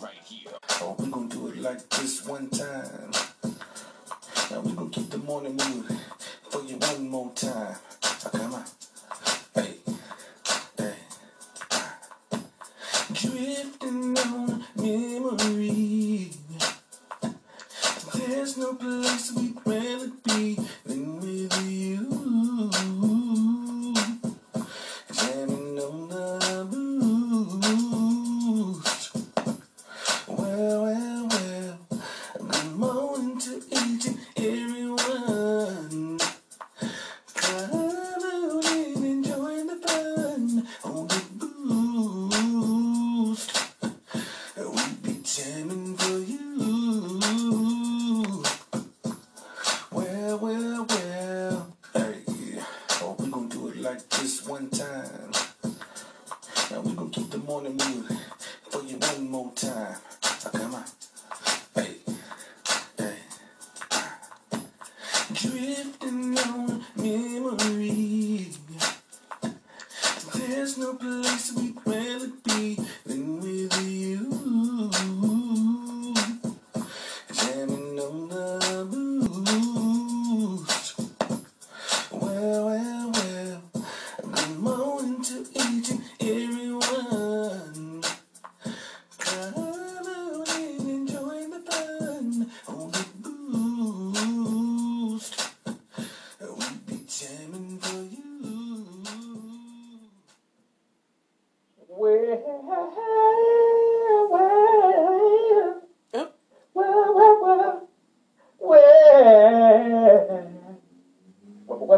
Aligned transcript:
right 0.00 0.14
here. 0.24 0.52
Oh, 0.80 0.96
we 0.98 1.10
gonna 1.10 1.28
do 1.28 1.48
it 1.48 1.58
like 1.58 1.88
this 1.90 2.26
one 2.26 2.48
time. 2.50 3.12
Now 4.50 4.60
we 4.60 4.72
gonna 4.72 4.90
keep 4.90 5.10
the 5.10 5.18
morning 5.18 5.56
mood 5.56 5.98
for 6.50 6.62
you 6.62 6.76
one 6.76 7.08
more 7.08 7.30
time. 7.34 7.76
Now 8.02 8.30
come 8.30 8.54
on. 8.54 8.73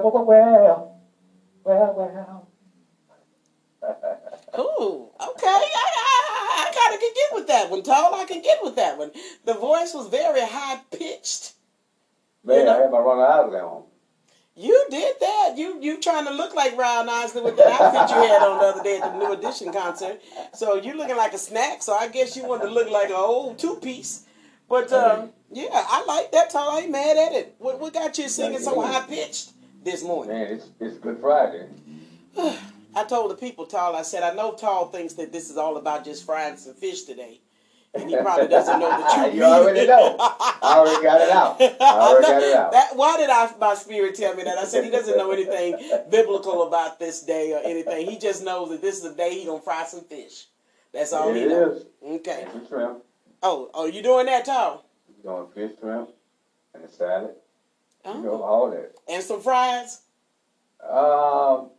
Well, 0.06 0.24
well, 0.24 1.00
well, 1.64 1.94
well, 1.94 1.94
well, 1.96 2.48
well. 3.82 3.98
Ooh, 4.58 5.10
okay. 5.20 5.46
I, 5.46 5.84
I, 5.96 6.62
I 6.62 6.72
kind 6.72 6.94
of 6.94 7.00
can 7.00 7.12
get 7.14 7.34
with 7.34 7.46
that 7.48 7.70
one, 7.70 7.82
Tahl. 7.82 8.14
I 8.14 8.24
can 8.24 8.40
get 8.40 8.58
with 8.62 8.77
that 8.77 8.98
one. 8.98 9.10
The 9.44 9.54
voice 9.54 9.94
was 9.94 10.08
very 10.08 10.42
high 10.42 10.80
pitched. 10.92 11.54
Man, 12.44 12.58
You 12.58 12.64
know? 12.66 12.78
I 12.78 12.82
had 12.82 12.90
my 12.92 12.98
runner 12.98 13.27
eyes 13.27 13.54
on. 13.54 13.82
You 14.54 14.86
did 14.90 15.16
that. 15.20 15.55
You 15.56 15.78
you 15.83 16.00
trying 16.00 16.24
to 16.27 16.33
look 16.33 16.55
like 16.55 16.78
Ryan 16.78 17.08
Isley 17.08 17.42
with 17.42 17.56
the 17.56 17.66
outfit 17.68 18.16
you 18.16 18.22
had 18.22 18.42
on 18.42 18.58
the 18.61 18.66
other 18.66 18.83
day 18.83 18.98
at 18.98 19.12
the 19.12 19.18
New 19.18 19.33
Edition 19.33 19.72
concert. 19.72 20.20
So 20.55 20.77
you 20.77 20.96
looking 20.96 21.16
like 21.16 21.34
a 21.34 21.39
snack. 21.39 21.83
So 21.83 21.95
I 21.95 22.08
guess 22.08 22.36
you 22.36 22.46
wanted 22.46 22.66
to 22.66 22.70
look 22.70 22.89
like 22.90 23.08
an 23.08 23.16
old 23.16 23.58
two 23.58 23.77
piece. 23.83 24.24
But 24.68 24.90
um, 24.92 25.30
yeah, 25.52 25.68
I 25.72 26.05
like 26.06 26.33
that. 26.33 26.50
Tahl. 26.50 26.70
I 26.70 26.83
ain't 26.83 26.90
mad 26.90 27.18
at 27.18 27.33
it. 27.33 27.56
What 27.58 27.80
what 27.80 27.92
got 27.92 28.16
you 28.16 28.28
singing 28.28 28.61
so 28.61 28.80
high 28.80 29.05
pitched 29.06 29.52
this 29.86 30.02
morning? 30.05 30.35
Man, 30.36 30.52
it's 30.52 30.69
it's 30.80 30.98
Good 30.98 31.19
Friday. 31.20 31.67
I 32.95 33.05
told 33.05 33.30
the 33.30 33.35
people, 33.36 33.67
Tahl, 33.67 33.95
I 33.95 34.02
said, 34.02 34.23
I 34.23 34.35
know 34.35 34.52
Tahl 34.55 34.86
thinks 34.89 35.14
that 35.14 35.30
this 35.33 35.48
is 35.51 35.57
all 35.57 35.77
about 35.77 36.05
just 36.05 36.24
frying 36.27 36.57
some 36.57 36.74
fish 36.74 37.02
today. 37.05 37.41
And 37.95 38.11
he 38.11 38.17
probably 38.17 38.48
doesn't 38.48 38.79
know 38.80 38.91
the 38.91 39.14
truth. 39.14 39.35
You 39.35 39.42
already 39.45 39.86
know. 39.86 40.17
I 40.19 40.58
already 40.79 41.02
got 41.02 41.20
it 41.20 41.30
out. 41.30 41.61
I 41.61 42.01
already 42.01 42.27
got 42.27 42.42
it 42.42 42.55
out. 42.55 42.73
That, 42.73 42.96
why 42.96 43.17
did 43.17 43.30
I, 43.30 43.51
my 43.58 43.75
spirit 43.75 44.14
tell 44.17 44.35
me 44.35 44.42
that? 44.45 44.58
I 44.58 44.64
said 44.64 44.85
he 44.85 44.91
doesn't 44.91 45.17
know 45.17 45.30
anything 45.30 45.77
biblical 46.11 46.67
about 46.67 46.98
this 46.98 47.23
day 47.23 47.52
or 47.55 47.61
anything. 47.64 48.07
He 48.11 48.19
just 48.19 48.45
knows 48.45 48.70
that 48.70 48.83
this 48.83 48.96
is 48.96 49.02
the 49.02 49.14
day 49.14 49.39
he 49.39 49.46
gonna 49.46 49.61
fry 49.63 49.85
some 49.85 50.02
fish. 50.05 50.46
That's 50.92 51.13
all 51.13 51.30
It 51.30 51.36
he 51.36 51.45
knows. 51.46 51.83
is. 51.83 51.86
Okay. 52.02 52.42
And 52.45 52.52
some 52.52 52.67
shrimp. 52.67 52.98
Oh, 53.42 53.70
oh, 53.75 53.86
you 53.86 54.02
doing 54.02 54.27
that, 54.27 54.45
Tahl? 54.46 54.85
Doing 55.23 55.46
fish 55.55 55.73
shrimp 55.80 56.11
and 56.75 56.85
a 56.85 56.89
salad. 56.91 57.35
You 58.06 58.22
know, 58.22 58.33
Oh. 58.34 58.42
all 58.42 58.70
that. 58.70 58.92
And 59.08 59.22
some 59.22 59.40
fries? 59.40 60.02
Um, 60.83 61.70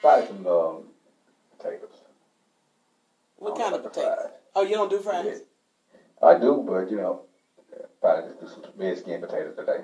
probably 0.00 0.26
some 0.28 0.46
um, 0.46 0.82
potatoes. 1.56 1.90
What 3.36 3.56
kind 3.58 3.74
of 3.74 3.82
potatoes? 3.82 4.14
fries. 4.16 4.30
Oh, 4.56 4.62
you 4.62 4.74
don't 4.74 4.90
do 4.90 4.98
fries? 4.98 5.26
Yeah. 5.26 6.28
I 6.28 6.38
do, 6.38 6.64
but 6.66 6.90
you 6.90 6.96
know, 6.96 7.22
probably 8.00 8.30
just 8.30 8.40
do 8.40 8.48
some 8.48 8.72
red 8.76 8.98
skin 8.98 9.20
potatoes 9.20 9.54
today. 9.56 9.78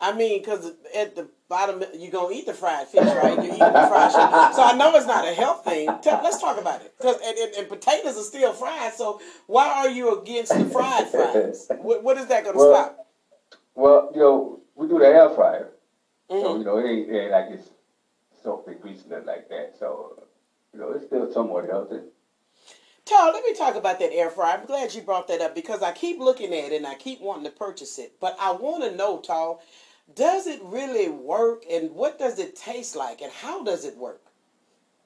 I 0.00 0.12
mean, 0.14 0.40
because 0.40 0.72
at 0.96 1.14
the 1.14 1.28
bottom, 1.48 1.84
you're 1.94 2.10
going 2.10 2.34
to 2.34 2.38
eat 2.40 2.46
the 2.46 2.54
fried 2.54 2.88
fish, 2.88 3.04
right? 3.04 3.34
You're 3.36 3.44
eating 3.54 3.58
the 3.58 3.86
fried 3.88 4.10
shrimp. 4.10 4.32
So 4.56 4.62
I 4.64 4.72
know 4.76 4.96
it's 4.96 5.06
not 5.06 5.28
a 5.28 5.32
health 5.32 5.64
thing. 5.64 5.88
Tell, 6.02 6.20
let's 6.24 6.40
talk 6.40 6.58
about 6.60 6.80
it. 6.80 6.92
Because 6.98 7.18
and, 7.24 7.38
and, 7.38 7.54
and 7.54 7.68
potatoes 7.68 8.16
are 8.18 8.22
still 8.24 8.52
fried, 8.52 8.94
so 8.94 9.20
why 9.46 9.68
are 9.68 9.88
you 9.88 10.18
against 10.20 10.56
the 10.58 10.64
fried 10.64 11.06
fries? 11.08 11.68
What, 11.82 12.02
what 12.02 12.16
is 12.16 12.26
that 12.26 12.42
going 12.42 12.56
to 12.56 12.58
Well, 12.58 12.74
stop? 12.74 13.06
Well, 13.76 14.10
you 14.14 14.20
know, 14.20 14.60
we 14.82 14.88
do 14.88 14.98
the 14.98 15.06
air 15.06 15.28
fryer, 15.30 15.72
so 16.28 16.54
Mhm. 16.54 16.58
you 16.58 16.64
know 16.64 16.76
it 16.76 16.84
ain't, 16.84 17.10
it 17.10 17.16
ain't 17.16 17.32
like 17.32 17.50
it's 17.50 17.70
soaked 18.42 18.68
in 18.68 18.78
grease 18.78 19.06
nothing 19.06 19.26
like 19.26 19.48
that. 19.48 19.76
So 19.78 20.26
you 20.72 20.80
know, 20.80 20.90
it's 20.92 21.06
still 21.06 21.30
somewhat 21.30 21.64
healthy. 21.66 22.00
Tahl, 23.04 23.32
let 23.32 23.44
me 23.44 23.52
talk 23.52 23.74
about 23.74 23.98
that 23.98 24.12
air 24.12 24.30
fryer. 24.30 24.58
I'm 24.58 24.66
glad 24.66 24.94
you 24.94 25.02
brought 25.02 25.28
that 25.28 25.40
up 25.40 25.54
because 25.54 25.82
I 25.82 25.92
keep 25.92 26.18
looking 26.18 26.54
at 26.54 26.72
it 26.72 26.76
and 26.76 26.86
I 26.86 26.94
keep 26.94 27.20
wanting 27.20 27.44
to 27.44 27.50
purchase 27.50 27.98
it. 27.98 28.14
But 28.20 28.36
I 28.40 28.52
want 28.52 28.84
to 28.84 28.94
know, 28.94 29.18
Tahl, 29.18 29.60
does 30.14 30.46
it 30.46 30.60
really 30.62 31.08
work 31.08 31.64
and 31.68 31.92
what 31.92 32.18
does 32.18 32.38
it 32.38 32.56
taste 32.56 32.96
like 32.96 33.20
and 33.20 33.30
how 33.30 33.62
does 33.64 33.84
it 33.84 33.96
work? 33.96 34.21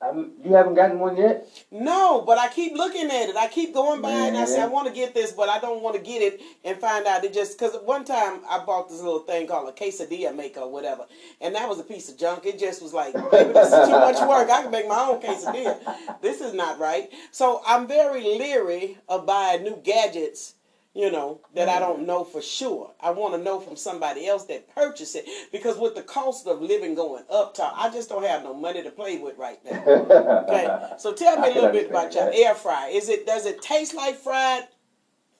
Um, 0.03 0.33
you 0.45 0.53
haven't 0.55 0.75
gotten 0.75 0.99
one 0.99 1.17
yet? 1.17 1.49
No, 1.71 2.21
but 2.21 2.37
I 2.39 2.49
keep 2.49 2.75
looking 2.75 3.07
at 3.07 3.31
it. 3.31 3.37
I 3.37 3.49
keep 3.49 3.73
going 3.73 4.03
by 4.03 4.11
it 4.11 4.29
and 4.29 4.37
I 4.37 4.45
say, 4.45 4.61
I 4.61 4.67
want 4.67 4.87
to 4.89 4.93
get 4.93 5.15
this, 5.15 5.33
but 5.33 5.49
I 5.49 5.59
don't 5.59 5.83
want 5.83 5.97
to 5.97 6.03
get 6.03 6.21
it 6.21 6.41
and 6.65 6.79
find 6.79 7.07
out 7.07 7.25
it 7.25 7.33
just 7.33 7.59
because 7.59 7.75
one 7.83 8.05
time 8.05 8.41
I 8.49 8.62
bought 8.62 8.91
this 8.91 9.01
little 9.01 9.21
thing 9.21 9.47
called 9.47 9.71
a 9.71 9.73
quesadilla 9.73 10.37
maker 10.37 10.61
or 10.61 10.71
whatever, 10.71 11.07
and 11.41 11.55
that 11.55 11.67
was 11.67 11.81
a 11.81 11.83
piece 11.83 12.11
of 12.11 12.19
junk. 12.19 12.45
It 12.45 12.59
just 12.59 12.83
was 12.83 12.93
like, 12.93 13.15
baby, 13.31 13.55
this 13.55 13.73
is 13.73 13.89
too 13.89 13.99
much 13.99 14.21
work. 14.29 14.51
I 14.51 14.62
can 14.62 14.71
make 14.71 14.87
my 14.87 15.01
own 15.01 15.21
quesadilla. 15.21 16.21
This 16.21 16.43
is 16.43 16.53
not 16.53 16.78
right. 16.78 17.11
So 17.31 17.63
I'm 17.67 17.89
very 17.89 18.23
leery 18.23 18.99
of 19.09 19.25
buying 19.25 19.63
new 19.63 19.81
gadgets. 19.83 20.57
You 20.97 21.11
know 21.11 21.43
that 21.55 21.69
I 21.69 21.79
don't 21.79 22.07
know 22.07 22.25
for 22.25 22.41
sure. 22.41 22.95
I 22.99 23.11
want 23.11 23.34
to 23.34 23.39
know 23.43 23.61
from 23.61 23.77
somebody 23.77 24.27
else 24.27 24.47
that 24.47 24.75
purchased 24.75 25.15
it 25.15 25.27
because 25.53 25.77
with 25.77 25.95
the 25.95 26.01
cost 26.01 26.47
of 26.47 26.62
living 26.62 26.95
going 26.95 27.25
up, 27.29 27.53
top, 27.53 27.75
I 27.77 27.91
just 27.91 28.09
don't 28.09 28.25
have 28.25 28.43
no 28.43 28.55
money 28.55 28.83
to 28.83 28.89
play 28.91 29.19
with 29.19 29.37
right 29.37 29.62
now. 29.62 29.84
Okay, 30.49 30.95
so 30.99 31.12
tell 31.12 31.39
me 31.39 31.51
a 31.51 31.55
little 31.55 31.71
bit 31.71 31.91
about 31.91 32.15
your 32.15 32.31
air 32.33 32.55
fry. 32.55 32.89
Is 32.89 33.11
it 33.11 33.27
does 33.27 33.45
it 33.45 33.61
taste 33.61 33.95
like 33.95 34.17
fried 34.17 34.62
It 34.62 34.69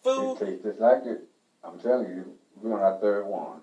food? 0.05 0.37
tastes 0.39 0.63
just 0.63 0.79
like 0.79 1.07
it. 1.07 1.23
I'm 1.65 1.79
telling 1.81 2.11
you, 2.11 2.35
we're 2.57 2.75
on 2.75 2.83
our 2.93 3.01
third 3.01 3.25
one. 3.27 3.61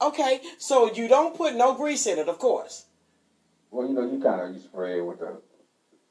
Okay, 0.00 0.42
so 0.58 0.92
you 0.92 1.08
don't 1.08 1.36
put 1.36 1.56
no 1.56 1.74
grease 1.74 2.06
in 2.06 2.18
it, 2.20 2.28
of 2.28 2.38
course. 2.38 2.86
Well, 3.72 3.88
you 3.88 3.94
know, 3.94 4.02
you 4.08 4.20
kind 4.20 4.42
of 4.48 4.54
you 4.54 4.60
spray 4.60 4.98
it 4.98 5.04
with 5.04 5.18
the 5.18 5.40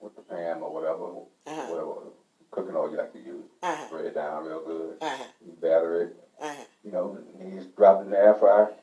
with 0.02 0.14
the 0.18 0.24
pan 0.24 0.58
or 0.58 0.74
whatever, 0.74 1.06
Uh-huh. 1.48 1.72
whatever 1.72 2.10
cooking 2.54 2.76
oil 2.76 2.92
you 2.92 2.98
like 2.98 3.14
to 3.14 3.20
use. 3.20 3.44
Uh-huh. 3.62 3.88
Spray 3.88 4.08
it 4.08 4.16
down 4.16 4.46
real 4.46 4.64
good. 4.66 4.98
Uh-huh. 5.02 5.24
You 5.46 5.54
batter 5.62 6.02
it. 6.04 6.16
Uh-huh. 6.42 6.64
You 6.84 6.92
know, 6.92 7.18
and 7.40 7.54
you 7.54 7.60
just 7.60 7.76
drop 7.76 8.02
it 8.02 8.06
in 8.06 8.12
the 8.12 8.18
air 8.18 8.34
fryer 8.34 8.74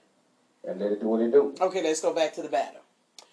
and 0.67 0.81
let 0.81 0.93
it 0.93 1.01
do 1.01 1.09
what 1.09 1.21
it 1.21 1.31
do. 1.31 1.55
Okay, 1.61 1.83
let's 1.83 2.01
go 2.01 2.15
back 2.15 2.35
to 2.35 2.43
the 2.43 2.49
batter. 2.49 2.79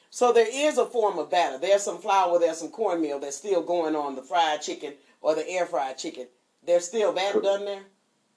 So 0.09 0.31
there 0.31 0.47
is 0.49 0.77
a 0.77 0.85
form 0.85 1.19
of 1.19 1.29
batter. 1.29 1.57
There's 1.57 1.83
some 1.83 1.99
flour, 1.99 2.39
there's 2.39 2.57
some 2.57 2.71
cornmeal 2.71 3.19
that's 3.19 3.37
still 3.37 3.61
going 3.61 3.95
on 3.95 4.15
the 4.15 4.23
fried 4.23 4.61
chicken 4.61 4.93
or 5.21 5.35
the 5.35 5.47
air 5.47 5.65
fried 5.65 5.97
chicken. 5.97 6.27
There's 6.65 6.85
still 6.85 7.13
batter 7.13 7.41
done 7.41 7.65
there. 7.65 7.83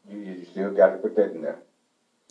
You, 0.08 0.18
you 0.18 0.46
still 0.50 0.72
got 0.72 0.90
to 0.90 0.96
put 0.98 1.16
that 1.16 1.32
in 1.32 1.42
there. 1.42 1.58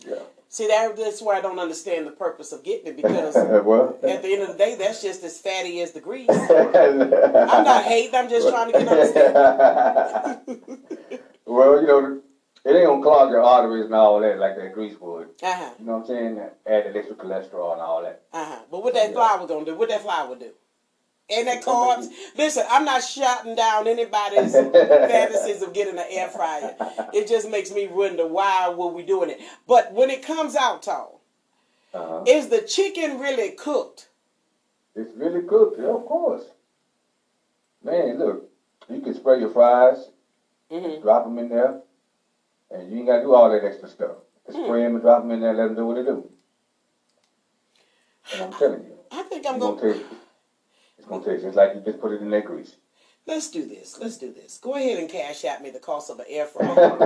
Yeah. 0.06 0.22
See, 0.52 0.66
that, 0.66 0.96
that's 0.96 1.22
where 1.22 1.36
I 1.36 1.40
don't 1.40 1.60
understand 1.60 2.08
the 2.08 2.10
purpose 2.10 2.50
of 2.50 2.64
getting 2.64 2.88
it 2.88 2.96
because 3.02 3.36
well, 3.36 3.96
at 4.02 4.20
the 4.20 4.32
end 4.32 4.42
of 4.42 4.48
the 4.48 4.58
day, 4.58 4.74
that's 4.74 5.00
just 5.00 5.22
as 5.22 5.38
fatty 5.38 5.80
as 5.80 5.92
the 5.92 6.00
grease. 6.00 6.28
I'm 6.50 7.64
not 7.64 7.84
hating. 7.84 8.16
I'm 8.16 8.28
just 8.28 8.48
trying 8.48 8.72
to 8.72 8.78
get 8.78 8.88
understanding. 8.88 10.78
Well, 11.46 11.80
you 11.80 11.86
know, 11.88 12.20
it 12.64 12.76
ain't 12.76 12.86
gonna 12.86 13.02
clog 13.02 13.30
your 13.30 13.42
arteries 13.42 13.86
and 13.86 13.94
all 13.94 14.20
that 14.20 14.38
like 14.38 14.56
that 14.56 14.72
grease 14.72 14.94
would. 15.00 15.30
Uh 15.42 15.52
huh. 15.52 15.70
You 15.80 15.86
know 15.86 15.92
what 15.94 16.00
I'm 16.02 16.06
saying? 16.06 16.40
Add 16.64 16.94
extra 16.96 17.16
cholesterol 17.16 17.72
and 17.72 17.80
all 17.80 18.02
that. 18.02 18.22
Uh 18.32 18.44
huh. 18.44 18.58
But 18.70 18.84
what 18.84 18.94
that 18.94 19.08
Yeah. 19.08 19.14
flour 19.14 19.46
gonna 19.48 19.64
do? 19.64 19.74
What 19.74 19.88
that 19.88 20.02
flour 20.02 20.36
do? 20.36 20.52
And 21.32 21.48
that 21.48 21.58
It's 21.58 21.66
carbs. 21.66 22.08
Listen, 22.36 22.64
I'm 22.70 22.84
not 22.84 23.02
shouting 23.02 23.54
down 23.54 23.86
anybody's 23.86 24.52
fantasies 25.08 25.62
of 25.62 25.72
getting 25.72 25.98
an 25.98 26.06
air 26.10 26.28
fryer. 26.28 26.74
It 27.12 27.28
just 27.28 27.48
makes 27.48 27.70
me 27.70 27.86
wonder 27.88 28.26
why 28.26 28.68
were 28.68 28.88
we 28.88 29.02
doing 29.02 29.30
it. 29.30 29.40
But 29.66 29.92
when 29.92 30.10
it 30.10 30.22
comes 30.22 30.56
out, 30.56 30.82
Tahl, 30.82 31.20
Uh-huh. 31.94 32.24
is 32.26 32.48
the 32.48 32.60
chicken 32.62 33.18
really 33.18 33.50
cooked? 33.50 34.08
It's 34.94 35.12
really 35.14 35.42
cooked, 35.42 35.78
yeah, 35.78 35.88
of 35.88 36.04
course. 36.04 36.50
Man, 37.82 38.18
look, 38.18 38.50
you 38.88 39.00
can 39.00 39.14
spray 39.14 39.38
your 39.38 39.48
fries, 39.48 40.10
Mm-hmm. 40.70 41.02
drop 41.02 41.24
them 41.24 41.38
in 41.38 41.48
there, 41.48 41.78
and 42.70 42.90
you 42.90 42.98
ain't 42.98 43.06
gotta 43.08 43.22
do 43.22 43.34
all 43.34 43.50
that 43.50 43.64
extra 43.64 43.88
stuff. 43.88 44.16
Just 44.46 44.58
Hmm. 44.58 44.64
spray 44.66 44.82
them 44.82 44.94
and 44.94 45.02
drop 45.02 45.22
them 45.22 45.30
in 45.32 45.40
there, 45.40 45.54
let 45.54 45.66
them 45.66 45.76
do 45.76 45.86
what 45.86 45.96
they 45.96 46.02
do. 46.02 46.28
And 48.32 48.42
I'm 48.42 48.52
telling 48.52 48.84
you, 48.84 48.96
I 49.10 49.22
think 49.22 49.46
I'm 49.46 49.56
it's 49.56 49.64
gonna. 49.64 50.04
It's 51.00 51.08
gonna 51.08 51.24
taste 51.24 51.44
just 51.44 51.56
like 51.56 51.74
you 51.74 51.80
just 51.80 51.98
put 51.98 52.12
it 52.12 52.20
in 52.20 52.28
that 52.28 52.44
grease. 52.44 52.76
Let's 53.26 53.50
do 53.50 53.66
this. 53.66 53.98
Let's 53.98 54.18
do 54.18 54.34
this. 54.34 54.58
Go 54.58 54.74
ahead 54.74 54.98
and 54.98 55.08
cash 55.08 55.46
out 55.46 55.62
me 55.62 55.70
the 55.70 55.78
cost 55.78 56.10
of 56.10 56.18
an 56.18 56.26
air 56.28 56.44
fryer. 56.44 56.74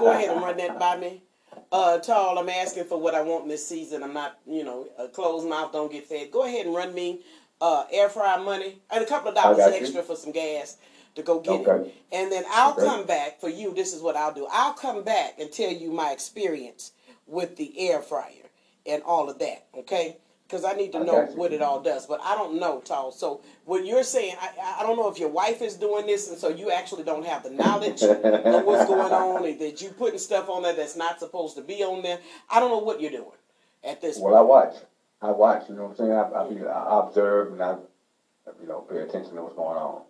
Go 0.00 0.10
ahead 0.12 0.30
and 0.30 0.42
run 0.42 0.56
that 0.56 0.78
by 0.78 0.96
me. 0.96 1.22
Uh, 1.70 1.98
Tahl, 1.98 2.38
I'm 2.38 2.48
asking 2.48 2.84
for 2.84 2.98
what 2.98 3.14
I 3.14 3.20
want 3.20 3.42
in 3.42 3.50
this 3.50 3.68
season. 3.68 4.02
I'm 4.02 4.14
not, 4.14 4.38
you 4.46 4.64
know, 4.64 4.86
a 4.98 5.08
closed 5.08 5.46
mouth 5.46 5.72
don't 5.72 5.92
get 5.92 6.06
fed. 6.06 6.30
Go 6.30 6.44
ahead 6.46 6.64
and 6.64 6.74
run 6.74 6.94
me 6.94 7.20
uh, 7.60 7.84
air 7.92 8.08
fryer 8.08 8.40
money 8.40 8.80
and 8.90 9.04
a 9.04 9.06
couple 9.06 9.28
of 9.28 9.34
dollars 9.34 9.58
extra 9.58 10.02
for 10.02 10.16
some 10.16 10.32
gas 10.32 10.78
to 11.16 11.22
go 11.22 11.38
get 11.40 11.60
it. 11.60 11.94
And 12.12 12.32
then 12.32 12.44
I'll 12.50 12.72
Okay. 12.72 12.84
come 12.86 13.04
back 13.04 13.40
for 13.40 13.50
you. 13.50 13.74
This 13.74 13.92
is 13.92 14.00
what 14.00 14.16
I'll 14.16 14.32
do. 14.32 14.46
I'll 14.50 14.72
come 14.72 15.02
back 15.04 15.38
and 15.38 15.52
tell 15.52 15.70
you 15.70 15.90
my 15.90 16.12
experience 16.12 16.92
with 17.26 17.56
the 17.56 17.90
air 17.90 18.00
fryer 18.00 18.48
and 18.86 19.02
all 19.02 19.28
of 19.28 19.38
that. 19.40 19.66
Okay. 19.76 20.16
Because 20.48 20.64
I 20.64 20.72
need 20.72 20.92
to 20.92 21.00
I 21.00 21.02
know 21.02 21.24
what 21.34 21.52
it 21.52 21.60
all 21.60 21.82
does, 21.82 22.06
but 22.06 22.20
I 22.22 22.34
don't 22.34 22.58
know, 22.58 22.80
Tahl. 22.80 23.12
So 23.12 23.42
what 23.66 23.84
you're 23.84 24.02
saying, 24.02 24.34
I, 24.40 24.78
I 24.80 24.82
don't 24.82 24.96
know 24.96 25.10
if 25.10 25.18
your 25.18 25.28
wife 25.28 25.60
is 25.60 25.74
doing 25.74 26.06
this, 26.06 26.30
and 26.30 26.38
so 26.38 26.48
you 26.48 26.70
actually 26.70 27.02
don't 27.04 27.26
have 27.26 27.42
the 27.42 27.50
knowledge 27.50 28.02
of 28.02 28.22
what's 28.64 28.86
going 28.88 29.12
on, 29.12 29.44
and 29.44 29.60
that 29.60 29.82
you 29.82 29.90
putting 29.90 30.18
stuff 30.18 30.48
on 30.48 30.62
there 30.62 30.74
that's 30.74 30.96
not 30.96 31.20
supposed 31.20 31.56
to 31.56 31.62
be 31.62 31.84
on 31.84 32.02
there. 32.02 32.18
I 32.48 32.60
don't 32.60 32.70
know 32.70 32.78
what 32.78 32.98
you're 32.98 33.10
doing 33.10 33.26
at 33.84 34.00
this 34.00 34.18
point. 34.18 34.32
Well, 34.32 34.40
I 34.40 34.44
watch. 34.44 34.74
I 35.20 35.30
watch. 35.32 35.68
You 35.68 35.74
know 35.74 35.82
what 35.82 35.90
I'm 35.90 35.96
saying? 35.96 36.12
I, 36.12 36.30
I, 36.32 36.48
be, 36.48 36.66
I 36.66 37.00
observe 37.06 37.52
and 37.52 37.62
I, 37.62 37.76
you 38.62 38.68
know, 38.68 38.80
pay 38.80 39.00
attention 39.00 39.34
to 39.34 39.42
what's 39.42 39.54
going 39.54 39.76
on. 39.76 40.02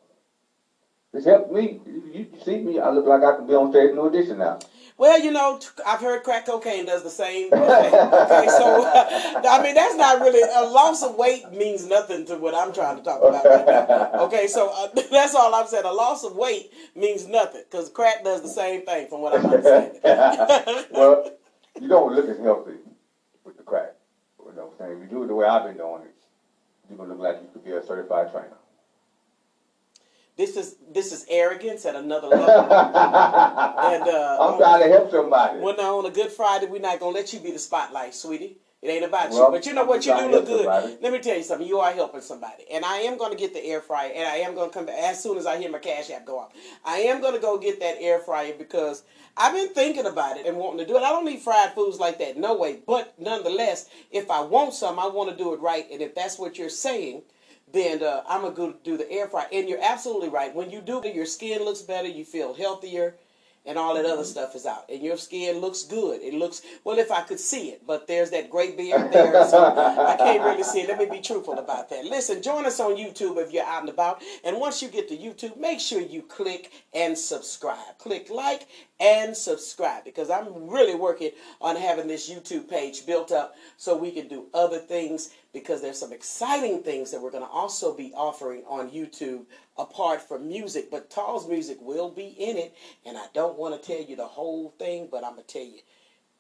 It's 1.15 1.27
helped 1.27 1.53
me. 1.53 1.81
You, 1.85 2.03
you 2.13 2.27
see 2.45 2.59
me. 2.59 2.79
I 2.79 2.91
look 2.91 3.07
like 3.07 3.23
I 3.25 3.37
could 3.37 3.49
be 3.49 3.55
on 3.55 3.73
stage 3.73 3.91
in 3.91 3.97
New 3.97 4.07
Edition 4.07 4.39
now. 4.39 4.61
Well, 4.99 5.21
you 5.21 5.31
know, 5.31 5.61
I've 5.87 6.01
heard 6.01 6.25
crack 6.25 6.47
cocaine 6.47 6.85
does 6.85 7.05
the 7.05 7.11
same 7.11 7.51
thing. 7.51 7.63
Okay, 7.63 8.49
so 8.49 8.85
I 9.49 9.61
mean 9.63 9.75
that's 9.77 9.95
not 9.95 10.21
really 10.21 10.43
a 10.43 10.69
loss 10.69 11.05
of 11.05 11.15
weight 11.15 11.53
means 11.53 11.87
nothing 11.87 12.27
to 12.27 12.37
what 12.37 12.53
I'm 12.53 12.75
trying 12.75 12.97
to 12.97 13.03
talk 13.05 13.23
about 13.23 13.45
right 13.45 13.65
now. 13.65 14.25
Okay, 14.25 14.49
so 14.49 14.71
uh, 14.75 14.89
that's 15.11 15.37
all 15.37 15.55
I'm 15.55 15.69
saying. 15.69 15.85
A 15.85 15.93
loss 15.93 16.25
of 16.25 16.35
weight 16.35 16.73
means 16.97 17.29
nothing 17.29 17.63
because 17.71 17.89
crack 17.91 18.25
does 18.25 18.43
the 18.43 18.49
same 18.49 18.85
thing, 18.85 19.09
from 19.09 19.21
what 19.21 19.39
I'm 19.39 19.47
understanding. 19.47 20.01
well, 20.91 21.31
you 21.81 21.87
don't 21.87 22.13
look 22.13 22.29
as 22.29 22.39
healthy 22.39 22.79
with 23.45 23.57
the 23.57 23.63
crack. 23.63 23.95
You 24.45 24.53
know 24.57 24.67
what 24.67 24.85
I'm 24.85 24.89
saying? 24.89 25.03
If 25.05 25.05
you 25.05 25.17
do 25.19 25.23
it 25.23 25.29
the 25.29 25.35
way 25.35 25.47
I've 25.47 25.65
been 25.65 25.77
doing 25.77 26.03
it, 26.03 26.15
you're 26.89 26.99
gonna 26.99 27.15
look 27.15 27.23
like 27.23 27.37
you 27.41 27.49
could 27.53 27.65
be 27.65 27.71
a 27.71 27.87
certified 27.87 28.33
trainer. 28.33 28.58
This 30.39 30.57
is 30.57 30.77
this 30.95 31.13
is 31.13 31.27
arrogance 31.29 31.85
at 31.85 31.97
another 31.97 32.29
level. 32.29 32.47
And 33.79 34.09
uh, 34.09 34.39
I'm 34.41 34.59
trying 34.59 34.83
to 34.83 34.89
help 34.89 35.11
somebody. 35.11 35.59
Well, 35.59 35.75
now 35.77 35.99
on 35.99 36.07
a 36.07 36.11
Good 36.11 36.31
Friday, 36.31 36.67
we're 36.67 36.81
not 36.81 37.01
gonna 37.01 37.15
let 37.15 37.33
you 37.33 37.41
be 37.41 37.51
the 37.51 37.59
spotlight, 37.59 38.15
sweetie. 38.15 38.59
It 38.81 38.89
ain't 38.89 39.05
about 39.05 39.33
you. 39.33 39.49
But 39.51 39.67
you 39.67 39.75
know 39.75 39.83
I'm 39.83 39.89
what? 39.89 40.07
You 40.07 40.17
do 40.17 40.31
look 40.31 40.47
good. 40.47 40.65
somebody. 40.65 40.99
Let 41.03 41.13
me 41.13 41.19
tell 41.19 41.37
you 41.37 41.43
something. 41.43 41.67
You 41.67 41.81
are 41.81 41.93
helping 41.93 42.21
somebody, 42.21 42.65
and 42.71 42.85
I 42.85 42.99
am 42.99 43.19
gonna 43.19 43.35
get 43.35 43.53
the 43.53 43.65
air 43.65 43.81
fryer, 43.81 44.13
and 44.15 44.29
I 44.29 44.37
am 44.37 44.55
gonna 44.55 44.71
come 44.71 44.87
back 44.87 44.99
as 44.99 45.21
soon 45.21 45.39
as 45.39 45.47
I 45.47 45.59
hear 45.59 45.71
my 45.71 45.81
cash 45.81 46.11
app 46.11 46.25
go 46.25 46.39
off. 46.39 46.53
I 46.85 46.99
am 46.99 47.21
gonna 47.21 47.41
go 47.41 47.59
get 47.59 47.81
that 47.81 47.97
air 48.01 48.21
fryer 48.21 48.55
because 48.57 49.03
I've 49.37 49.55
been 49.55 49.71
thinking 49.71 50.07
about 50.07 50.37
it 50.37 50.47
and 50.47 50.57
wanting 50.57 50.79
to 50.79 50.87
do 50.87 50.97
it. 50.97 51.03
I 51.03 51.09
don't 51.09 51.25
need 51.25 51.41
fried 51.41 51.73
foods 51.75 51.99
like 51.99 52.21
that, 52.21 52.37
no 52.37 52.57
way. 52.57 52.79
But 52.87 53.15
nonetheless, 53.19 53.89
if 54.13 54.31
I 54.31 54.43
want 54.43 54.75
some, 54.75 55.01
I 55.01 55.09
want 55.09 55.31
to 55.31 55.37
do 55.37 55.53
it 55.55 55.61
right. 55.61 55.87
And 55.91 56.01
if 56.01 56.15
that's 56.15 56.39
what 56.39 56.59
you're 56.59 56.69
saying, 56.69 57.23
then 57.73 58.03
uh, 58.03 58.23
I'm 58.29 58.43
gonna 58.43 58.55
go 58.55 58.75
do 58.85 58.97
the 58.97 59.11
air 59.11 59.29
fryer. 59.29 59.47
And 59.53 59.69
you're 59.69 59.83
absolutely 59.83 60.29
right. 60.29 60.55
When 60.55 60.71
you 60.71 60.81
do 60.81 61.03
your 61.05 61.27
skin 61.27 61.65
looks 61.65 61.83
better. 61.83 62.09
You 62.09 62.25
feel 62.25 62.55
healthier 62.55 63.15
and 63.67 63.79
all 63.79 63.95
that 63.95 64.07
other 64.07 64.25
stuff 64.25 64.55
is 64.55 64.67
out. 64.67 64.85
And 64.89 65.03
your 65.03 65.17
skin 65.17 65.59
looks 65.59 65.83
good. 65.83 66.23
It 66.23 66.35
looks 66.35 66.63
well 66.85 66.99
if 66.99 67.11
I 67.11 67.23
could 67.23 67.41
see 67.41 67.71
it, 67.71 67.87
but 67.87 68.07
there's 68.07 68.31
that 68.31 68.51
gray 68.51 68.75
beard 68.75 69.13
there, 69.13 69.45
so 69.47 69.65
I 69.65 70.17
can't 70.17 70.43
really 70.43 70.63
see 70.63 70.81
it. 70.81 70.89
Let 70.89 70.99
me 70.99 71.07
be 71.07 71.21
truthful 71.21 71.59
about 71.59 71.91
that. 71.91 72.05
Listen, 72.05 72.43
join 72.43 72.67
us 72.67 72.81
on 72.81 72.97
YouTube 72.97 73.37
if 73.39 73.53
you're 73.53 73.65
out 73.65 73.81
and 73.81 73.91
about. 73.91 74.23
And 74.45 74.59
once 74.59 74.83
you 74.83 74.89
get 74.89 75.09
to 75.09 75.17
YouTube, 75.17 75.59
make 75.59 75.81
sure 75.81 76.01
you 76.01 76.23
click 76.23 76.73
and 76.95 77.17
subscribe. 77.17 77.99
Click 77.99 78.31
like 78.31 78.67
and 79.01 79.37
subscribe 79.37 80.05
because 80.05 80.31
I'm 80.31 80.69
really 80.69 80.95
working 80.95 81.31
on 81.61 81.77
having 81.77 82.09
this 82.09 82.29
YouTube 82.31 82.69
page 82.69 83.07
built 83.07 83.31
up 83.31 83.55
so 83.77 83.97
we 83.97 84.11
can 84.11 84.29
do 84.29 84.47
other 84.55 84.79
things 84.79 85.31
because 85.53 85.81
there's 85.81 85.99
some 85.99 86.13
exciting 86.13 86.83
things 86.83 87.11
that 87.11 87.21
we're 87.21 87.31
going 87.31 87.45
to 87.45 87.51
also 87.51 87.95
be 87.95 88.13
offering 88.15 88.63
on 88.69 88.91
YouTube 88.91 89.45
apart 89.79 90.21
from 90.21 90.49
music. 90.49 90.91
But 90.91 91.11
Tahl's 91.11 91.49
music 91.49 91.79
will 91.81 92.11
be 92.11 92.27
in 92.27 92.57
it, 92.57 92.75
and 93.07 93.17
I 93.17 93.27
don't 93.35 93.59
want 93.59 93.81
to 93.81 93.87
tell 93.87 94.05
you 94.05 94.17
the 94.17 94.27
whole 94.27 94.75
thing, 94.79 95.09
but 95.11 95.25
I'm 95.25 95.35
going 95.35 95.47
to 95.47 95.53
tell 95.53 95.63
you 95.63 95.81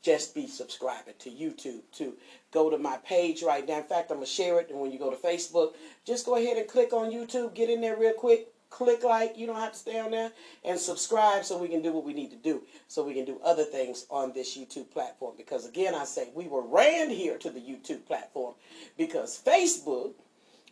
just 0.02 0.34
be 0.34 0.46
subscribing 0.46 1.14
to 1.18 1.30
YouTube 1.30 1.82
to 1.92 2.14
go 2.52 2.70
to 2.70 2.78
my 2.78 2.98
page 2.98 3.42
right 3.42 3.66
now. 3.66 3.78
In 3.78 3.84
fact, 3.84 4.10
I'm 4.10 4.18
gonna 4.18 4.26
share 4.26 4.60
it, 4.60 4.70
and 4.70 4.80
when 4.80 4.92
you 4.92 4.98
go 4.98 5.10
to 5.10 5.16
Facebook, 5.16 5.74
just 6.04 6.26
go 6.26 6.36
ahead 6.36 6.56
and 6.56 6.68
click 6.68 6.92
on 6.92 7.10
YouTube. 7.10 7.54
Get 7.54 7.70
in 7.70 7.80
there 7.80 7.96
real 7.96 8.12
quick. 8.12 8.48
Click 8.70 9.02
like. 9.02 9.36
You 9.36 9.46
don't 9.46 9.56
have 9.56 9.72
to 9.72 9.78
stay 9.78 9.98
on 9.98 10.10
there 10.10 10.30
and 10.64 10.78
subscribe 10.78 11.44
so 11.44 11.56
we 11.58 11.68
can 11.68 11.82
do 11.82 11.92
what 11.92 12.04
we 12.04 12.12
need 12.12 12.30
to 12.30 12.36
do. 12.36 12.62
So 12.86 13.02
we 13.02 13.14
can 13.14 13.24
do 13.24 13.40
other 13.42 13.64
things 13.64 14.06
on 14.10 14.32
this 14.32 14.56
YouTube 14.56 14.90
platform. 14.90 15.34
Because 15.36 15.66
again, 15.66 15.94
I 15.94 16.04
say 16.04 16.28
we 16.34 16.48
were 16.48 16.66
ran 16.66 17.08
here 17.08 17.38
to 17.38 17.50
the 17.50 17.60
YouTube 17.60 18.04
platform 18.06 18.54
because 18.98 19.40
Facebook 19.42 20.12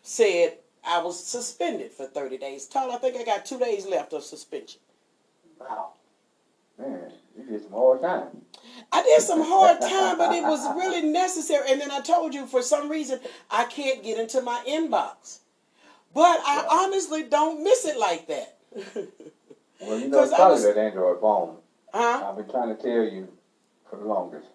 said 0.03 0.59
I 0.87 1.03
was 1.03 1.23
suspended 1.25 1.91
for 1.93 2.07
30 2.07 2.39
days. 2.39 2.67
Tahl, 2.67 2.93
I 2.93 2.99
think 2.99 3.17
I 3.17 3.25
got 3.25 3.45
two 3.45 3.59
days 3.59 3.87
left 3.87 4.13
of 4.13 4.23
suspension. 4.23 4.81
Wow. 5.61 5.91
Man, 6.79 7.13
you 7.37 7.45
did 7.45 7.63
some 7.63 7.73
hard 7.73 8.03
time. 8.03 8.43
I 8.93 9.03
did 9.03 9.23
some 9.23 9.43
hard 9.43 9.81
time, 9.81 10.19
but 10.19 10.33
it 10.35 10.43
was 10.43 10.77
really 10.77 11.03
necessary. 11.03 11.71
And 11.73 11.81
then 11.81 11.91
I 11.91 12.01
told 12.01 12.35
you, 12.35 12.47
for 12.47 12.63
some 12.63 12.89
reason, 12.89 13.21
I 13.51 13.65
can't 13.65 14.03
get 14.03 14.19
into 14.19 14.43
my 14.43 14.63
inbox. 14.69 15.41
But 16.15 16.41
I 16.45 16.67
honestly 16.71 17.25
don't 17.25 17.65
miss 17.65 17.85
it 17.85 17.99
like 17.99 18.27
that. 18.29 18.59
Well, 19.81 19.99
you 19.99 20.09
know, 20.09 20.23
it's 20.23 20.33
I 20.33 20.37
probably 20.37 20.55
was- 20.55 20.65
that 20.65 20.79
Android 20.79 21.21
phone. 21.21 21.57
Huh? 21.93 22.29
I've 22.29 22.37
been 22.37 22.49
trying 22.51 22.77
to 22.77 22.83
tell 22.83 23.03
you 23.05 23.29
for 23.89 23.97
the 23.97 24.05
longest. 24.05 24.49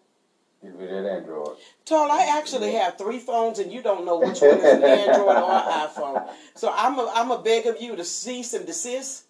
Get 0.63 0.75
rid 0.75 0.93
of 0.93 1.03
that 1.03 1.11
Android. 1.11 1.57
Tahl, 1.85 2.11
I 2.11 2.25
actually 2.37 2.73
have 2.73 2.97
three 2.97 3.19
phones, 3.19 3.57
and 3.59 3.71
you 3.71 3.81
don't 3.81 4.05
know 4.05 4.19
which 4.19 4.41
one 4.41 4.57
is 4.59 4.63
an 4.63 4.83
Android 4.83 5.37
or 5.37 5.51
an 5.51 5.87
iPhone. 5.87 6.29
So 6.55 6.71
I'm 6.75 6.99
a, 6.99 7.11
I'm 7.15 7.31
a 7.31 7.41
beg 7.41 7.65
of 7.65 7.81
you 7.81 7.95
to 7.95 8.03
cease 8.03 8.53
and 8.53 8.65
desist 8.65 9.23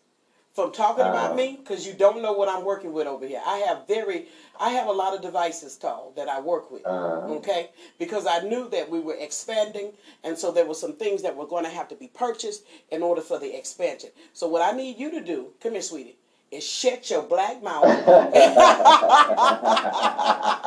from 0.54 0.74
talking 0.74 1.06
about 1.06 1.32
Uh. 1.32 1.36
me 1.36 1.56
because 1.58 1.88
you 1.88 1.94
don't 1.94 2.22
know 2.22 2.34
what 2.34 2.50
I'm 2.50 2.66
working 2.66 2.92
with 2.92 3.08
over 3.08 3.26
here. 3.26 3.42
I 3.46 3.60
have 3.60 3.88
very, 3.88 4.28
I 4.60 4.72
have 4.72 4.88
a 4.88 4.92
lot 4.92 5.14
of 5.16 5.22
devices, 5.22 5.78
Tahl, 5.78 6.12
that 6.18 6.28
I 6.28 6.42
work 6.42 6.70
with. 6.70 6.86
Uh, 6.86 7.20
Okay, 7.38 7.70
because 7.98 8.28
I 8.28 8.42
knew 8.42 8.68
that 8.70 8.90
we 8.90 9.00
were 9.00 9.16
expanding, 9.16 9.94
and 10.26 10.38
so 10.38 10.52
there 10.52 10.66
were 10.66 10.76
some 10.76 10.94
things 10.98 11.22
that 11.22 11.38
were 11.38 11.48
going 11.48 11.64
to 11.64 11.70
have 11.72 11.88
to 11.88 11.96
be 11.96 12.08
purchased 12.10 12.66
in 12.92 13.02
order 13.02 13.22
for 13.22 13.40
the 13.40 13.56
expansion. 13.58 14.10
So 14.34 14.48
what 14.50 14.62
I 14.62 14.74
need 14.76 14.98
you 15.00 15.10
to 15.12 15.22
do, 15.22 15.54
come 15.64 15.72
here, 15.72 15.82
sweetie, 15.82 16.18
is 16.52 16.66
shut 16.68 17.10
your 17.10 17.22
black 17.24 17.64
mouth. 17.64 17.86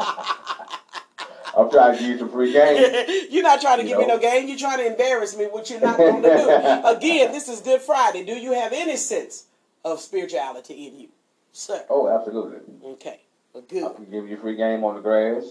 Trying 1.86 1.98
to 1.98 2.00
give 2.02 2.10
you 2.10 2.18
some 2.18 2.28
free 2.30 2.52
game. 2.52 3.26
you're 3.30 3.42
not 3.42 3.60
trying 3.60 3.78
to 3.78 3.84
You 3.84 3.90
give 3.90 3.98
me 3.98 4.06
no 4.06 4.18
game. 4.18 4.48
You're 4.48 4.58
trying 4.58 4.78
to 4.78 4.86
embarrass 4.86 5.36
me, 5.36 5.46
which 5.46 5.70
you're 5.70 5.80
not 5.80 5.96
going 5.98 6.22
to 6.22 6.28
do. 6.28 6.84
Again, 6.96 7.32
this 7.32 7.48
is 7.48 7.60
Good 7.60 7.80
Friday. 7.80 8.24
Do 8.24 8.34
you 8.34 8.52
have 8.52 8.72
any 8.72 8.96
sense 8.96 9.46
of 9.84 10.00
spirituality 10.00 10.86
in 10.86 10.98
you, 11.00 11.08
sir? 11.52 11.84
Oh, 11.90 12.08
absolutely. 12.08 12.58
Okay, 12.92 13.20
well, 13.52 13.64
I 13.68 13.72
good. 13.72 13.94
can 13.96 14.04
give 14.10 14.28
you 14.28 14.36
a 14.36 14.40
free 14.40 14.56
game 14.56 14.84
on 14.84 14.96
the 14.96 15.00
grass. 15.00 15.44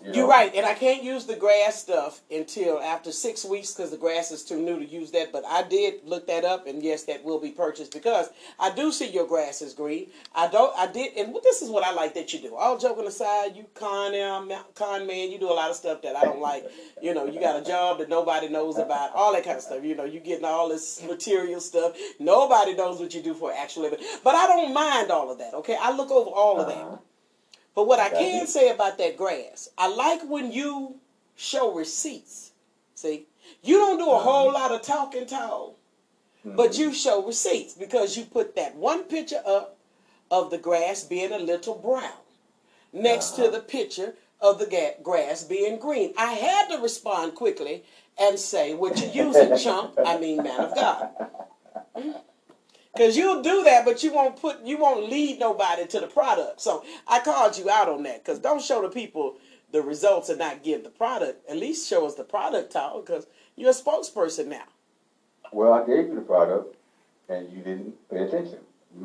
You 0.00 0.12
You're 0.12 0.26
know? 0.26 0.30
right, 0.30 0.54
and 0.54 0.64
I 0.64 0.74
can't 0.74 1.02
use 1.02 1.26
the 1.26 1.34
grass 1.34 1.80
stuff 1.80 2.20
until 2.30 2.78
after 2.78 3.10
six 3.10 3.44
weeks 3.44 3.74
because 3.74 3.90
the 3.90 3.96
grass 3.96 4.30
is 4.30 4.44
too 4.44 4.60
new 4.60 4.78
to 4.78 4.86
use 4.86 5.10
that. 5.10 5.32
But 5.32 5.44
I 5.44 5.64
did 5.64 6.04
look 6.04 6.28
that 6.28 6.44
up, 6.44 6.68
and 6.68 6.82
yes, 6.82 7.04
that 7.04 7.24
will 7.24 7.40
be 7.40 7.50
purchased 7.50 7.92
because 7.92 8.28
I 8.60 8.70
do 8.70 8.92
see 8.92 9.10
your 9.10 9.26
grass 9.26 9.60
is 9.60 9.74
green. 9.74 10.10
I 10.34 10.46
don't, 10.48 10.72
I 10.78 10.86
did, 10.86 11.16
and 11.16 11.34
this 11.42 11.62
is 11.62 11.70
what 11.70 11.84
I 11.84 11.92
like 11.92 12.14
that 12.14 12.32
you 12.32 12.40
do. 12.40 12.54
All 12.54 12.78
joking 12.78 13.06
aside, 13.06 13.56
you 13.56 13.66
con 13.74 14.14
um, 14.20 14.52
con 14.74 15.06
man, 15.06 15.32
you 15.32 15.38
do 15.38 15.50
a 15.50 15.54
lot 15.54 15.70
of 15.70 15.76
stuff 15.76 16.00
that 16.02 16.14
I 16.14 16.22
don't 16.22 16.40
like. 16.40 16.70
You 17.02 17.12
know, 17.12 17.26
you 17.26 17.40
got 17.40 17.60
a 17.60 17.64
job 17.64 17.98
that 17.98 18.08
nobody 18.08 18.48
knows 18.48 18.78
about, 18.78 19.14
all 19.14 19.32
that 19.32 19.44
kind 19.44 19.56
of 19.56 19.62
stuff. 19.62 19.82
You 19.82 19.96
know, 19.96 20.04
you 20.04 20.20
getting 20.20 20.44
all 20.44 20.68
this 20.68 21.02
material 21.02 21.60
stuff. 21.60 21.96
Nobody 22.20 22.74
knows 22.74 23.00
what 23.00 23.14
you 23.14 23.22
do 23.22 23.34
for 23.34 23.52
actual 23.52 23.82
living, 23.82 24.00
but 24.22 24.36
I 24.36 24.46
don't 24.46 24.72
mind 24.72 25.10
all 25.10 25.30
of 25.32 25.38
that. 25.38 25.54
Okay, 25.54 25.76
I 25.80 25.92
look 25.96 26.10
over 26.12 26.30
all 26.30 26.60
of 26.60 26.68
that. 26.68 27.00
Uh-huh. 27.78 27.84
But 27.84 27.86
what 27.88 28.00
I 28.00 28.08
can 28.10 28.46
say 28.46 28.70
about 28.70 28.98
that 28.98 29.16
grass, 29.16 29.68
I 29.78 29.88
like 29.88 30.22
when 30.28 30.52
you 30.52 30.96
show 31.36 31.72
receipts. 31.72 32.52
See, 32.94 33.26
you 33.62 33.76
don't 33.76 33.98
do 33.98 34.10
a 34.10 34.18
whole 34.18 34.52
lot 34.52 34.72
of 34.72 34.82
talking 34.82 35.26
talk, 35.26 35.76
but 36.44 36.76
you 36.78 36.92
show 36.92 37.24
receipts 37.24 37.74
because 37.74 38.16
you 38.16 38.24
put 38.24 38.56
that 38.56 38.74
one 38.76 39.04
picture 39.04 39.42
up 39.46 39.76
of 40.30 40.50
the 40.50 40.58
grass 40.58 41.04
being 41.04 41.32
a 41.32 41.38
little 41.38 41.74
brown 41.74 42.12
next 42.92 43.30
to 43.36 43.50
the 43.50 43.60
picture 43.60 44.14
of 44.40 44.58
the 44.58 44.66
ga- 44.66 44.96
grass 45.02 45.44
being 45.44 45.78
green. 45.78 46.12
I 46.18 46.32
had 46.32 46.68
to 46.68 46.78
respond 46.82 47.34
quickly 47.34 47.84
and 48.18 48.38
say, 48.38 48.74
"What 48.74 49.00
you 49.00 49.08
using, 49.26 49.56
chump? 49.64 49.98
I 50.04 50.18
mean, 50.18 50.42
man 50.42 50.60
of 50.60 50.74
God." 50.74 51.10
Cause 52.98 53.16
you'll 53.16 53.42
do 53.42 53.62
that, 53.62 53.84
but 53.84 54.02
you 54.02 54.12
won't 54.12 54.40
put, 54.40 54.64
you 54.64 54.76
won't 54.76 55.08
lead 55.08 55.38
nobody 55.38 55.86
to 55.86 56.00
the 56.00 56.08
product. 56.08 56.60
So 56.60 56.84
I 57.06 57.20
called 57.20 57.56
you 57.56 57.70
out 57.70 57.88
on 57.88 58.02
that. 58.02 58.24
Cause 58.24 58.40
don't 58.40 58.60
show 58.60 58.82
the 58.82 58.88
people 58.88 59.36
the 59.70 59.82
results 59.82 60.28
and 60.28 60.38
not 60.38 60.64
give 60.64 60.82
the 60.82 60.90
product. 60.90 61.48
At 61.48 61.56
least 61.56 61.88
show 61.88 62.06
us 62.06 62.16
the 62.16 62.24
product, 62.24 62.72
Tahl. 62.72 63.02
Cause 63.02 63.26
you're 63.54 63.70
a 63.70 63.74
spokesperson 63.74 64.48
now. 64.48 64.64
Well, 65.52 65.72
I 65.72 65.86
gave 65.86 66.08
you 66.08 66.14
the 66.14 66.20
product, 66.22 66.76
and 67.28 67.50
you 67.50 67.58
didn't 67.58 67.94
pay 68.10 68.24
attention. 68.24 68.58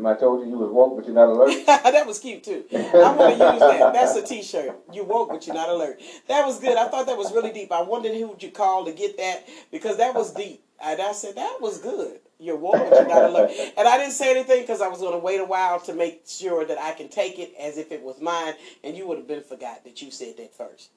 I 0.05 0.15
told 0.15 0.41
you 0.41 0.49
you 0.49 0.57
was 0.57 0.71
woke, 0.71 0.95
but 0.95 1.05
you're 1.05 1.13
not 1.13 1.29
alert? 1.29 1.65
that 1.67 2.07
was 2.07 2.19
cute 2.19 2.43
too. 2.43 2.65
I'm 2.73 3.17
gonna 3.17 3.31
use 3.31 3.59
that. 3.59 3.93
That's 3.93 4.15
a 4.15 4.23
T-shirt. 4.23 4.75
You 4.91 5.03
woke, 5.03 5.29
but 5.29 5.45
you're 5.45 5.55
not 5.55 5.69
alert. 5.69 6.01
That 6.27 6.45
was 6.45 6.59
good. 6.59 6.77
I 6.77 6.87
thought 6.87 7.05
that 7.05 7.17
was 7.17 7.31
really 7.31 7.51
deep. 7.51 7.71
I 7.71 7.81
wondered 7.81 8.13
who 8.13 8.27
would 8.29 8.41
you 8.41 8.49
call 8.49 8.85
to 8.85 8.91
get 8.91 9.17
that 9.17 9.47
because 9.71 9.97
that 9.97 10.15
was 10.15 10.33
deep. 10.33 10.63
And 10.83 11.01
I 11.01 11.11
said 11.11 11.35
that 11.35 11.57
was 11.61 11.79
good. 11.79 12.19
You're 12.43 12.57
woke, 12.57 12.73
but 12.73 12.91
you're 12.91 13.07
not 13.07 13.23
alert. 13.29 13.51
And 13.77 13.87
I 13.87 13.97
didn't 13.97 14.11
say 14.13 14.31
anything 14.31 14.61
because 14.61 14.81
I 14.81 14.89
was 14.89 14.99
gonna 14.99 15.17
wait 15.17 15.39
a 15.39 15.45
while 15.45 15.79
to 15.81 15.93
make 15.93 16.23
sure 16.27 16.65
that 16.65 16.77
I 16.77 16.91
can 16.91 17.07
take 17.07 17.39
it 17.39 17.53
as 17.57 17.77
if 17.77 17.91
it 17.91 18.01
was 18.01 18.19
mine, 18.19 18.55
and 18.83 18.97
you 18.97 19.07
would 19.07 19.17
have 19.17 19.27
been 19.27 19.43
forgot 19.43 19.83
that 19.85 20.01
you 20.01 20.11
said 20.11 20.35
that 20.37 20.53
first. 20.53 20.89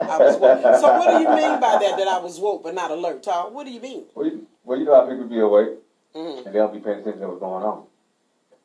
I 0.00 0.16
was 0.16 0.36
woke. 0.38 0.62
So 0.62 0.98
what 0.98 1.10
do 1.10 1.22
you 1.22 1.28
mean 1.28 1.60
by 1.60 1.78
that? 1.80 1.96
That 1.98 2.08
I 2.08 2.18
was 2.20 2.40
woke 2.40 2.62
but 2.62 2.74
not 2.74 2.90
alert, 2.90 3.22
Tom? 3.22 3.52
What 3.52 3.66
do 3.66 3.72
you 3.72 3.80
mean? 3.80 4.04
Well, 4.14 4.26
you, 4.26 4.46
well, 4.64 4.78
you 4.78 4.84
know 4.86 4.94
how 4.94 5.06
people 5.10 5.26
be 5.26 5.40
awake, 5.40 5.76
Mhm. 6.14 6.46
and 6.46 6.54
they 6.54 6.58
don't 6.58 6.72
be 6.72 6.80
paying 6.80 7.00
attention 7.00 7.20
to 7.20 7.28
what's 7.28 7.40
going 7.40 7.64
on. 7.64 7.84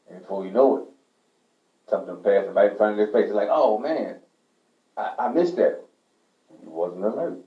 And 0.09 0.21
before 0.21 0.45
you 0.45 0.51
know 0.51 0.77
it, 0.77 0.83
something 1.89 2.15
passes 2.23 2.53
right 2.53 2.71
in 2.71 2.77
front 2.77 2.91
of 2.91 2.97
their 2.97 3.07
face. 3.07 3.25
They're 3.27 3.35
like, 3.35 3.49
oh, 3.51 3.77
man, 3.79 4.19
I, 4.95 5.13
I 5.19 5.27
missed 5.29 5.55
that. 5.57 5.81
You 6.63 6.69
wasn't 6.69 7.03
alert. 7.03 7.39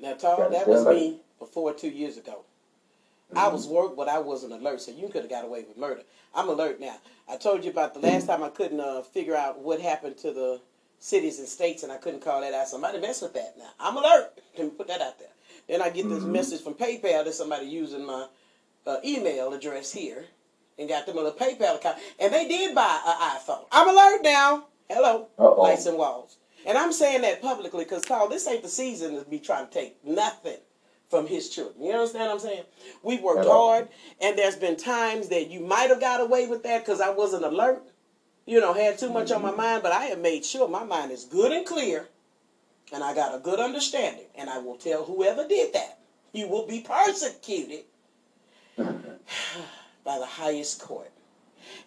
Now, 0.00 0.14
Tom, 0.14 0.50
that 0.50 0.66
was 0.66 0.86
me 0.86 1.20
before 1.38 1.72
two 1.72 1.88
years 1.90 2.16
ago. 2.16 2.44
I 3.36 3.48
was 3.48 3.66
work, 3.66 3.96
but 3.96 4.08
I 4.08 4.18
wasn't 4.18 4.52
alert, 4.52 4.80
so 4.80 4.92
you 4.92 5.08
could 5.08 5.22
have 5.22 5.30
got 5.30 5.44
away 5.44 5.64
with 5.66 5.76
murder. 5.76 6.02
I'm 6.34 6.48
alert 6.48 6.80
now. 6.80 6.96
I 7.28 7.36
told 7.36 7.64
you 7.64 7.70
about 7.70 7.94
the 7.94 8.00
last 8.00 8.26
time 8.26 8.42
I 8.42 8.48
couldn't 8.48 8.80
uh, 8.80 9.02
figure 9.02 9.36
out 9.36 9.58
what 9.60 9.80
happened 9.80 10.18
to 10.18 10.32
the 10.32 10.60
cities 10.98 11.38
and 11.38 11.48
states, 11.48 11.82
and 11.82 11.90
I 11.92 11.96
couldn't 11.96 12.20
call 12.24 12.40
that 12.42 12.54
out. 12.54 12.68
Somebody 12.68 13.00
mess 13.00 13.22
with 13.22 13.34
that 13.34 13.54
now. 13.58 13.70
I'm 13.80 13.96
alert. 13.96 14.32
Let 14.58 14.64
me 14.64 14.70
put 14.70 14.88
that 14.88 15.00
out 15.00 15.18
there. 15.18 15.28
Then 15.68 15.82
I 15.82 15.90
get 15.90 16.08
this 16.08 16.24
message 16.24 16.60
from 16.62 16.74
PayPal 16.74 17.24
that 17.24 17.34
somebody 17.34 17.66
using 17.66 18.04
my 18.04 18.26
uh, 18.86 18.96
email 19.04 19.52
address 19.52 19.92
here 19.92 20.24
and 20.78 20.88
got 20.88 21.06
them 21.06 21.16
a 21.18 21.22
little 21.22 21.38
PayPal 21.38 21.76
account, 21.76 21.98
and 22.18 22.32
they 22.32 22.48
did 22.48 22.74
buy 22.74 23.00
an 23.06 23.38
iPhone. 23.38 23.64
I'm 23.70 23.88
alert 23.88 24.22
now. 24.22 24.66
Hello, 24.88 25.28
Uh-oh. 25.38 25.62
lights 25.62 25.86
and 25.86 25.96
walls. 25.96 26.36
And 26.66 26.76
I'm 26.76 26.92
saying 26.92 27.22
that 27.22 27.40
publicly 27.42 27.84
because, 27.84 28.04
Carl, 28.04 28.28
this 28.28 28.46
ain't 28.46 28.62
the 28.62 28.68
season 28.68 29.16
to 29.16 29.24
be 29.28 29.38
trying 29.38 29.66
to 29.66 29.72
take 29.72 30.04
nothing 30.04 30.58
from 31.12 31.26
his 31.26 31.50
children. 31.50 31.84
You 31.84 31.92
understand 31.92 32.24
what 32.24 32.32
I'm 32.32 32.38
saying? 32.38 32.64
We 33.02 33.18
worked 33.18 33.44
hard, 33.46 33.88
and 34.22 34.38
there's 34.38 34.56
been 34.56 34.78
times 34.78 35.28
that 35.28 35.50
you 35.50 35.60
might 35.60 35.90
have 35.90 36.00
got 36.00 36.22
away 36.22 36.46
with 36.46 36.62
that 36.62 36.86
because 36.86 37.02
I 37.02 37.10
wasn't 37.10 37.44
alert. 37.44 37.82
You 38.46 38.60
know, 38.60 38.72
had 38.72 38.98
too 38.98 39.10
much 39.12 39.30
on 39.30 39.42
my 39.42 39.50
mm-hmm. 39.50 39.58
mind, 39.58 39.82
but 39.82 39.92
I 39.92 40.04
have 40.04 40.20
made 40.20 40.42
sure 40.42 40.66
my 40.66 40.84
mind 40.84 41.12
is 41.12 41.26
good 41.26 41.52
and 41.52 41.66
clear, 41.66 42.08
and 42.94 43.04
I 43.04 43.14
got 43.14 43.34
a 43.34 43.40
good 43.40 43.60
understanding. 43.60 44.24
And 44.34 44.48
I 44.48 44.56
will 44.56 44.76
tell 44.76 45.04
whoever 45.04 45.46
did 45.46 45.74
that, 45.74 45.98
you 46.32 46.48
will 46.48 46.66
be 46.66 46.80
persecuted 46.80 47.84
by 48.78 50.18
the 50.18 50.24
highest 50.24 50.80
court. 50.80 51.10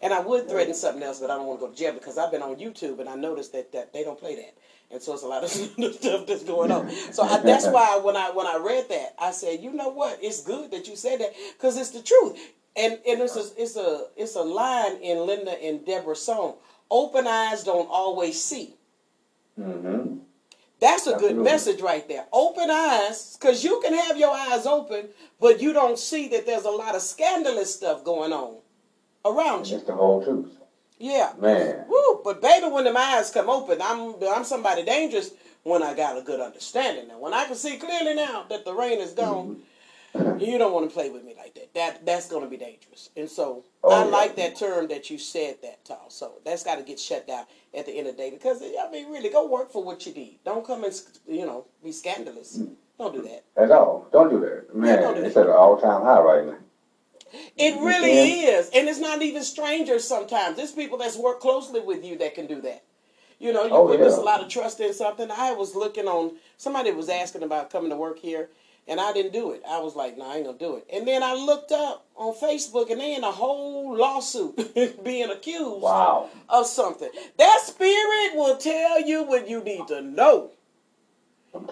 And 0.04 0.14
I 0.14 0.20
would 0.20 0.48
threaten 0.48 0.76
something 0.76 1.02
else, 1.02 1.20
but 1.20 1.32
I 1.32 1.36
don't 1.36 1.48
want 1.48 1.62
to 1.62 1.66
go 1.66 1.72
to 1.72 1.78
jail 1.78 1.94
because 1.94 2.20
I've 2.20 2.32
been 2.32 2.44
on 2.44 2.58
YouTube 2.58 3.00
and 3.00 3.10
I 3.10 3.16
noticed 3.16 3.54
that, 3.54 3.72
that 3.72 3.92
they 3.92 4.04
don't 4.04 4.20
play 4.20 4.36
that. 4.36 4.54
And 4.92 5.02
so 5.02 5.14
it's 5.14 5.24
a 5.24 5.28
lot 5.28 5.44
of 5.44 5.50
stuff 5.50 6.28
that's 6.28 6.44
going 6.44 6.72
on. 6.72 6.90
So 7.12 7.24
I, 7.24 7.42
that's 7.42 7.68
why 7.68 8.00
when 8.04 8.16
I 8.16 8.32
when 8.32 8.48
I 8.48 8.58
read 8.58 8.90
that, 8.90 9.16
I 9.20 9.32
said, 9.32 9.62
you 9.62 9.74
know 9.74 9.90
what? 9.90 10.20
It's 10.22 10.44
good 10.44 10.72
that 10.72 10.88
you 10.88 10.96
said 10.96 11.20
that 11.20 11.34
because 11.58 11.78
it's 11.78 11.92
the 11.92 12.02
truth. 12.02 12.40
And 12.76 12.94
and 13.08 13.22
it's 13.22 13.36
a 13.36 13.62
it's 13.62 13.76
a 13.76 14.06
it's 14.16 14.36
a 14.36 14.42
line 14.42 14.98
in 14.98 15.26
Linda 15.26 15.52
and 15.52 15.86
Deborah's 15.86 16.22
song. 16.22 16.56
Open 16.92 17.26
eyes 17.28 17.64
don't 17.64 17.90
always 17.90 18.42
see. 18.42 18.76
Mm-hmm. 19.60 20.20
That's 20.80 21.08
a 21.08 21.18
good 21.18 21.38
message 21.38 21.82
right 21.82 22.08
there. 22.08 22.26
Open 22.34 22.70
eyes, 22.70 23.38
because 23.40 23.64
you 23.64 23.80
can 23.82 23.94
have 23.94 24.18
your 24.18 24.36
eyes 24.36 24.66
open, 24.66 25.08
but 25.40 25.62
you 25.62 25.72
don't 25.74 25.98
see 25.98 26.28
that 26.30 26.46
there's 26.46 26.66
a 26.66 26.70
lot 26.70 26.96
of 26.96 27.02
scandalous 27.02 27.74
stuff 27.74 28.04
going 28.04 28.34
on 28.34 28.58
around 29.24 29.68
you. 29.68 29.78
It's 29.78 29.86
the 29.86 29.96
whole 29.96 30.24
truth. 30.24 30.52
Yeah. 30.98 31.34
Man. 31.40 31.86
Woo, 31.90 32.22
but 32.24 32.42
baby, 32.42 32.68
when 32.68 32.86
the 32.86 32.98
eyes 32.98 33.32
come 33.32 33.50
open, 33.50 33.80
I'm 33.82 34.16
I'm 34.24 34.44
somebody 34.44 34.84
dangerous 34.84 35.32
when 35.64 35.84
I 35.84 35.94
got 35.94 36.18
a 36.18 36.22
good 36.22 36.40
understanding. 36.40 37.08
Now, 37.08 37.20
when 37.20 37.34
I 37.34 37.46
can 37.46 37.56
see 37.56 37.78
clearly 37.78 38.16
now 38.16 38.46
that 38.50 38.66
the 38.66 38.74
rain 38.74 39.00
is 39.00 39.12
gone, 39.14 39.58
Mm-hmm. 39.58 39.60
you 40.40 40.58
don't 40.58 40.72
want 40.72 40.88
to 40.90 40.94
play 40.94 41.10
with 41.10 41.26
me 41.26 41.34
like 41.38 41.54
that. 41.56 41.74
That 41.74 42.06
that's 42.06 42.30
going 42.30 42.44
to 42.46 42.50
be 42.50 42.56
dangerous. 42.56 43.10
And 43.18 43.30
so 43.30 43.66
Oh, 43.84 43.90
I 43.92 44.06
yeah. 44.06 44.12
like 44.12 44.36
that 44.38 44.56
term 44.56 44.88
that 44.88 45.10
you 45.10 45.18
said 45.18 45.58
that, 45.62 45.84
Tahl. 45.84 46.06
So 46.10 46.36
that's 46.46 46.64
got 46.64 46.76
to 46.78 46.84
get 46.84 47.00
shut 47.02 47.28
down 47.28 47.44
at 47.78 47.86
the 47.86 47.92
end 47.92 48.08
of 48.08 48.16
the 48.16 48.24
day 48.24 48.30
because 48.30 48.62
I 48.62 48.90
mean, 48.92 49.12
really, 49.12 49.30
go 49.30 49.46
work 49.46 49.74
for 49.74 49.84
what 49.84 50.06
you 50.08 50.14
need. 50.14 50.40
Don't 50.46 50.66
come 50.66 50.86
and 50.86 50.94
you 51.28 51.46
know 51.46 51.66
be 51.84 51.92
scandalous. 51.92 52.62
Don't 52.98 53.14
do 53.14 53.22
that. 53.24 53.44
at 53.62 53.72
all. 53.72 54.08
Don't 54.14 54.30
do 54.30 54.40
that. 54.40 54.74
Man, 54.74 55.02
don't 55.02 55.16
do 55.16 55.22
it's 55.24 55.36
at 55.36 55.48
an 55.48 55.52
all-time 55.52 56.04
high 56.04 56.22
right 56.22 56.46
now. 56.46 56.58
It 57.58 57.80
really 57.80 58.10
can. 58.12 58.60
is, 58.60 58.70
and 58.74 58.88
it's 58.90 59.00
not 59.00 59.22
even 59.22 59.44
strangers. 59.44 60.04
Sometimes 60.08 60.58
it's 60.60 60.72
people 60.72 60.98
that's 60.98 61.18
work 61.18 61.40
closely 61.40 61.80
with 61.80 62.04
you 62.06 62.18
that 62.20 62.36
can 62.36 62.48
do 62.48 62.62
that. 62.62 62.84
You 63.40 63.52
know, 63.54 63.66
you 63.66 63.74
Oh, 63.74 63.88
put 63.88 64.00
yeah. 64.00 64.06
this 64.06 64.18
a 64.18 64.22
lot 64.22 64.42
of 64.42 64.48
trust 64.50 64.80
in 64.80 64.94
something. 64.94 65.30
I 65.32 65.52
was 65.54 65.76
looking 65.76 66.08
on 66.08 66.38
somebody 66.58 66.92
was 66.92 67.10
asking 67.10 67.44
about 67.44 67.70
coming 67.70 67.90
to 67.90 67.98
work 67.98 68.18
here, 68.20 68.50
and 68.88 69.00
I 69.00 69.12
didn't 69.12 69.34
do 69.34 69.52
it. 69.52 69.62
I 69.70 69.80
was 69.80 69.96
like, 69.96 70.18
no, 70.18 70.26
I 70.30 70.38
ain't 70.38 70.46
gonna 70.46 70.58
do 70.58 70.78
it. 70.78 70.88
And 70.92 71.06
then 71.08 71.22
I 71.22 71.34
looked 71.34 71.72
up 71.74 72.06
on 72.16 72.34
Facebook, 72.36 72.90
and 72.90 73.00
they 73.02 73.14
in 73.16 73.24
a 73.26 73.32
whole 73.32 73.96
lawsuit 73.98 74.56
being 75.04 75.30
accused 75.30 75.82
Wow. 75.82 76.30
of 76.48 76.66
something. 76.66 77.10
That 77.38 77.60
spirit 77.66 78.36
will 78.36 78.56
tell 78.58 79.02
you 79.02 79.24
what 79.24 79.50
you 79.50 79.62
need 79.64 79.88
to 79.88 80.02
know. 80.02 80.52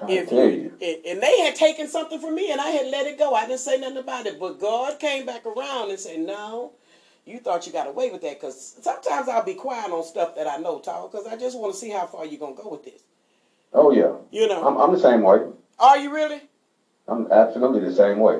If 0.08 0.32
you, 0.32 0.38
you. 0.40 1.02
and- 1.06 1.22
they 1.22 1.40
had 1.42 1.56
taken 1.56 1.88
something 1.88 2.20
from 2.20 2.36
me, 2.36 2.52
and 2.52 2.60
I 2.60 2.70
had 2.70 2.88
let 2.88 3.08
it 3.08 3.18
go. 3.18 3.34
I 3.34 3.46
didn't 3.48 3.60
say 3.60 3.78
nothing 3.80 3.98
about 3.98 4.26
it, 4.26 4.40
but 4.40 4.60
God 4.60 5.00
came 5.00 5.26
back 5.26 5.46
around 5.46 5.90
and 5.90 6.00
said, 6.00 6.20
"No, 6.20 6.72
you 7.26 7.40
thought 7.40 7.66
you 7.68 7.74
got 7.74 7.88
away 7.88 8.10
with 8.12 8.22
that." 8.22 8.40
Because 8.40 8.76
sometimes 8.82 9.28
I'll 9.28 9.44
be 9.44 9.54
quiet 9.54 9.92
on 9.92 10.04
stuff 10.04 10.36
that 10.36 10.48
I 10.48 10.58
know, 10.58 10.80
Tahl, 10.80 11.08
because 11.10 11.28
I 11.28 11.36
just 11.38 11.58
want 11.58 11.74
to 11.74 11.80
see 11.80 11.90
how 11.90 12.06
far 12.06 12.26
you're 12.26 12.40
gonna 12.40 12.56
go 12.56 12.70
with 12.70 12.84
this. 12.84 13.02
Oh, 13.74 13.92
yeah. 13.92 14.14
You 14.32 14.48
know? 14.48 14.64
I'm, 14.66 14.78
I'm 14.78 14.94
the 14.94 15.00
same 15.00 15.24
way. 15.24 15.40
Are 15.80 15.98
you 15.98 16.14
really? 16.14 16.42
I'm 17.08 17.32
absolutely 17.32 17.82
the 17.82 17.94
same 17.94 18.20
way. 18.20 18.40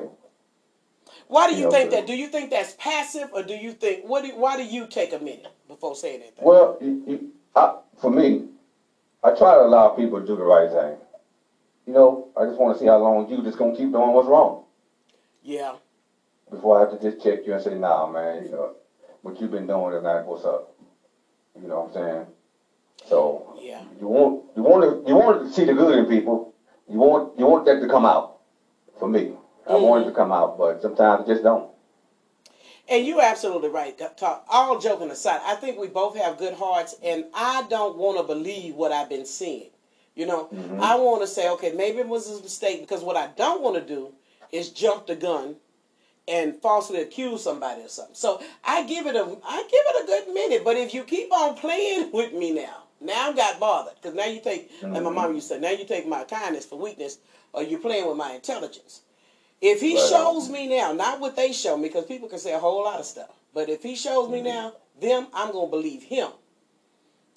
Why 1.28 1.48
do 1.50 1.56
you 1.56 1.64
Yeah, 1.64 1.70
think 1.70 1.90
that? 1.90 2.06
Do 2.06 2.14
you 2.16 2.28
think 2.28 2.50
that's 2.50 2.74
passive, 2.78 3.30
or 3.32 3.42
do 3.42 3.54
you 3.54 3.72
think 3.72 4.04
what? 4.04 4.24
Do, 4.24 4.30
why 4.36 4.56
do 4.56 4.64
you 4.64 4.86
take 4.86 5.12
a 5.12 5.18
minute 5.18 5.52
before 5.68 5.94
saying 5.96 6.20
anything? 6.20 6.44
Well, 6.44 6.78
you, 6.80 7.02
you, 7.06 7.32
I, 7.56 7.76
for 8.00 8.10
me, 8.10 8.46
I 9.22 9.30
try 9.30 9.54
to 9.54 9.62
allow 9.62 9.88
people 9.90 10.20
to 10.20 10.26
do 10.26 10.36
the 10.36 10.44
right 10.44 10.70
thing. 10.70 10.96
You 11.86 11.92
know, 11.92 12.28
I 12.36 12.46
just 12.46 12.58
want 12.58 12.76
to 12.76 12.80
see 12.80 12.86
how 12.86 12.98
long 12.98 13.28
you 13.28 13.42
just 13.42 13.58
gonna 13.58 13.76
keep 13.76 13.92
doing 13.92 14.12
what's 14.12 14.28
wrong 14.28 14.64
Yeah, 15.42 15.76
before 16.50 16.78
I 16.78 16.80
have 16.90 16.98
to 16.98 17.10
just 17.10 17.22
check 17.22 17.46
you 17.46 17.54
and 17.54 17.62
say, 17.62 17.74
"Nah, 17.74 18.06
man, 18.06 18.44
you 18.44 18.50
know, 18.50 18.76
what 19.22 19.40
you've 19.40 19.50
been 19.50 19.66
doing 19.66 19.94
is 19.94 20.02
not 20.02 20.26
what's 20.26 20.44
up." 20.44 20.74
You 21.60 21.68
know 21.68 21.80
what 21.80 21.88
I'm 21.88 21.92
saying? 21.92 22.26
So 23.06 23.58
yeah. 23.60 23.82
you 24.00 24.06
want 24.06 24.44
you 24.56 24.62
want 24.62 25.04
to 25.04 25.08
you 25.08 25.14
want 25.14 25.46
to 25.46 25.52
see 25.52 25.64
the 25.64 25.74
good 25.74 25.98
in 25.98 26.06
people. 26.06 26.54
You 26.88 26.98
want 26.98 27.38
you 27.38 27.46
want 27.46 27.66
that 27.66 27.80
to 27.80 27.88
come 27.88 28.06
out. 28.06 28.38
For 28.98 29.08
me, 29.08 29.32
I 29.68 29.74
want 29.74 30.02
it 30.02 30.04
to 30.04 30.10
mm-hmm. 30.10 30.16
come 30.16 30.32
out, 30.32 30.56
but 30.56 30.80
sometimes 30.80 31.24
it 31.24 31.32
just 31.32 31.42
don't. 31.42 31.70
And 32.88 33.06
you're 33.06 33.22
absolutely 33.22 33.70
right. 33.70 33.98
Talk, 34.16 34.44
all 34.48 34.78
joking 34.78 35.10
aside, 35.10 35.40
I 35.44 35.54
think 35.54 35.78
we 35.78 35.88
both 35.88 36.16
have 36.16 36.36
good 36.36 36.54
hearts, 36.54 36.94
and 37.02 37.24
I 37.34 37.66
don't 37.70 37.96
want 37.96 38.18
to 38.18 38.24
believe 38.24 38.74
what 38.74 38.92
I've 38.92 39.08
been 39.08 39.24
seeing. 39.24 39.70
You 40.14 40.26
know, 40.26 40.44
mm-hmm. 40.44 40.80
I 40.80 40.94
want 40.94 41.22
to 41.22 41.26
say, 41.26 41.50
okay, 41.50 41.72
maybe 41.72 41.98
it 41.98 42.08
was 42.08 42.30
a 42.30 42.42
mistake 42.42 42.80
because 42.80 43.02
what 43.02 43.16
I 43.16 43.28
don't 43.36 43.62
want 43.62 43.76
to 43.76 43.82
do 43.82 44.12
is 44.52 44.70
jump 44.70 45.06
the 45.06 45.16
gun 45.16 45.56
and 46.28 46.54
falsely 46.56 47.00
accuse 47.00 47.42
somebody 47.42 47.82
or 47.82 47.88
something. 47.88 48.14
So 48.14 48.40
I 48.64 48.84
give 48.84 49.06
it 49.06 49.16
a, 49.16 49.22
I 49.44 49.62
give 49.62 49.82
it 49.86 50.04
a 50.04 50.06
good 50.06 50.34
minute. 50.34 50.64
But 50.64 50.76
if 50.76 50.94
you 50.94 51.02
keep 51.04 51.32
on 51.32 51.56
playing 51.56 52.10
with 52.12 52.32
me 52.32 52.52
now, 52.52 52.84
now 53.00 53.28
I'm 53.28 53.36
got 53.36 53.58
bothered 53.58 53.94
because 53.96 54.14
now 54.14 54.26
you 54.26 54.40
take, 54.40 54.70
like 54.82 54.92
my 54.92 55.00
mom 55.00 55.16
mm-hmm. 55.16 55.34
used 55.34 55.48
to 55.48 55.54
say, 55.54 55.60
now 55.60 55.70
you 55.70 55.84
take 55.84 56.06
my 56.06 56.24
kindness 56.24 56.64
for 56.64 56.78
weakness, 56.78 57.18
or 57.52 57.62
you're 57.62 57.80
playing 57.80 58.06
with 58.06 58.16
my 58.16 58.32
intelligence. 58.32 59.02
If 59.60 59.80
he 59.80 59.96
Right 59.96 60.08
shows 60.08 60.48
me 60.48 60.68
now, 60.68 60.92
not 60.92 61.20
what 61.20 61.36
they 61.36 61.52
show 61.52 61.76
me, 61.76 61.88
because 61.88 62.04
people 62.04 62.28
can 62.28 62.38
say 62.38 62.54
a 62.54 62.58
whole 62.58 62.84
lot 62.84 63.00
of 63.00 63.06
stuff. 63.06 63.30
But 63.52 63.68
if 63.68 63.82
he 63.82 63.94
shows 63.94 64.28
me 64.28 64.38
mm-hmm. 64.38 64.46
now, 64.46 64.72
them, 65.00 65.26
I'm 65.34 65.52
gonna 65.52 65.70
believe 65.70 66.04
him. 66.04 66.28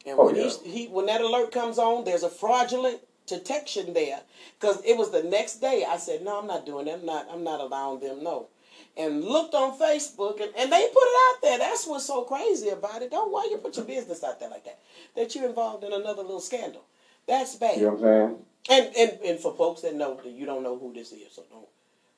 And 0.08 0.18
Oh, 0.18 0.26
when 0.28 0.36
yeah. 0.36 0.50
he, 0.64 0.70
he 0.72 0.88
when 0.88 1.06
that 1.08 1.22
alert 1.22 1.52
comes 1.52 1.78
on, 1.78 2.06
there's 2.06 2.24
a 2.24 2.30
fraudulent 2.30 3.02
detection 3.26 3.94
there. 3.94 4.22
Because 4.60 4.82
it 4.86 4.98
was 4.98 5.12
the 5.12 5.24
next 5.24 5.56
day. 5.60 5.86
I 5.88 5.98
said, 5.98 6.24
no, 6.24 6.40
I'm 6.40 6.48
not 6.48 6.66
doing 6.66 6.86
that. 6.86 7.00
I'm 7.00 7.06
not. 7.06 7.28
I'm 7.32 7.44
not 7.44 7.60
allowing 7.60 8.00
them. 8.00 8.24
No. 8.24 8.48
And 8.96 9.24
looked 9.24 9.54
on 9.54 9.78
Facebook, 9.78 10.42
and, 10.42 10.52
and 10.58 10.72
they 10.72 10.88
put 10.88 11.04
it 11.04 11.36
out 11.36 11.42
there. 11.44 11.60
That's 11.60 11.86
what's 11.86 12.06
so 12.06 12.24
crazy 12.24 12.70
about 12.70 13.02
it. 13.04 13.12
Don't 13.12 13.32
why 13.32 13.48
you 13.52 13.58
put 13.58 13.76
your 13.78 13.86
business 13.86 14.24
out 14.24 14.40
there 14.40 14.50
like 14.50 14.66
that. 14.66 14.80
That 15.16 15.36
you're 15.36 15.48
involved 15.48 15.84
in 15.84 15.94
another 15.94 16.24
little 16.24 16.40
scandal. 16.40 16.84
That's 17.28 17.56
bad. 17.56 17.78
You 17.78 17.84
know 17.84 17.90
what 17.94 18.08
I'm 18.08 18.30
saying? 18.30 18.46
And, 18.70 18.96
and 18.98 19.20
and 19.24 19.40
for 19.40 19.54
folks 19.56 19.82
that 19.82 19.94
know 19.96 20.20
that 20.24 20.32
you 20.32 20.46
don't 20.46 20.64
know 20.64 20.78
who 20.78 20.94
this 20.94 21.12
is, 21.12 21.32
so 21.34 21.44
don't. 21.52 21.68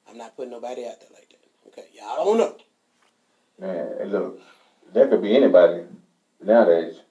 I'm 0.10 0.18
not 0.18 0.36
putting 0.36 0.52
nobody 0.52 0.86
out 0.86 1.00
there 1.02 1.10
like 1.14 1.30
that. 1.30 1.40
Okay, 1.68 1.88
y'all 1.96 2.24
don't 2.24 2.38
know. 2.38 2.58
Man, 3.60 4.10
look, 4.10 4.40
that 4.94 5.10
could 5.10 5.22
be 5.22 5.36
anybody 5.36 5.84
nowadays 6.42 7.02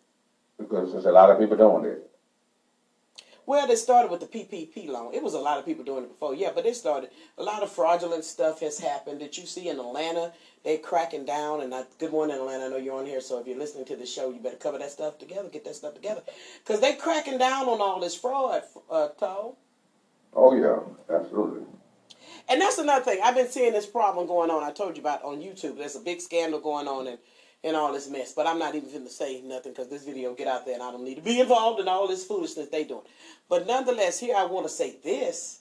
because 0.58 0.92
there's 0.92 1.06
a 1.06 1.12
lot 1.12 1.30
of 1.30 1.38
people 1.38 1.56
doing 1.56 1.84
it. 1.84 2.10
Well, 3.46 3.66
they 3.66 3.76
started 3.76 4.10
with 4.10 4.20
the 4.20 4.26
PPP 4.26 4.88
loan. 4.88 5.14
It 5.14 5.22
was 5.22 5.32
a 5.32 5.38
lot 5.38 5.58
of 5.58 5.64
people 5.64 5.82
doing 5.82 6.04
it 6.04 6.10
before, 6.10 6.34
yeah, 6.34 6.50
but 6.54 6.66
it 6.66 6.76
started. 6.76 7.08
A 7.38 7.42
lot 7.42 7.62
of 7.62 7.72
fraudulent 7.72 8.26
stuff 8.26 8.60
has 8.60 8.78
happened 8.78 9.22
that 9.22 9.38
you 9.38 9.46
see 9.46 9.70
in 9.70 9.78
Atlanta. 9.78 10.34
They 10.64 10.76
cracking 10.76 11.24
down, 11.24 11.62
and 11.62 11.74
I, 11.74 11.84
good 11.98 12.10
morning, 12.10 12.36
Atlanta. 12.36 12.66
I 12.66 12.68
know 12.68 12.76
you're 12.76 12.98
on 12.98 13.06
here, 13.06 13.22
so 13.22 13.40
if 13.40 13.46
you're 13.46 13.58
listening 13.58 13.86
to 13.86 13.96
the 13.96 14.04
show, 14.04 14.28
you 14.28 14.38
better 14.38 14.56
cover 14.56 14.76
that 14.76 14.90
stuff 14.90 15.16
together, 15.16 15.48
get 15.48 15.64
that 15.64 15.76
stuff 15.76 15.94
together, 15.94 16.20
because 16.62 16.82
they 16.82 16.94
cracking 16.96 17.38
down 17.38 17.68
on 17.68 17.80
all 17.80 18.00
this 18.00 18.14
fraud, 18.14 18.64
uh, 18.90 19.08
Toe. 19.18 19.56
Oh 20.34 20.54
yeah, 20.54 20.80
absolutely. 21.16 21.62
And 22.50 22.60
that's 22.60 22.76
another 22.76 23.02
thing. 23.02 23.20
I've 23.24 23.34
been 23.34 23.48
seeing 23.48 23.72
this 23.72 23.86
problem 23.86 24.26
going 24.26 24.50
on. 24.50 24.62
I 24.62 24.72
told 24.72 24.96
you 24.96 25.02
about 25.02 25.22
on 25.24 25.40
YouTube. 25.40 25.78
There's 25.78 25.96
a 25.96 26.00
big 26.00 26.20
scandal 26.20 26.60
going 26.60 26.86
on 26.86 27.06
and, 27.06 27.18
and 27.64 27.76
all 27.76 27.92
this 27.92 28.08
mess. 28.08 28.32
But 28.32 28.46
I'm 28.46 28.58
not 28.58 28.74
even 28.74 28.90
going 28.90 29.04
to 29.04 29.10
say 29.10 29.40
nothing 29.42 29.72
because 29.72 29.88
this 29.88 30.04
video 30.04 30.34
get 30.34 30.48
out 30.48 30.64
there 30.64 30.74
and 30.74 30.82
I 30.82 30.90
don't 30.90 31.04
need 31.04 31.16
to 31.16 31.22
be 31.22 31.40
involved 31.40 31.80
in 31.80 31.88
all 31.88 32.08
this 32.08 32.24
foolishness 32.24 32.68
they 32.68 32.84
doing. 32.84 33.02
But 33.48 33.66
nonetheless, 33.66 34.18
here 34.20 34.36
I 34.36 34.44
want 34.44 34.66
to 34.66 34.72
say 34.72 34.96
this. 35.02 35.60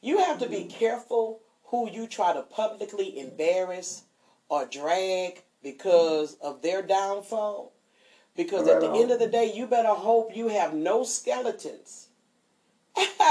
You 0.00 0.18
have 0.18 0.38
to 0.40 0.48
be 0.48 0.58
mm-hmm. 0.58 0.78
careful 0.78 1.40
who 1.64 1.90
you 1.90 2.06
try 2.06 2.32
to 2.32 2.42
publicly 2.42 3.18
embarrass 3.18 4.04
or 4.48 4.66
drag 4.66 5.42
because 5.62 6.36
of 6.40 6.62
their 6.62 6.82
downfall. 6.82 7.72
Because 8.36 8.68
at 8.68 8.80
the 8.80 8.90
on. 8.90 8.96
end 8.96 9.10
of 9.10 9.18
the 9.18 9.26
day, 9.26 9.52
you 9.52 9.66
better 9.66 9.88
hope 9.88 10.36
you 10.36 10.48
have 10.48 10.72
no 10.72 11.02
skeletons 11.02 12.07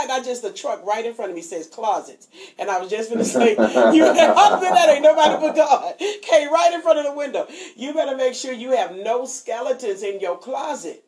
not 0.07 0.24
just 0.24 0.43
a 0.43 0.51
truck 0.51 0.86
right 0.86 1.05
in 1.05 1.13
front 1.13 1.31
of 1.31 1.36
me 1.36 1.41
says 1.41 1.67
closets. 1.67 2.27
And 2.57 2.69
I 2.69 2.79
was 2.79 2.89
just 2.89 3.09
gonna 3.09 3.25
say, 3.25 3.51
you 3.51 3.55
other 3.57 4.65
than 4.65 4.74
that 4.74 4.89
ain't 4.89 5.03
nobody 5.03 5.36
but 5.47 5.55
God. 5.55 5.95
Came 6.21 6.51
right 6.51 6.74
in 6.74 6.81
front 6.81 7.00
of 7.00 7.05
the 7.05 7.13
window. 7.13 7.47
You 7.75 7.93
better 7.93 8.15
make 8.15 8.33
sure 8.33 8.53
you 8.53 8.71
have 8.71 8.95
no 8.95 9.25
skeletons 9.25 10.03
in 10.03 10.19
your 10.19 10.38
closet. 10.38 11.03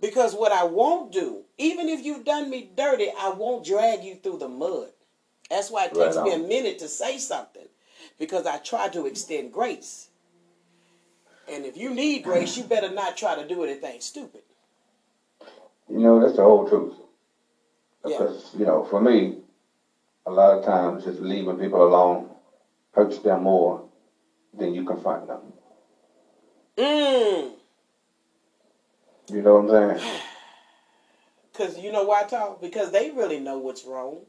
Because 0.00 0.34
what 0.34 0.52
I 0.52 0.64
won't 0.64 1.10
do, 1.12 1.44
even 1.58 1.88
if 1.88 2.04
you've 2.04 2.24
done 2.24 2.50
me 2.50 2.70
dirty, 2.76 3.08
I 3.18 3.30
won't 3.30 3.64
drag 3.64 4.04
you 4.04 4.16
through 4.16 4.38
the 4.38 4.48
mud. 4.48 4.88
That's 5.48 5.70
why 5.70 5.86
it 5.86 5.96
Right 5.96 6.12
takes 6.12 6.16
me 6.16 6.34
a 6.34 6.38
minute 6.38 6.78
to 6.80 6.88
say 6.88 7.18
something. 7.18 7.66
Because 8.18 8.46
I 8.46 8.58
try 8.58 8.88
to 8.88 9.06
extend 9.06 9.52
grace. 9.52 10.08
And 11.48 11.64
if 11.64 11.76
you 11.76 11.94
need 11.94 12.24
grace, 12.24 12.56
you 12.56 12.64
better 12.64 12.90
not 12.90 13.16
try 13.16 13.36
to 13.36 13.46
do 13.46 13.64
anything 13.64 14.00
stupid. 14.00 14.42
You 15.88 16.00
know, 16.00 16.20
that's 16.20 16.36
the 16.36 16.42
whole 16.42 16.68
truth. 16.68 16.94
Yeah. 18.06 18.18
Because, 18.18 18.54
you 18.56 18.66
know, 18.66 18.84
for 18.84 19.00
me, 19.00 19.38
a 20.26 20.30
lot 20.30 20.58
of 20.58 20.64
times 20.64 21.04
just 21.04 21.20
leaving 21.20 21.58
people 21.58 21.84
alone 21.84 22.30
hurts 22.92 23.18
them 23.18 23.42
more 23.42 23.84
than 24.54 24.74
you 24.74 24.84
confront 24.84 25.26
them. 25.26 25.40
Mmm. 26.76 27.52
You 29.30 29.42
know 29.42 29.60
what 29.60 29.76
I'm 29.76 29.98
saying? 29.98 30.12
Because 31.52 31.78
you 31.78 31.90
know 31.90 32.04
why, 32.04 32.20
I 32.20 32.24
talk? 32.24 32.60
Because 32.60 32.90
they 32.90 33.08
really 33.10 33.38
know 33.38 33.56
what's 33.56 33.86
wrong. 33.86 34.26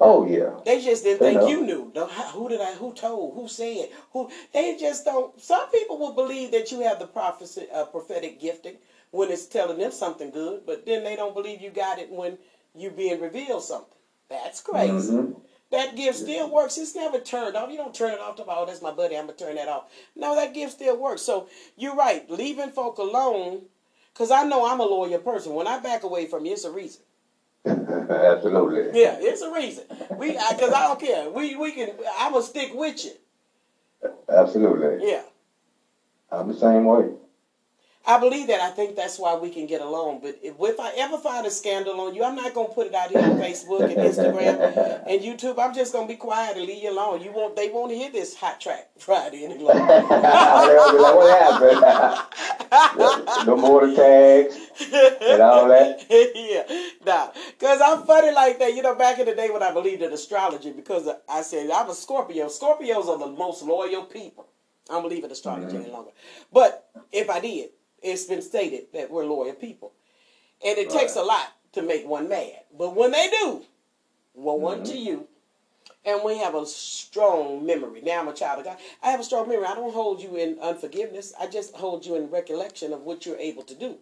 Oh 0.00 0.24
yeah. 0.24 0.58
They 0.64 0.80
just 0.80 1.04
didn't 1.04 1.20
They 1.20 1.34
think 1.34 1.42
know. 1.42 1.48
you 1.48 1.64
knew. 1.66 1.92
Who 2.32 2.48
did 2.48 2.60
I? 2.60 2.72
Who 2.74 2.92
told? 2.94 3.34
Who 3.34 3.48
said? 3.48 3.90
Who? 4.12 4.30
They 4.52 4.76
just 4.78 5.04
don't. 5.04 5.38
Some 5.40 5.68
people 5.70 5.98
will 5.98 6.14
believe 6.14 6.50
that 6.52 6.72
you 6.72 6.80
have 6.80 6.98
the 6.98 7.06
prophecy, 7.06 7.66
uh, 7.72 7.84
prophetic 7.84 8.40
gifting 8.40 8.76
when 9.10 9.30
it's 9.30 9.46
telling 9.46 9.78
them 9.78 9.92
something 9.92 10.30
good, 10.30 10.62
but 10.66 10.84
then 10.86 11.04
they 11.04 11.14
don't 11.14 11.34
believe 11.34 11.60
you 11.60 11.70
got 11.70 11.98
it 11.98 12.10
when 12.10 12.38
you 12.74 12.90
being 12.90 13.20
revealed 13.20 13.62
something. 13.62 13.88
That's 14.28 14.60
crazy. 14.60 15.12
Mhm. 15.12 15.40
That 15.70 15.96
gift 15.96 16.18
still 16.18 16.50
works. 16.50 16.78
It's 16.78 16.94
never 16.94 17.18
turned 17.18 17.56
off. 17.56 17.70
You 17.70 17.76
don't 17.76 17.94
turn 17.94 18.12
it 18.12 18.20
off 18.20 18.36
to 18.36 18.44
oh, 18.46 18.64
that's 18.66 18.82
my 18.82 18.92
buddy. 18.92 19.16
I'm 19.16 19.26
gonna 19.26 19.36
turn 19.36 19.56
that 19.56 19.68
off. 19.68 19.84
No, 20.14 20.34
that 20.36 20.54
gift 20.54 20.72
still 20.72 20.96
works. 20.96 21.22
So 21.22 21.48
you're 21.76 21.96
right. 21.96 22.28
Leaving 22.30 22.70
folk 22.70 22.98
alone, 22.98 23.62
because 24.12 24.30
I 24.30 24.44
know 24.44 24.66
I'm 24.70 24.80
a 24.80 24.84
loyal 24.84 25.18
person. 25.18 25.54
When 25.54 25.66
I 25.66 25.80
back 25.80 26.04
away 26.04 26.26
from 26.26 26.44
you, 26.44 26.52
it's 26.52 26.64
a 26.64 26.70
reason. 26.70 27.02
Absolutely. 27.66 29.00
Yeah, 29.00 29.16
it's 29.18 29.42
a 29.42 29.50
reason. 29.52 29.84
We 30.16 30.32
because 30.32 30.72
I 30.72 30.88
don't 30.88 31.00
care. 31.00 31.30
We 31.30 31.56
we 31.56 31.72
can. 31.72 31.90
I'm 32.18 32.32
gonna 32.32 32.44
stick 32.44 32.72
with 32.74 33.04
you. 33.04 33.12
Absolutely. 34.28 35.08
Yeah, 35.08 35.22
I'm 36.30 36.48
the 36.48 36.54
same 36.54 36.84
way. 36.84 37.10
I 38.06 38.18
believe 38.18 38.48
that. 38.48 38.60
I 38.60 38.68
think 38.70 38.96
that's 38.96 39.18
why 39.18 39.34
we 39.34 39.48
can 39.48 39.66
get 39.66 39.80
along. 39.80 40.20
But 40.20 40.38
if, 40.42 40.56
if 40.58 40.80
I 40.80 40.92
ever 40.98 41.16
find 41.16 41.46
a 41.46 41.50
scandal 41.50 41.98
on 42.02 42.14
you, 42.14 42.22
I'm 42.22 42.36
not 42.36 42.52
gonna 42.52 42.68
put 42.68 42.86
it 42.86 42.94
out 42.94 43.08
here 43.10 43.20
on 43.20 43.38
Facebook 43.38 43.84
and 43.84 43.96
Instagram 43.96 45.02
and 45.06 45.22
YouTube. 45.22 45.58
I'm 45.58 45.72
just 45.74 45.94
gonna 45.94 46.06
be 46.06 46.16
quiet 46.16 46.58
and 46.58 46.66
leave 46.66 46.82
you 46.82 46.90
alone. 46.90 47.22
You 47.22 47.32
won't. 47.32 47.56
They 47.56 47.70
won't 47.70 47.92
hear 47.92 48.10
this 48.10 48.36
hot 48.36 48.60
track 48.60 48.90
Friday 48.98 49.44
any 49.44 49.56
longer. 49.58 49.86
They'll 49.86 50.92
be 50.92 50.98
like, 50.98 51.14
what 51.14 51.42
happened? 51.42 51.80
no 53.46 53.56
more 53.56 53.86
tags 53.86 54.58
and 54.92 55.40
all 55.40 55.66
that. 55.68 56.04
yeah, 56.10 56.64
nah, 57.06 57.30
cause 57.58 57.80
I'm 57.82 58.04
funny 58.04 58.32
like 58.32 58.58
that. 58.58 58.74
You 58.74 58.82
know, 58.82 58.94
back 58.94 59.18
in 59.18 59.24
the 59.26 59.34
day 59.34 59.48
when 59.48 59.62
I 59.62 59.72
believed 59.72 60.02
in 60.02 60.12
astrology, 60.12 60.72
because 60.72 61.08
I 61.28 61.40
said 61.40 61.70
I'm 61.70 61.88
a 61.88 61.94
Scorpio. 61.94 62.48
Scorpios 62.48 63.06
are 63.06 63.18
the 63.18 63.28
most 63.28 63.62
loyal 63.62 64.04
people. 64.04 64.46
I 64.90 64.94
don't 64.94 65.02
believe 65.02 65.22
in 65.24 65.30
astrology 65.30 65.68
mm-hmm. 65.68 65.84
any 65.84 65.90
longer. 65.90 66.10
But 66.52 66.90
if 67.10 67.30
I 67.30 67.40
did, 67.40 67.70
it's 68.04 68.24
been 68.24 68.42
stated 68.42 68.84
that 68.92 69.10
we're 69.10 69.24
loyal 69.24 69.54
people, 69.54 69.92
and 70.64 70.78
it 70.78 70.90
takes 70.90 71.16
a 71.16 71.22
lot 71.22 71.52
to 71.72 71.82
make 71.82 72.06
one 72.06 72.28
mad. 72.28 72.60
But 72.76 72.94
when 72.94 73.10
they 73.10 73.28
do, 73.30 73.62
well, 74.34 74.58
one 74.58 74.84
to 74.84 74.92
mm-hmm. 74.92 75.06
you. 75.06 75.28
And 76.06 76.20
we 76.22 76.36
have 76.36 76.54
a 76.54 76.66
strong 76.66 77.64
memory. 77.64 78.02
Now 78.02 78.20
I'm 78.20 78.28
a 78.28 78.34
child 78.34 78.58
of 78.58 78.66
God. 78.66 78.76
I 79.02 79.10
have 79.10 79.20
a 79.20 79.24
strong 79.24 79.48
memory. 79.48 79.64
I 79.66 79.74
don't 79.74 79.94
hold 79.94 80.20
you 80.20 80.36
in 80.36 80.58
unforgiveness. 80.60 81.32
I 81.40 81.46
just 81.46 81.74
hold 81.74 82.04
you 82.04 82.16
in 82.16 82.30
recollection 82.30 82.92
of 82.92 83.00
what 83.00 83.24
you're 83.24 83.38
able 83.38 83.62
to 83.62 83.74
do. 83.74 83.96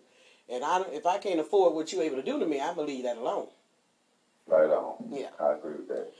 And 0.49 0.65
I, 0.65 0.83
if 0.89 1.07
I 1.07 1.19
can't 1.19 1.39
afford 1.39 1.75
what 1.75 1.93
you're 1.93 2.03
able 2.03 2.17
to 2.17 2.23
do 2.23 2.41
to 2.41 2.47
me, 2.47 2.61
I'm 2.61 2.75
gonna 2.75 2.89
leave 2.89 3.05
that 3.05 3.19
alone. 3.19 3.47
Right 4.53 4.71
on. 4.71 4.97
Yeah. 5.11 5.29
I 5.41 5.53
agree 5.53 5.77
with 5.77 5.89
that. 5.89 6.13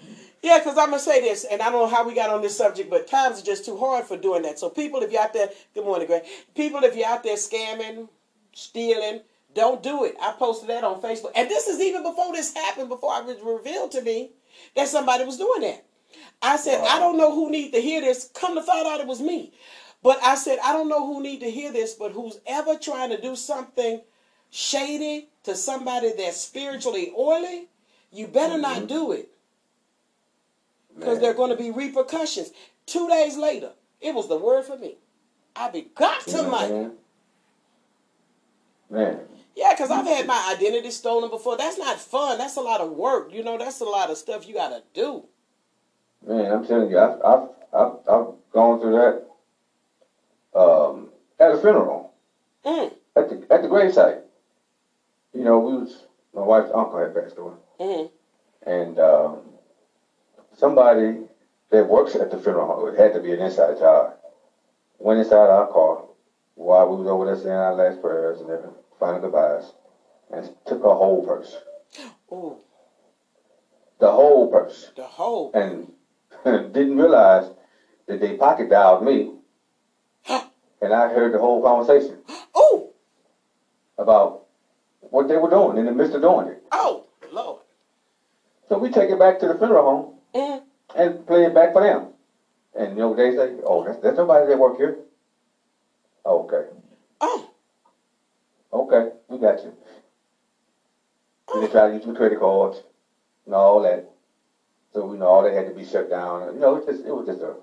Yeah, 0.43 0.59
because 0.59 0.79
I'm 0.79 0.89
gonna 0.89 1.01
say 1.01 1.21
this, 1.21 1.45
and 1.45 1.61
I 1.61 1.71
don't 1.71 1.83
know 1.83 1.95
how 1.95 2.07
we 2.07 2.15
got 2.15 2.31
on 2.31 2.41
this 2.41 2.57
subject, 2.57 2.89
but 2.89 3.07
times 3.07 3.43
are 3.43 3.45
just 3.45 3.67
too 3.67 3.77
hard 3.77 4.07
for 4.07 4.17
doing 4.17 4.43
that. 4.43 4.59
So 4.59 4.71
people, 4.71 5.03
if 5.03 5.13
you're 5.13 5.21
out 5.21 5.35
there, 5.35 5.51
good 5.75 5.85
morning, 5.85 6.07
Greg. 6.07 6.23
People, 6.55 6.83
if 6.83 6.97
you're 6.97 7.07
out 7.07 7.23
there 7.23 7.37
scamming, 7.37 8.09
stealing, 8.55 9.21
don't 9.55 9.83
do 9.83 10.05
it. 10.05 10.17
I 10.19 10.33
posted 10.33 10.71
that 10.71 10.83
on 10.83 11.03
Facebook, 11.03 11.33
and 11.37 11.51
this 11.51 11.69
is 11.69 11.79
even 11.79 12.03
before 12.03 12.33
this 12.33 12.55
happened. 12.55 12.89
Before 12.89 13.19
it 13.19 13.27
was 13.27 13.37
revealed 13.43 13.93
to 13.93 14.01
me 14.01 14.31
that 14.77 14.89
somebody 14.89 15.25
was 15.25 15.37
doing 15.37 15.61
that. 15.61 15.85
I 16.41 16.57
said, 16.57 16.83
I 16.87 16.99
don't 16.99 17.19
know 17.19 17.35
who 17.35 17.51
need 17.51 17.73
to 17.73 17.81
hear 17.81 18.01
this. 18.01 18.31
Come 18.35 18.55
to 18.55 18.63
find 18.63 18.87
out, 18.87 19.01
it 19.01 19.07
was 19.07 19.21
me. 19.21 19.53
But 20.03 20.19
I 20.23 20.37
said, 20.37 20.59
I 20.65 20.73
don't 20.73 20.89
know 20.89 21.07
who 21.07 21.23
need 21.23 21.41
to 21.41 21.51
hear 21.51 21.71
this, 21.71 21.93
but 21.95 22.13
who's 22.13 22.41
ever 22.47 22.77
trying 22.77 23.11
to 23.11 23.21
do 23.21 23.37
something 23.37 24.01
shady 24.51 25.29
to 25.45 25.55
somebody 25.55 26.13
that's 26.17 26.41
spiritually 26.41 27.13
oily, 27.17 27.69
you 28.13 28.27
better 28.29 28.59
not 28.59 28.87
do 28.89 29.13
it 29.13 29.31
because 30.95 31.19
there 31.21 31.31
are 31.31 31.35
going 31.35 31.51
to 31.51 31.57
be 31.57 31.71
repercussions. 31.71 32.51
Two 32.87 33.09
days 33.09 33.37
later, 33.37 33.71
it 34.01 34.15
was 34.15 34.29
the 34.29 34.37
word 34.37 34.65
for 34.65 34.77
me. 34.79 34.97
I 35.57 35.71
be 35.71 35.89
got 35.95 36.21
to 36.27 36.43
what 36.43 36.51
my 36.51 36.91
Man. 38.91 39.21
yeah, 39.57 39.73
because 39.73 39.91
I've 39.91 40.07
had 40.07 40.27
my 40.27 40.55
identity 40.55 40.91
stolen 40.91 41.31
before. 41.31 41.57
That's 41.57 41.79
not 41.79 41.99
fun. 41.99 42.37
That's 42.39 42.57
a 42.57 42.61
lot 42.61 42.81
of 42.83 42.91
work. 42.93 43.33
You 43.33 43.43
know, 43.43 43.57
that's 43.57 43.81
a 43.81 43.85
lot 43.85 44.11
of 44.11 44.19
stuff 44.19 44.47
you 44.47 44.55
got 44.55 44.69
to 44.69 44.83
do. 44.93 45.25
Man, 46.27 46.53
I'm 46.53 46.67
telling 46.67 46.91
you, 46.91 46.99
I've, 46.99 47.19
I've, 47.25 47.49
I've, 47.73 47.93
I've 48.09 48.27
gone 48.53 48.81
through 48.81 48.93
that 50.53 50.59
um, 50.59 51.09
at 51.41 51.53
a 51.53 51.59
funeral, 51.61 52.13
Mm. 52.65 52.93
at 53.17 53.29
the, 53.29 53.37
at 53.53 53.63
the 53.63 53.69
gravesite. 53.69 54.21
You 55.35 55.43
know, 55.45 55.59
we 55.59 55.73
was 55.79 56.05
my 56.35 56.43
wife's 56.43 56.71
uncle 56.75 56.99
had 57.01 57.15
passed 57.15 57.39
away, 57.39 57.55
hmm 57.83 58.07
and 58.65 58.99
um, 59.01 59.41
somebody 60.53 61.19
that 61.71 61.89
works 61.89 62.15
at 62.15 62.31
the 62.31 62.39
funeral 62.39 62.67
home, 62.67 62.89
it 62.89 62.97
had 62.99 63.13
to 63.13 63.21
be 63.21 63.33
an 63.33 63.41
inside 63.41 63.77
job, 63.79 64.15
went 64.99 65.19
inside 65.19 65.51
our 65.51 65.67
car 65.67 66.05
while 66.55 66.89
we 66.89 66.97
was 66.97 67.09
over 67.09 67.25
there 67.25 67.35
saying 67.35 67.57
our 67.57 67.75
last 67.75 68.01
prayers 68.01 68.41
and 68.41 68.49
then 68.51 68.61
final 69.01 69.21
goodbyes, 69.21 69.73
and 70.31 70.49
took 70.65 70.81
her 70.83 70.91
whole 70.91 71.25
purse, 71.27 71.61
Ooh, 72.31 72.57
the 73.99 74.11
whole 74.13 74.47
purse, 74.49 74.93
the 74.95 75.03
whole. 75.03 75.51
and 75.53 75.93
didn't 76.73 76.99
realize 76.99 77.51
that 78.07 78.21
they 78.21 78.37
pocket 78.37 78.69
dialed 78.71 79.05
me, 79.05 79.33
and 80.81 80.93
I 80.93 81.09
heard 81.09 81.33
the 81.35 81.39
whole 81.41 81.61
conversation. 81.61 82.19
Ooh, 82.57 82.91
about 83.99 84.45
what 85.01 85.27
they 85.27 85.37
were 85.37 85.51
doing 85.51 85.79
in 85.79 85.87
the 85.87 85.93
midst 85.93 86.15
of 86.15 86.23
doing 86.23 86.47
it. 86.47 86.63
oh, 86.71 87.07
we 88.83 88.91
take 88.91 89.11
it 89.11 89.19
back 89.19 89.39
to 89.39 89.49
the 89.49 89.55
funeral 89.55 89.85
home 89.85 90.15
Mm. 90.35 90.63
and 90.97 91.27
play 91.27 91.45
it 91.45 91.55
back 91.55 91.73
for 91.73 91.83
them. 91.83 92.09
And 92.75 92.91
you 92.91 92.97
know 93.03 93.09
what 93.09 93.17
they 93.19 93.35
say? 93.37 93.55
Oh, 93.65 93.85
that's, 93.85 93.99
that's 93.99 94.17
nobody 94.17 94.47
that 94.47 94.59
work 94.59 94.77
here. 94.77 94.99
Okay, 96.25 96.65
Oh, 97.21 97.51
okay, 98.73 99.11
we 99.29 99.39
got 99.39 99.63
you. 99.63 99.73
And 101.53 101.63
they 101.63 101.69
try 101.69 101.89
to 101.89 101.95
use 101.95 102.07
my 102.07 102.15
credit 102.15 102.39
cards 102.39 102.83
and 103.47 103.55
all 103.55 103.83
that. 103.83 104.09
So 104.93 105.05
we 105.07 105.17
know 105.19 105.27
all 105.27 105.43
that 105.43 105.53
had 105.53 105.67
to 105.67 105.75
be 105.75 105.85
shut 105.85 106.09
down. 106.09 106.55
You 106.55 106.61
know, 106.61 106.77
it 106.77 106.87
just 106.87 107.05
it 107.05 107.11
was 107.13 107.27
just 107.27 107.41
a 107.43 107.55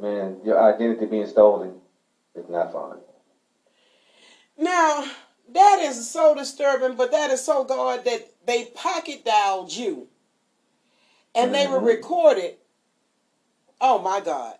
man. 0.00 0.40
Your 0.44 0.60
identity 0.62 1.06
being 1.06 1.26
stolen 1.26 1.80
is 2.34 2.48
not 2.48 2.72
fun. 2.72 2.98
now 4.58 5.04
that 5.52 5.78
is 5.80 6.08
so 6.08 6.34
disturbing, 6.34 6.96
but 6.96 7.10
that 7.10 7.30
is 7.30 7.42
so 7.44 7.64
God 7.64 8.04
that 8.04 8.28
they 8.46 8.66
pocket 8.74 9.24
dialed 9.24 9.72
you, 9.72 10.08
and 11.34 11.54
they 11.54 11.66
were 11.66 11.80
Mhm. 11.80 11.86
recorded. 11.86 12.56
Oh 13.80 13.98
my 14.00 14.20
God! 14.20 14.56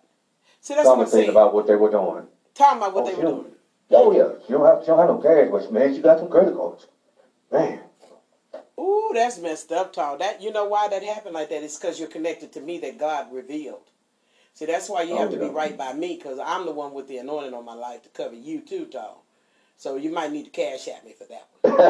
See, 0.61 0.75
that's 0.75 0.87
what 0.87 0.99
I'm 0.99 1.07
saying. 1.07 1.29
about 1.29 1.53
what 1.53 1.67
they 1.67 1.75
were 1.75 1.91
doing. 1.91 2.27
Talking 2.55 2.77
about 2.79 2.93
what 2.93 3.03
Oh, 3.03 3.07
they 3.07 3.15
were 3.15 3.23
doing. 3.23 3.55
Oh 3.91 4.11
yeah, 4.11 4.29
you 4.47 4.57
don't 4.57 4.65
have 4.65 4.81
you 4.81 4.87
don't 4.87 4.99
have 4.99 5.09
no 5.09 5.17
cash, 5.19 5.49
but 5.51 5.71
man, 5.71 5.93
you 5.93 6.01
got 6.01 6.19
some 6.19 6.29
credit 6.29 6.55
cards. 6.55 6.87
Man, 7.51 7.79
Ooh, 8.79 9.11
that's 9.13 9.39
messed 9.39 9.71
up, 9.71 9.93
Tom. 9.93 10.19
That 10.19 10.41
you 10.41 10.51
know 10.51 10.65
why 10.65 10.87
that 10.87 11.03
happened 11.03 11.35
like 11.35 11.49
that? 11.49 11.63
It's 11.63 11.77
because 11.77 11.99
you're 11.99 12.09
connected 12.09 12.53
to 12.53 12.61
me 12.61 12.79
that 12.79 12.97
God 12.97 13.31
revealed. 13.31 13.89
See, 14.53 14.65
that's 14.65 14.89
why 14.89 15.03
you 15.03 15.13
Oh, 15.15 15.19
have 15.19 15.31
to 15.31 15.37
be 15.37 15.49
right 15.49 15.77
by 15.77 15.93
me, 15.93 16.15
because 16.17 16.39
I'm 16.39 16.65
the 16.65 16.71
one 16.73 16.93
with 16.93 17.07
the 17.07 17.17
anointing 17.17 17.53
on 17.55 17.65
my 17.65 17.73
life 17.75 18.03
to 18.03 18.09
cover 18.09 18.35
you 18.35 18.61
too, 18.61 18.85
Tom. 18.85 19.15
So 19.77 19.97
you 19.97 20.11
might 20.11 20.31
need 20.31 20.45
to 20.45 20.49
cash 20.49 20.87
at 20.87 21.05
me 21.05 21.13
for 21.13 21.25
that 21.25 21.47
one. 21.61 21.73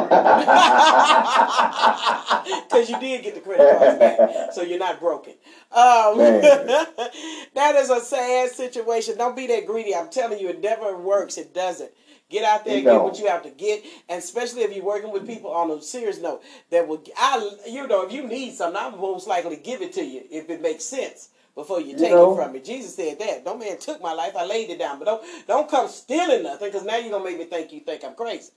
Because 2.63 2.89
you 2.89 2.99
did 2.99 3.23
get 3.23 3.35
the 3.35 3.41
credit 3.41 3.77
cards 3.77 3.99
back, 3.99 4.51
so 4.51 4.63
you're 4.63 4.79
not 4.79 4.99
broken. 4.99 5.33
Um, 5.71 6.17
that 6.17 7.75
is 7.75 7.89
a 7.89 8.01
sad 8.01 8.49
situation. 8.49 9.17
Don't 9.17 9.35
be 9.35 9.47
that 9.47 9.65
greedy. 9.65 9.95
I'm 9.95 10.09
telling 10.09 10.39
you, 10.39 10.49
it 10.49 10.59
never 10.59 10.97
works. 10.97 11.37
It 11.37 11.53
doesn't. 11.53 11.91
Get 12.29 12.43
out 12.43 12.65
there 12.65 12.77
and 12.77 12.83
get 12.83 13.03
what 13.03 13.19
you 13.19 13.27
have 13.27 13.43
to 13.43 13.51
get, 13.51 13.83
and 14.09 14.17
especially 14.17 14.63
if 14.63 14.75
you're 14.75 14.83
working 14.83 15.11
with 15.11 15.27
people 15.27 15.51
on 15.51 15.69
a 15.69 15.79
serious 15.81 16.19
note 16.19 16.41
that 16.71 16.87
will. 16.87 17.03
I, 17.15 17.51
you 17.67 17.87
know, 17.87 18.01
if 18.05 18.11
you 18.11 18.27
need 18.27 18.55
something, 18.55 18.81
I'm 18.81 18.99
most 18.99 19.27
likely 19.27 19.57
give 19.57 19.83
it 19.83 19.93
to 19.93 20.03
you 20.03 20.23
if 20.31 20.49
it 20.49 20.61
makes 20.61 20.83
sense 20.83 21.29
before 21.55 21.79
you 21.79 21.91
You 21.91 21.97
take 21.97 22.11
know. 22.11 22.33
it 22.33 22.35
from 22.43 22.53
me. 22.53 22.59
Jesus 22.59 22.95
said 22.95 23.19
that. 23.19 23.45
No 23.45 23.57
man 23.57 23.77
took 23.77 24.01
my 24.01 24.13
life. 24.13 24.35
I 24.35 24.45
laid 24.45 24.69
it 24.69 24.79
down, 24.79 24.99
but 24.99 25.05
don't 25.05 25.47
don't 25.47 25.69
come 25.69 25.87
stealing 25.87 26.43
nothing 26.43 26.69
because 26.69 26.85
now 26.85 26.97
you're 26.97 27.11
gonna 27.11 27.23
make 27.23 27.37
me 27.37 27.45
think 27.45 27.71
you 27.71 27.81
think 27.81 28.03
I'm 28.03 28.15
crazy. 28.15 28.51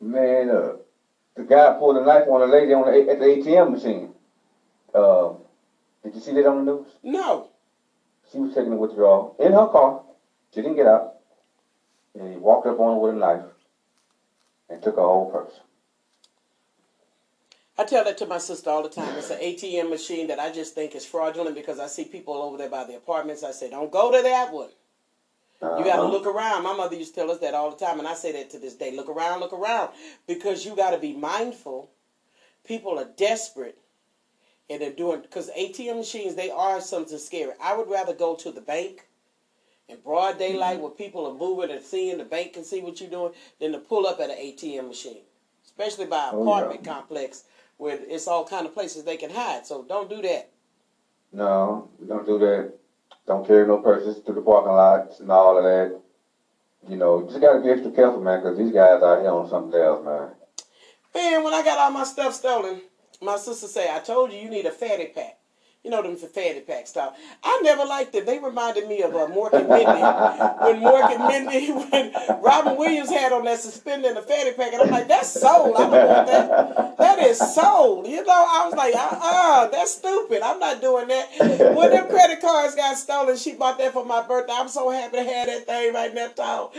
man, 0.00 0.50
uh, 0.50 0.72
the 1.34 1.44
guy 1.44 1.76
pulled 1.78 1.96
a 1.96 2.04
knife 2.04 2.28
on 2.28 2.42
a 2.42 2.46
lady 2.52 2.72
on 2.74 2.86
the, 2.86 3.10
at 3.10 3.18
the 3.18 3.24
ATM 3.26 3.70
machine. 3.72 4.12
Uh, 4.94 5.32
did 6.02 6.14
you 6.14 6.20
see 6.20 6.32
that 6.32 6.46
on 6.46 6.64
the 6.64 6.72
news? 6.72 6.86
No. 7.02 7.48
She 8.30 8.38
was 8.38 8.54
taking 8.54 8.72
a 8.72 8.76
withdrawal 8.76 9.36
in 9.38 9.52
her 9.52 9.66
car. 9.68 10.02
She 10.54 10.60
didn't 10.62 10.76
get 10.76 10.86
out. 10.86 11.14
And 12.18 12.32
he 12.32 12.36
walked 12.38 12.66
up 12.66 12.78
on 12.80 12.94
her 12.94 12.98
with 13.00 13.14
a 13.14 13.18
knife 13.18 13.44
and 14.68 14.82
took 14.82 14.96
her 14.96 15.02
whole 15.02 15.30
purse. 15.30 15.60
I 17.78 17.84
tell 17.84 18.04
that 18.04 18.18
to 18.18 18.26
my 18.26 18.38
sister 18.38 18.70
all 18.70 18.82
the 18.82 18.88
time. 18.88 19.16
It's 19.16 19.30
an 19.30 19.38
ATM 19.38 19.88
machine 19.88 20.26
that 20.26 20.40
I 20.40 20.50
just 20.50 20.74
think 20.74 20.94
is 20.96 21.06
fraudulent 21.06 21.54
because 21.54 21.78
I 21.78 21.86
see 21.86 22.04
people 22.04 22.34
over 22.34 22.56
there 22.58 22.68
by 22.68 22.84
the 22.84 22.96
apartments. 22.96 23.44
I 23.44 23.52
say, 23.52 23.70
don't 23.70 23.92
go 23.92 24.10
to 24.10 24.20
that 24.22 24.52
one. 24.52 24.70
You 25.62 25.84
got 25.84 25.96
to 25.96 26.02
Uh-huh. 26.02 26.10
look 26.10 26.26
around. 26.26 26.64
My 26.64 26.74
mother 26.74 26.96
used 26.96 27.14
to 27.14 27.20
tell 27.20 27.30
us 27.30 27.38
that 27.38 27.54
all 27.54 27.70
the 27.70 27.76
time, 27.76 27.98
and 28.00 28.08
I 28.08 28.14
say 28.14 28.32
that 28.32 28.50
to 28.50 28.58
this 28.58 28.74
day. 28.74 28.90
Look 28.96 29.08
around, 29.08 29.40
look 29.40 29.52
around, 29.52 29.90
because 30.26 30.64
you 30.66 30.74
got 30.74 30.90
to 30.90 30.98
be 30.98 31.12
mindful. 31.12 31.90
People 32.64 32.98
are 32.98 33.08
desperate, 33.16 33.78
and 34.68 34.80
they're 34.82 34.90
doing 34.92 35.20
because 35.22 35.48
ATM 35.56 35.96
machines 35.98 36.34
they 36.34 36.50
are 36.50 36.80
something 36.80 37.18
scary. 37.18 37.52
I 37.62 37.76
would 37.76 37.88
rather 37.88 38.12
go 38.12 38.34
to 38.36 38.50
the 38.50 38.60
bank 38.60 39.06
in 39.88 39.98
broad 40.00 40.38
daylight 40.38 40.74
Mm-hmm. 40.74 40.82
where 40.82 40.90
people 40.92 41.26
are 41.26 41.34
moving 41.34 41.70
and 41.70 41.84
seeing 41.84 42.18
the 42.18 42.24
bank 42.24 42.54
can 42.54 42.64
see 42.64 42.80
what 42.80 43.00
you're 43.00 43.08
doing 43.10 43.32
than 43.60 43.72
to 43.72 43.78
pull 43.78 44.06
up 44.06 44.20
at 44.20 44.30
an 44.30 44.36
ATM 44.36 44.88
machine, 44.88 45.22
especially 45.64 46.06
by 46.06 46.28
an 46.28 46.34
Oh, 46.34 46.42
apartment 46.42 46.80
yeah. 46.84 46.92
complex 46.94 47.44
where 47.78 47.98
it's 48.08 48.28
all 48.28 48.46
kind 48.46 48.66
of 48.66 48.74
places 48.74 49.04
they 49.04 49.16
can 49.16 49.30
hide. 49.30 49.66
So 49.66 49.84
don't 49.88 50.10
do 50.10 50.20
that. 50.22 50.50
No, 51.32 51.88
we 51.98 52.06
don't 52.06 52.26
do 52.26 52.38
that. 52.38 52.74
Don't 53.26 53.46
carry 53.46 53.66
no 53.66 53.78
purses 53.78 54.18
through 54.24 54.34
the 54.34 54.40
parking 54.42 54.72
lots 54.72 55.20
and 55.20 55.30
all 55.30 55.56
of 55.56 55.64
that. 55.64 55.98
You 56.88 56.96
know, 56.96 57.26
just 57.26 57.40
gotta 57.40 57.60
be 57.60 57.70
extra 57.70 57.90
careful, 57.90 58.20
man, 58.20 58.40
because 58.40 58.58
these 58.58 58.72
guys 58.72 59.02
out 59.02 59.20
here 59.20 59.30
on 59.30 59.48
something 59.48 59.78
else, 59.80 60.04
man. 60.04 60.30
Man, 61.14 61.44
when 61.44 61.54
I 61.54 61.62
got 61.62 61.78
all 61.78 61.90
my 61.90 62.04
stuff 62.04 62.34
stolen, 62.34 62.82
my 63.20 63.36
sister 63.36 63.66
say, 63.66 63.94
I 63.94 63.98
told 63.98 64.32
you 64.32 64.38
you 64.38 64.50
need 64.50 64.66
a 64.66 64.70
fatty 64.70 65.06
pack. 65.06 65.37
You 65.84 65.90
know 65.92 66.02
them 66.02 66.16
for 66.16 66.26
fatty 66.26 66.60
pack 66.60 66.88
stuff. 66.88 67.16
I 67.42 67.60
never 67.62 67.84
liked 67.84 68.12
them. 68.12 68.26
They 68.26 68.40
reminded 68.40 68.88
me 68.88 69.02
of 69.02 69.14
uh, 69.14 69.28
Mork 69.28 69.52
Mindy. 69.52 69.84
when 69.86 70.82
Mork 70.82 71.14
and 71.14 71.24
Mindy, 71.28 71.70
when 71.90 72.42
Robin 72.42 72.76
Williams 72.76 73.10
had 73.10 73.32
on 73.32 73.44
that 73.44 73.60
suspended 73.60 74.10
and 74.10 74.18
a 74.18 74.22
fatty 74.22 74.52
pack, 74.52 74.72
and 74.72 74.82
I'm 74.82 74.90
like, 74.90 75.06
that's 75.06 75.40
sold. 75.40 75.76
I 75.76 75.78
don't 75.78 75.90
want 75.90 76.26
that. 76.26 76.98
That 76.98 77.18
is 77.20 77.38
sold. 77.38 78.08
You 78.08 78.24
know, 78.24 78.32
I 78.32 78.66
was 78.66 78.74
like, 78.74 78.94
uh-uh, 78.94 79.68
that's 79.68 79.94
stupid. 79.94 80.42
I'm 80.42 80.58
not 80.58 80.80
doing 80.80 81.06
that. 81.08 81.28
When 81.76 81.90
them 81.90 82.08
credit 82.08 82.40
cards 82.40 82.74
got 82.74 82.96
stolen, 82.98 83.36
she 83.36 83.54
bought 83.54 83.78
that 83.78 83.92
for 83.92 84.04
my 84.04 84.26
birthday. 84.26 84.54
I'm 84.56 84.68
so 84.68 84.90
happy 84.90 85.18
to 85.18 85.22
have 85.22 85.46
that 85.46 85.66
thing 85.66 85.94
right 85.94 86.12
now, 86.12 86.28
Tom. 86.28 86.70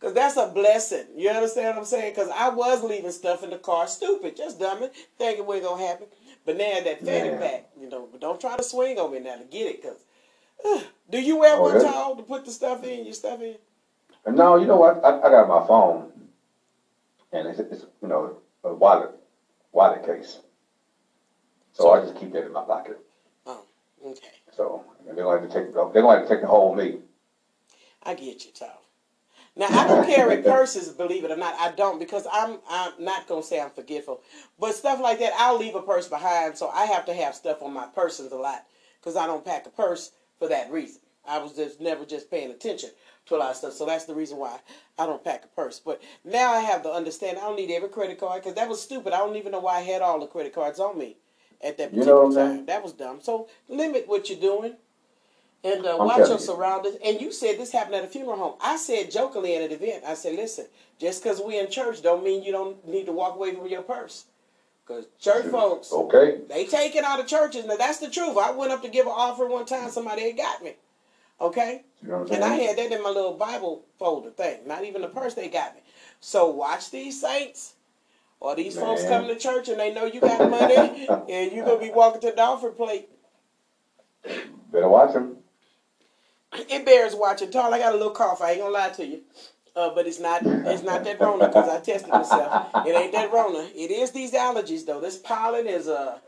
Because 0.00 0.14
that's 0.14 0.36
a 0.38 0.48
blessing. 0.48 1.04
You 1.14 1.28
understand 1.28 1.68
what 1.68 1.78
I'm 1.78 1.84
saying? 1.84 2.14
Because 2.14 2.30
I 2.34 2.48
was 2.48 2.82
leaving 2.82 3.12
stuff 3.12 3.44
in 3.44 3.50
the 3.50 3.58
car, 3.58 3.86
stupid, 3.86 4.34
just 4.36 4.58
thinking 4.58 4.90
it 5.20 5.46
wasn't 5.46 5.66
going 5.66 5.80
to 5.80 5.86
happen. 5.86 6.06
But 6.46 6.56
now 6.56 6.80
that 6.80 7.00
fatty 7.00 7.30
Man. 7.30 7.38
pack, 7.40 7.64
you 7.78 7.88
know, 7.90 8.08
but 8.10 8.20
don't 8.20 8.40
try 8.40 8.56
to 8.56 8.62
swing 8.62 8.98
on 9.00 9.10
me 9.10 9.18
now 9.18 9.36
to 9.36 9.44
get 9.44 9.66
it. 9.66 9.82
Because 9.82 10.84
do 11.10 11.20
you 11.20 11.36
wear 11.38 11.56
Oh, 11.56 11.62
one, 11.62 11.82
Tom, 11.82 12.16
to 12.16 12.22
put 12.22 12.44
the 12.44 12.52
stuff 12.52 12.84
in, 12.84 13.04
your 13.04 13.14
stuff 13.14 13.40
in? 13.42 13.56
And 14.24 14.36
no, 14.36 14.56
you 14.56 14.66
know 14.66 14.76
what? 14.76 15.04
I, 15.04 15.18
I 15.18 15.30
got 15.30 15.48
my 15.48 15.66
phone, 15.66 16.10
and 17.32 17.48
it's, 17.48 17.58
it's 17.58 17.86
you 18.00 18.08
know 18.08 18.38
a 18.64 18.72
wallet 18.72 19.10
wallet 19.72 20.06
case. 20.06 20.38
So 21.72 21.90
I 21.90 22.00
just 22.00 22.14
keep 22.16 22.32
that 22.32 22.46
in 22.46 22.52
my 22.52 22.62
pocket. 22.62 22.98
Oh, 23.44 23.64
okay. 24.04 24.28
So 24.56 24.84
they're 25.04 25.14
going 25.14 25.42
to 25.42 25.48
take 25.48 25.74
they're 25.74 26.02
going 26.02 26.22
to 26.22 26.28
take 26.28 26.40
the 26.42 26.46
whole 26.46 26.74
me. 26.74 26.98
I 28.04 28.14
get 28.14 28.44
you, 28.44 28.52
Tom. 28.52 28.68
Now 29.56 29.68
I 29.70 29.86
don't 29.88 30.06
carry 30.06 30.42
purses, 30.42 30.88
believe 30.90 31.24
it 31.24 31.30
or 31.32 31.36
not. 31.36 31.54
I 31.60 31.72
don't 31.72 31.98
because 31.98 32.26
I'm 32.32 32.58
I'm 32.70 32.92
not 33.00 33.28
gonna 33.28 33.42
say 33.42 33.60
I'm 33.60 33.70
forgetful, 33.70 34.22
but 34.60 34.74
stuff 34.74 35.00
like 35.00 35.18
that 35.20 35.32
I'll 35.38 35.58
leave 35.58 35.76
a 35.76 35.82
purse 35.82 36.08
behind, 36.08 36.58
so 36.58 36.68
I 36.70 36.86
have 36.86 37.06
to 37.06 37.14
have 37.14 37.34
stuff 37.34 37.62
on 37.62 37.72
my 37.74 37.86
persons 37.86 38.32
a 38.32 38.36
lot 38.36 38.64
because 39.00 39.16
I 39.16 39.26
don't 39.26 39.44
pack 39.44 39.66
a 39.66 39.70
purse 39.70 40.12
for 40.38 40.48
that 40.48 40.72
reason. 40.72 41.02
I 41.26 41.38
was 41.38 41.54
just 41.54 41.80
never 41.80 42.04
just 42.04 42.30
paying 42.30 42.50
attention 42.50 42.90
to 43.26 43.36
a 43.36 43.38
lot 43.38 43.50
of 43.52 43.56
stuff, 43.56 43.74
so 43.74 43.86
that's 43.86 44.06
the 44.06 44.14
reason 44.14 44.38
why 44.38 44.60
I 44.98 45.06
don't 45.06 45.24
pack 45.24 45.44
a 45.44 45.48
purse. 45.48 45.80
But 45.84 46.02
now 46.24 46.52
I 46.52 46.60
have 46.60 46.82
to 46.84 46.90
understand 46.90 47.38
I 47.38 47.42
don't 47.42 47.56
need 47.56 47.70
every 47.72 47.90
credit 47.90 48.18
card 48.20 48.42
because 48.42 48.56
that 48.56 48.68
was 48.68 48.82
stupid. 48.82 49.12
I 49.14 49.18
don't 49.18 49.36
even 49.36 49.52
know 49.52 49.60
why 49.60 49.78
I 49.78 49.82
had 49.82 50.02
all 50.02 50.20
the 50.20 50.26
credit 50.28 50.54
cards 50.54 50.80
on 50.80 50.98
me 50.98 51.16
at 51.62 51.78
that 51.78 51.92
You 51.92 51.98
particular 51.98 52.28
know 52.28 52.32
time. 52.34 52.56
saying? 52.56 52.66
That 52.66 52.82
was 52.82 52.92
dumb. 52.92 53.20
So 53.22 53.48
limit 53.68 54.08
what 54.08 54.30
you're 54.30 54.40
doing. 54.40 54.76
And 55.66 55.84
uh, 55.86 55.96
watch 55.98 56.18
your 56.18 56.28
you. 56.32 56.38
surroundings. 56.38 56.96
And 57.04 57.20
you 57.20 57.32
said 57.32 57.58
this 57.58 57.72
happened 57.72 57.96
at 57.96 58.04
a 58.04 58.08
funeral 58.08 58.36
home. 58.36 58.54
I 58.60 58.76
said 58.76 59.10
jokingly 59.10 59.56
at 59.56 59.62
an 59.62 59.72
event, 59.72 60.04
I 60.06 60.14
said, 60.14 60.34
listen, 60.36 60.66
just 60.98 61.22
because 61.22 61.40
we're 61.40 61.62
in 61.62 61.70
church 61.70 62.02
don't 62.02 62.22
mean 62.24 62.42
you 62.42 62.52
don't 62.52 62.86
need 62.86 63.06
to 63.06 63.12
walk 63.12 63.34
away 63.36 63.54
from 63.54 63.66
your 63.66 63.82
purse. 63.82 64.26
Because 64.86 65.06
church 65.18 65.46
folks, 65.46 65.92
Okay. 65.92 66.38
they 66.48 66.64
take 66.66 66.94
it 66.94 67.02
out 67.02 67.18
of 67.18 67.26
churches. 67.26 67.64
Now, 67.66 67.76
that's 67.76 67.98
the 67.98 68.08
truth. 68.08 68.36
I 68.38 68.52
went 68.52 68.70
up 68.70 68.82
to 68.82 68.88
give 68.88 69.06
an 69.06 69.12
offering 69.14 69.50
one 69.50 69.66
time. 69.66 69.90
Somebody 69.90 70.28
had 70.28 70.36
got 70.36 70.62
me. 70.62 70.74
Okay? 71.40 71.82
You 72.02 72.08
know 72.10 72.26
And 72.30 72.44
I 72.44 72.54
had 72.54 72.78
that 72.78 72.92
in 72.92 73.02
my 73.02 73.10
little 73.10 73.34
Bible 73.34 73.84
folder 73.98 74.30
thing. 74.30 74.60
Not 74.66 74.84
even 74.84 75.02
the 75.02 75.08
purse 75.08 75.34
they 75.34 75.48
got 75.48 75.74
me. 75.74 75.80
So 76.20 76.48
watch 76.50 76.90
these 76.92 77.20
saints. 77.20 77.74
Or 78.38 78.54
these 78.54 78.78
folks 78.78 79.02
Man. 79.02 79.10
come 79.10 79.28
to 79.28 79.34
church 79.36 79.68
and 79.68 79.80
they 79.80 79.92
know 79.92 80.04
you 80.04 80.20
got 80.20 80.48
money 80.50 81.08
and 81.28 81.52
you're 81.52 81.64
going 81.64 81.80
to 81.80 81.84
be 81.86 81.90
walking 81.90 82.20
to 82.20 82.30
the 82.30 82.40
offering 82.40 82.74
plate. 82.74 83.08
Better 84.70 84.88
watch 84.88 85.14
them. 85.14 85.38
It 86.54 86.84
bears 86.84 87.14
watching. 87.14 87.50
Tahl, 87.50 87.72
I 87.72 87.78
got 87.78 87.92
a 87.94 87.96
little 87.96 88.12
cough. 88.12 88.42
I 88.42 88.52
ain't 88.52 88.60
gonna 88.60 88.72
lie 88.72 88.90
to 88.90 89.06
you. 89.06 89.20
Uh, 89.74 89.94
but 89.94 90.06
it's 90.06 90.20
not 90.20 90.42
it's 90.44 90.82
not 90.82 91.04
that 91.04 91.20
Rona 91.20 91.48
because 91.48 91.68
I 91.68 91.80
tested 91.80 92.10
myself. 92.10 92.68
It 92.86 92.94
ain't 92.96 93.12
that 93.12 93.32
Rona. 93.32 93.68
It 93.74 93.90
is 93.90 94.10
these 94.10 94.32
allergies 94.32 94.86
though. 94.86 95.00
This 95.00 95.18
pollen 95.18 95.66
is 95.66 95.86
a 95.88 96.20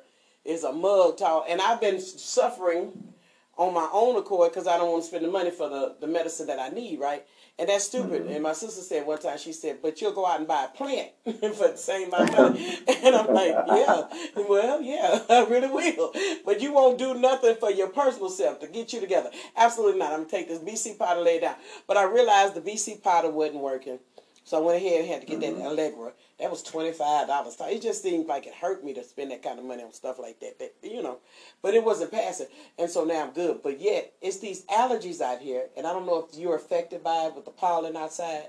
is 0.44 0.64
a 0.64 0.72
mug 0.72 1.18
Tahl, 1.18 1.44
and 1.48 1.60
I've 1.60 1.80
been 1.80 2.00
suffering 2.00 3.14
on 3.58 3.74
my 3.74 3.88
own 3.92 4.16
accord 4.16 4.52
because 4.52 4.66
I 4.66 4.76
don't 4.78 4.92
want 4.92 5.02
to 5.04 5.08
spend 5.08 5.24
the 5.24 5.30
money 5.30 5.50
for 5.50 5.68
the, 5.68 5.96
the 6.00 6.06
medicine 6.06 6.46
that 6.46 6.60
I 6.60 6.68
need, 6.68 7.00
right? 7.00 7.26
And 7.58 7.68
that's 7.68 7.86
stupid. 7.86 8.22
Mm-hmm. 8.22 8.34
And 8.34 8.42
my 8.44 8.52
sister 8.52 8.80
said 8.82 9.04
one 9.04 9.18
time, 9.18 9.36
she 9.36 9.52
said, 9.52 9.78
but 9.82 10.00
you'll 10.00 10.12
go 10.12 10.24
out 10.24 10.38
and 10.38 10.46
buy 10.46 10.66
a 10.66 10.68
plant 10.68 11.10
for 11.24 11.68
the 11.68 11.76
same 11.76 12.08
amount 12.08 12.30
of 12.30 12.36
money. 12.52 12.78
and 13.02 13.16
I'm 13.16 13.34
like, 13.34 13.56
yeah, 13.66 14.02
well, 14.48 14.80
yeah, 14.80 15.22
I 15.28 15.44
really 15.46 15.68
will. 15.68 16.12
But 16.44 16.60
you 16.60 16.72
won't 16.72 16.98
do 16.98 17.14
nothing 17.14 17.56
for 17.56 17.72
your 17.72 17.88
personal 17.88 18.30
self 18.30 18.60
to 18.60 18.68
get 18.68 18.92
you 18.92 19.00
together. 19.00 19.30
Absolutely 19.56 19.98
not. 19.98 20.12
I'm 20.12 20.18
going 20.18 20.30
to 20.30 20.36
take 20.36 20.48
this 20.48 20.60
BC 20.60 20.98
powder 20.98 21.20
lay 21.20 21.40
down. 21.40 21.56
But 21.88 21.96
I 21.96 22.04
realized 22.04 22.54
the 22.54 22.60
BC 22.60 23.02
powder 23.02 23.30
wasn't 23.30 23.60
working. 23.60 23.98
So 24.44 24.58
I 24.58 24.60
went 24.64 24.82
ahead 24.82 25.00
and 25.00 25.08
had 25.10 25.20
to 25.22 25.26
get 25.26 25.40
that 25.40 25.60
Allegra. 25.60 26.12
That 26.40 26.50
was 26.50 26.62
twenty 26.62 26.92
five 26.92 27.26
dollars. 27.26 27.56
It 27.60 27.82
just 27.82 28.02
seemed 28.02 28.26
like 28.26 28.46
it 28.46 28.54
hurt 28.54 28.84
me 28.84 28.94
to 28.94 29.02
spend 29.02 29.32
that 29.32 29.42
kind 29.42 29.58
of 29.58 29.64
money 29.64 29.82
on 29.82 29.92
stuff 29.92 30.18
like 30.20 30.38
that. 30.40 30.58
That 30.60 30.72
you 30.82 31.02
know, 31.02 31.18
but 31.62 31.74
it 31.74 31.84
wasn't 31.84 32.12
passing, 32.12 32.46
and 32.78 32.88
so 32.88 33.04
now 33.04 33.24
I'm 33.24 33.32
good. 33.32 33.60
But 33.62 33.80
yet, 33.80 34.12
it's 34.22 34.38
these 34.38 34.64
allergies 34.66 35.20
out 35.20 35.40
here, 35.40 35.64
and 35.76 35.84
I 35.86 35.92
don't 35.92 36.06
know 36.06 36.24
if 36.28 36.38
you're 36.38 36.54
affected 36.54 37.02
by 37.02 37.26
it 37.26 37.34
with 37.34 37.44
the 37.44 37.50
pollen 37.50 37.96
outside. 37.96 38.48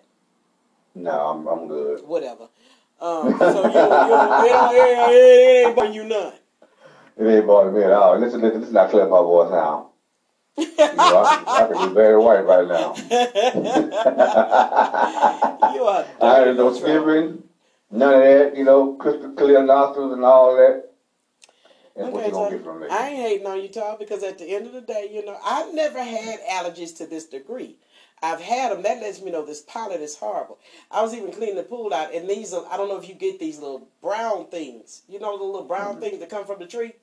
No, 0.94 1.12
I'm 1.12 1.48
I'm 1.48 1.68
good. 1.68 2.04
Whatever. 2.06 2.48
Um, 3.02 3.38
so 3.40 3.66
you, 3.66 3.80
you, 3.80 4.16
it, 4.46 4.56
it, 4.74 5.12
it 5.12 5.68
ain't 5.68 5.76
bothering 5.76 5.94
you 5.94 6.04
none. 6.04 6.34
It 7.18 7.26
ain't 7.26 7.48
bothering 7.48 7.74
me 7.76 7.84
at 7.84 7.92
all. 7.94 8.18
Listen, 8.20 8.42
listen, 8.42 8.60
listen, 8.62 8.78
I 8.78 8.88
clear 8.88 9.08
my 9.08 9.18
voice 9.20 9.50
now. 9.52 9.90
You 10.58 10.66
know, 10.68 11.24
I, 11.24 11.64
I 11.64 11.68
can 11.68 11.90
be 11.90 11.94
very 11.96 12.18
white 12.18 12.46
right 12.46 12.68
now. 12.68 12.94
You 15.74 15.84
are. 15.86 16.06
I 16.22 16.44
ain't 16.46 16.58
no 16.58 16.74
shivering, 16.78 17.44
none 17.92 18.14
of 18.16 18.20
that, 18.22 18.56
you 18.58 18.64
know, 18.64 18.94
crystal 18.96 19.34
clear 19.34 19.64
nostrils 19.64 20.14
and 20.14 20.24
all 20.24 20.56
that. 20.56 20.86
That's 21.96 22.12
what 22.12 22.20
Okay, 22.20 22.28
you 22.28 22.34
gonna 22.34 22.50
so 22.50 22.56
get 22.56 22.64
from 22.64 22.80
me. 22.82 22.88
I 22.90 23.10
ain't 23.10 23.20
hating 23.28 23.48
on 23.48 23.62
you, 23.62 23.70
Tom, 23.70 23.98
because 24.00 24.24
at 24.24 24.38
the 24.38 24.46
end 24.56 24.68
of 24.68 24.74
the 24.74 24.82
day, 24.82 25.10
you 25.12 25.26
know, 25.26 25.38
I've 25.44 25.74
never 25.74 26.02
had 26.04 26.40
allergies 26.50 26.96
to 26.98 27.06
this 27.06 27.26
degree. 27.26 27.78
I've 28.22 28.42
had 28.42 28.72
them. 28.72 28.84
That 28.84 29.02
lets 29.02 29.22
me 29.22 29.32
know 29.32 29.46
this 29.46 29.62
pollen 29.62 30.02
is 30.02 30.16
horrible. 30.16 30.60
I 30.92 31.02
was 31.02 31.14
even 31.14 31.32
cleaning 31.32 31.56
the 31.56 31.64
pool 31.64 31.94
out, 31.94 32.14
and 32.14 32.30
these 32.30 32.54
are, 32.54 32.66
I 32.72 32.78
don't 32.78 32.90
know 32.90 32.98
if 32.98 33.08
you 33.10 33.16
get 33.16 33.40
these 33.40 33.60
little 33.60 33.90
brown 34.02 34.48
things. 34.48 35.04
You 35.10 35.20
know, 35.20 35.38
the 35.38 35.44
little 35.44 35.68
brown 35.68 35.94
Mm-hmm. 35.94 36.02
things 36.02 36.20
that 36.20 36.30
come 36.30 36.46
from 36.46 36.60
the 36.60 36.68
tree? 36.68 36.94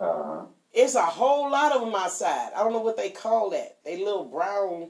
Uh-huh. 0.00 0.44
It's 0.72 0.94
a 0.94 1.02
whole 1.02 1.50
lot 1.50 1.72
of 1.72 1.82
them 1.82 1.94
outside. 1.94 2.52
I 2.56 2.62
don't 2.64 2.72
know 2.72 2.80
what 2.80 2.96
they 2.96 3.10
call 3.10 3.50
that. 3.50 3.76
They 3.84 3.98
little 3.98 4.24
brown 4.24 4.88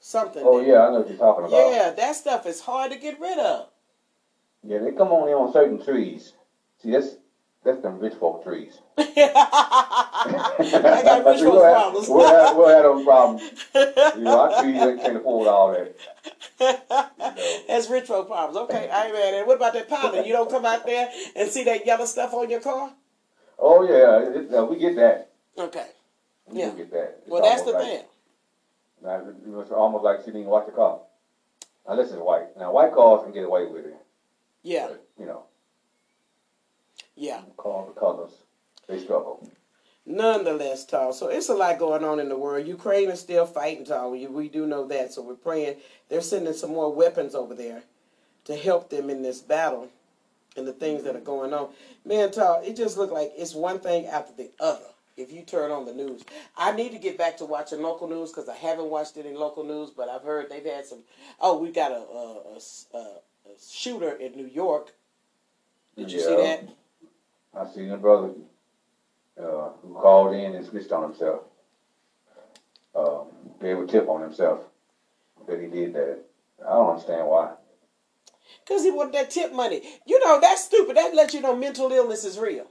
something. 0.00 0.42
Oh 0.44 0.60
yeah, 0.60 0.82
I 0.86 0.90
know 0.90 1.00
what 1.00 1.08
you're 1.08 1.18
talking 1.18 1.44
about. 1.44 1.72
Yeah, 1.72 1.90
that 1.90 2.16
stuff 2.16 2.46
is 2.46 2.60
hard 2.60 2.92
to 2.92 2.98
get 2.98 3.20
rid 3.20 3.38
of. 3.38 3.68
Yeah, 4.62 4.78
they 4.78 4.92
come 4.92 5.08
only 5.08 5.32
on 5.32 5.52
certain 5.52 5.82
trees. 5.82 6.32
See, 6.82 6.90
that's 6.90 7.16
that's 7.64 7.80
them 7.82 7.98
rich 7.98 8.14
folk 8.14 8.42
trees. 8.44 8.78
I 8.98 9.04
got 11.04 11.24
rich 11.26 11.38
See, 11.38 11.44
folks 11.44 11.52
we'll 11.52 11.64
have- 11.64 11.74
problems. 11.74 12.08
We'll 12.08 12.28
have, 12.28 12.56
we'll 12.56 12.68
have 12.68 12.82
those 12.84 13.04
problems. 13.04 13.42
You 14.16 14.24
know, 14.24 14.40
our 14.40 14.62
trees 14.62 14.80
ain't- 14.80 15.00
can't 15.02 15.16
afford 15.16 15.48
all 15.48 15.72
that. 15.72 15.94
That's 17.68 17.88
rich 17.90 18.06
folk 18.06 18.26
problems. 18.28 18.56
Okay, 18.68 18.88
I 18.90 19.04
ain't 19.06 19.14
mad 19.14 19.34
at. 19.34 19.46
What 19.46 19.56
about 19.56 19.72
that 19.74 19.88
pollen? 19.88 20.24
You 20.24 20.32
don't 20.32 20.50
come 20.50 20.64
out 20.64 20.84
there 20.86 21.10
and 21.36 21.48
see 21.50 21.64
that 21.64 21.86
yellow 21.86 22.04
stuff 22.04 22.32
on 22.34 22.50
your 22.50 22.60
car? 22.60 22.92
Oh 23.58 23.82
yeah, 23.88 24.40
it, 24.40 24.54
uh, 24.54 24.64
we 24.64 24.78
get 24.78 24.96
that. 24.96 25.30
Okay. 25.56 25.86
We 26.46 26.60
Yeah. 26.60 26.70
get 26.70 26.90
that. 26.92 27.18
It's 27.22 27.28
Well, 27.28 27.42
that's 27.42 27.62
the 27.62 27.72
like- 27.72 27.82
thing. 27.84 28.04
Now, 29.02 29.16
it 29.20 29.46
was 29.46 29.70
almost 29.70 30.02
like 30.04 30.20
she 30.24 30.32
didn't 30.32 30.46
watch 30.46 30.66
the 30.66 30.72
car. 30.72 31.00
Unless 31.86 32.08
it's 32.10 32.16
white. 32.20 32.56
Now, 32.58 32.72
white 32.72 32.92
cars 32.92 33.22
can 33.22 33.32
get 33.32 33.44
away 33.44 33.66
with 33.66 33.86
it. 33.86 33.96
Yeah, 34.62 34.88
But, 34.88 35.06
you 35.18 35.26
know, 35.26 35.44
yeah. 37.16 37.42
cars, 37.56 37.88
the 37.94 38.00
colors, 38.00 38.32
they 38.88 38.98
struggle. 38.98 39.48
Nonetheless, 40.06 40.86
Tahl. 40.86 41.12
So 41.12 41.28
it's 41.28 41.48
a 41.50 41.54
lot 41.54 41.78
going 41.78 42.02
on 42.02 42.18
in 42.18 42.28
the 42.28 42.36
world. 42.36 42.66
Ukraine 42.66 43.10
is 43.10 43.20
still 43.20 43.44
fighting, 43.46 43.84
Tahl. 43.84 44.10
We, 44.10 44.26
we 44.26 44.48
do 44.48 44.66
know 44.66 44.86
that. 44.88 45.12
So 45.12 45.22
we're 45.22 45.34
praying. 45.34 45.76
They're 46.08 46.22
sending 46.22 46.54
some 46.54 46.70
more 46.70 46.92
weapons 46.92 47.34
over 47.34 47.54
there 47.54 47.82
to 48.44 48.56
help 48.56 48.88
them 48.88 49.10
in 49.10 49.22
this 49.22 49.40
battle 49.42 49.88
and 50.56 50.66
the 50.66 50.72
things 50.72 51.04
that 51.04 51.14
are 51.14 51.20
going 51.20 51.52
on. 51.52 51.68
Man, 52.06 52.30
Tahl. 52.30 52.62
it 52.64 52.74
just 52.76 52.96
looked 52.96 53.12
like 53.12 53.32
it's 53.36 53.54
one 53.54 53.80
thing 53.80 54.06
after 54.06 54.32
the 54.34 54.50
other. 54.60 54.80
If 55.18 55.32
you 55.32 55.42
turn 55.42 55.72
on 55.72 55.84
the 55.84 55.92
news, 55.92 56.22
I 56.56 56.72
need 56.72 56.92
to 56.92 56.98
get 56.98 57.18
back 57.18 57.36
to 57.38 57.44
watching 57.44 57.82
local 57.82 58.08
news 58.08 58.30
because 58.30 58.48
I 58.48 58.54
haven't 58.56 58.88
watched 58.88 59.16
any 59.16 59.34
local 59.34 59.64
news. 59.64 59.90
But 59.90 60.08
I've 60.08 60.22
heard 60.22 60.48
they've 60.48 60.64
had 60.64 60.86
some. 60.86 61.00
Oh, 61.40 61.58
we 61.58 61.70
got 61.72 61.90
a, 61.90 61.96
a, 61.96 62.52
a 62.52 62.56
s- 62.56 62.86
a- 62.94 62.98
a 62.98 63.20
shooter 63.60 64.10
in 64.10 64.32
New 64.32 64.46
York. 64.46 64.92
Did 65.96 66.12
you 66.12 66.20
see 66.20 66.36
that? 66.36 66.68
I 67.54 67.66
seen 67.72 67.90
a 67.90 67.96
brother 67.96 68.30
uh, 69.40 69.70
who 69.82 69.94
called 69.94 70.34
in 70.34 70.54
and 70.54 70.66
snitched 70.66 70.92
on 70.92 71.10
himself. 71.10 71.42
Um, 72.94 73.26
gave 73.60 73.78
a 73.78 73.86
tip 73.86 74.08
on 74.08 74.22
himself 74.22 74.60
that 75.46 75.60
he 75.60 75.68
did 75.68 75.94
that. 75.94 76.18
I 76.66 76.70
don't 76.70 76.90
understand 76.90 77.26
why. 77.26 77.52
Because 78.64 78.82
he 78.82 78.90
wanted 78.90 79.14
that 79.14 79.30
tip 79.30 79.52
money. 79.52 79.82
You 80.06 80.18
know, 80.24 80.40
that's 80.40 80.64
stupid. 80.64 80.96
That 80.96 81.14
lets 81.14 81.34
you 81.34 81.40
know 81.40 81.54
mental 81.54 81.90
illness 81.92 82.24
is 82.24 82.38
real. 82.38 82.66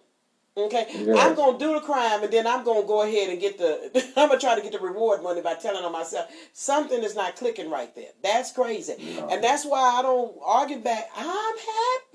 Okay? 0.58 0.88
Yeah. 0.94 1.16
I'm 1.16 1.36
to 1.36 1.56
do 1.58 1.74
the 1.74 1.82
crime 1.82 2.24
and 2.24 2.34
then 2.34 2.48
I'm 2.48 2.66
to 2.66 2.88
go 2.88 3.04
ahead 3.04 3.30
and 3.30 3.40
get 3.40 3.58
the, 3.58 4.12
I'm 4.18 4.30
to 4.30 4.40
try 4.40 4.56
to 4.56 4.62
get 4.62 4.72
the 4.72 4.80
reward 4.80 5.22
money 5.22 5.42
by 5.42 5.54
telling 5.54 5.86
on 5.86 5.92
myself. 5.92 6.30
Something 6.54 7.04
is 7.04 7.16
not 7.16 7.36
clicking 7.36 7.70
right 7.70 7.94
there. 7.96 8.10
That's 8.24 8.52
crazy. 8.52 8.96
No. 9.16 9.30
And 9.30 9.44
that's 9.44 9.66
why 9.66 9.80
I 9.80 10.02
don't 10.02 10.36
argue 10.44 10.80
back. 10.80 11.10
I'm 11.16 11.56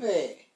happy. 0.00 0.48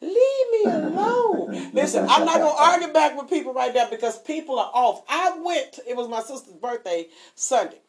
Leave 0.00 0.14
me 0.52 0.64
alone. 0.64 1.70
Listen, 1.74 2.06
I'm 2.08 2.24
not 2.24 2.38
to 2.38 2.46
argue 2.46 2.92
back 2.92 3.20
with 3.20 3.28
people 3.28 3.52
right 3.52 3.74
now 3.74 3.88
because 3.90 4.18
people 4.22 4.58
are 4.58 4.70
off. 4.72 5.02
I 5.08 5.36
went, 5.42 5.80
it 5.86 5.96
was 5.96 6.08
my 6.08 6.22
sister's 6.22 6.54
birthday 6.54 7.08
Sunday. 7.34 7.80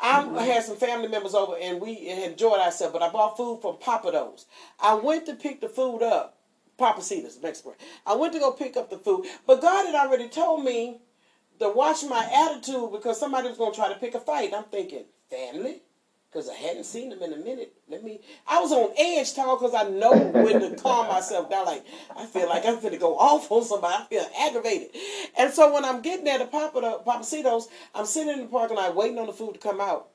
I 0.00 0.22
mm-hmm. 0.22 0.36
had 0.36 0.64
some 0.64 0.76
family 0.76 1.08
members 1.08 1.34
over 1.34 1.56
and 1.60 1.80
we 1.80 2.08
enjoyed 2.08 2.60
ourselves, 2.60 2.92
but 2.92 3.02
I 3.02 3.10
bought 3.10 3.36
food 3.36 3.60
from 3.60 3.76
Pappadeaux. 3.76 4.44
I 4.80 4.94
went 4.94 5.26
to 5.26 5.34
pick 5.34 5.60
the 5.60 5.68
food 5.68 6.02
up, 6.02 6.38
Pappasitos, 6.82 7.40
Mexican. 7.40 7.74
I 8.04 8.16
went 8.16 8.32
to 8.32 8.40
go 8.40 8.50
pick 8.50 8.76
up 8.76 8.90
the 8.90 8.98
food, 8.98 9.26
but 9.46 9.60
God 9.60 9.86
had 9.86 9.94
already 9.94 10.28
told 10.28 10.64
me 10.64 10.98
to 11.60 11.68
watch 11.68 12.02
my 12.02 12.28
attitude 12.48 12.90
because 12.90 13.20
somebody 13.20 13.48
was 13.48 13.56
going 13.56 13.70
to 13.70 13.76
try 13.76 13.88
to 13.88 13.94
pick 13.94 14.16
a 14.16 14.20
fight. 14.20 14.52
I'm 14.52 14.64
thinking, 14.64 15.04
family? 15.30 15.82
Because 16.28 16.48
I 16.48 16.54
hadn't 16.54 16.84
seen 16.84 17.10
them 17.10 17.22
in 17.22 17.34
a 17.34 17.36
minute. 17.36 17.74
Let 17.88 18.02
me. 18.02 18.20
I 18.48 18.58
was 18.58 18.72
on 18.72 18.94
edge, 18.98 19.32
Tom, 19.34 19.58
because 19.58 19.74
I 19.74 19.88
know 19.88 20.12
when 20.12 20.60
to 20.60 20.74
calm 20.74 21.06
myself 21.06 21.48
down. 21.50 21.66
Like 21.66 21.84
I 22.16 22.26
feel 22.26 22.48
like 22.48 22.66
I'm 22.66 22.80
going 22.80 22.94
to 22.94 22.98
go 22.98 23.16
off 23.18 23.52
on 23.52 23.62
somebody. 23.62 23.94
I 24.02 24.06
feel 24.06 24.26
aggravated, 24.40 24.88
and 25.38 25.52
so 25.52 25.72
when 25.72 25.84
I'm 25.84 26.00
getting 26.00 26.24
there 26.24 26.38
to 26.38 26.46
Papa 26.46 27.02
Pappasitos, 27.06 27.64
I'm 27.94 28.06
sitting 28.06 28.32
in 28.32 28.40
the 28.40 28.46
parking 28.46 28.76
lot 28.76 28.96
waiting 28.96 29.18
on 29.18 29.26
the 29.26 29.32
food 29.32 29.54
to 29.54 29.60
come 29.60 29.80
out, 29.80 30.08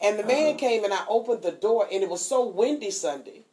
and 0.00 0.18
the 0.18 0.24
man 0.24 0.48
uh-huh. 0.48 0.58
came 0.58 0.82
and 0.82 0.94
I 0.94 1.04
opened 1.08 1.42
the 1.42 1.52
door, 1.52 1.86
and 1.92 2.02
it 2.02 2.08
was 2.08 2.26
so 2.26 2.48
windy 2.48 2.90
Sunday, 2.90 3.44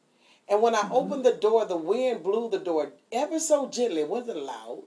and 0.49 0.61
when 0.61 0.75
I 0.75 0.87
opened 0.91 1.25
the 1.25 1.33
door, 1.33 1.65
the 1.65 1.75
wind 1.77 2.23
blew 2.23 2.49
the 2.49 2.59
door 2.59 2.91
ever 3.11 3.39
so 3.39 3.67
gently. 3.67 4.01
It 4.01 4.09
wasn't 4.09 4.39
loud. 4.43 4.83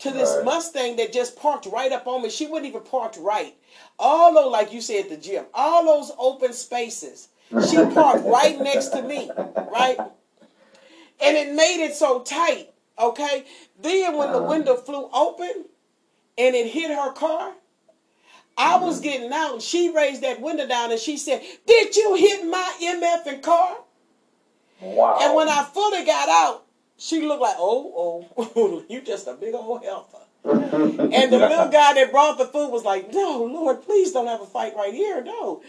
To 0.00 0.10
this 0.12 0.34
Right. 0.36 0.44
Mustang 0.44 0.96
that 0.96 1.12
just 1.12 1.36
parked 1.36 1.66
right 1.66 1.90
up 1.90 2.06
on 2.06 2.22
me. 2.22 2.28
She 2.28 2.46
wouldn't 2.46 2.66
even 2.68 2.82
parked 2.82 3.16
right. 3.16 3.54
All 3.98 4.34
those, 4.34 4.52
like 4.52 4.72
you 4.72 4.80
said, 4.82 5.04
at 5.04 5.08
the 5.08 5.16
gym, 5.16 5.46
all 5.54 5.84
those 5.86 6.12
open 6.18 6.52
spaces. 6.52 7.28
She 7.68 7.76
parked 7.76 8.24
right 8.26 8.60
next 8.60 8.88
to 8.88 9.00
me, 9.02 9.30
right? 9.72 9.98
And 11.20 11.36
it 11.36 11.54
made 11.54 11.82
it 11.82 11.94
so 11.94 12.20
tight, 12.20 12.68
okay? 12.98 13.44
Then 13.80 14.16
when 14.18 14.30
the 14.32 14.38
Uh-huh. 14.38 14.48
window 14.50 14.76
flew 14.76 15.08
open 15.12 15.64
and 16.36 16.54
it 16.54 16.66
hit 16.66 16.90
her 16.90 17.12
car, 17.12 17.54
I 18.58 18.76
was 18.76 19.00
getting 19.00 19.32
out 19.32 19.54
and 19.54 19.62
she 19.62 19.88
raised 19.90 20.22
that 20.22 20.40
window 20.40 20.66
down 20.66 20.90
and 20.90 21.00
she 21.00 21.16
said, 21.16 21.42
Did 21.66 21.96
you 21.96 22.14
hit 22.16 22.46
my 22.46 22.72
MF 22.82 23.26
and 23.26 23.42
car? 23.42 23.78
Wow. 24.80 25.18
And 25.20 25.34
when 25.34 25.48
I 25.48 25.64
fully 25.64 26.04
got 26.04 26.28
out, 26.28 26.64
she 26.98 27.22
looked 27.22 27.42
like, 27.42 27.56
oh, 27.58 28.26
oh, 28.38 28.84
you 28.88 29.00
just 29.00 29.26
a 29.26 29.34
big 29.34 29.54
old 29.54 29.84
helper. 29.84 30.18
And 30.46 31.32
the 31.32 31.38
little 31.38 31.68
guy 31.68 31.94
that 31.94 32.10
brought 32.12 32.38
the 32.38 32.46
food 32.46 32.70
was 32.70 32.84
like, 32.84 33.12
no, 33.12 33.44
Lord, 33.44 33.82
please 33.82 34.12
don't 34.12 34.26
have 34.26 34.40
a 34.40 34.46
fight 34.46 34.74
right 34.76 34.92
here, 34.94 35.22
no. 35.22 35.62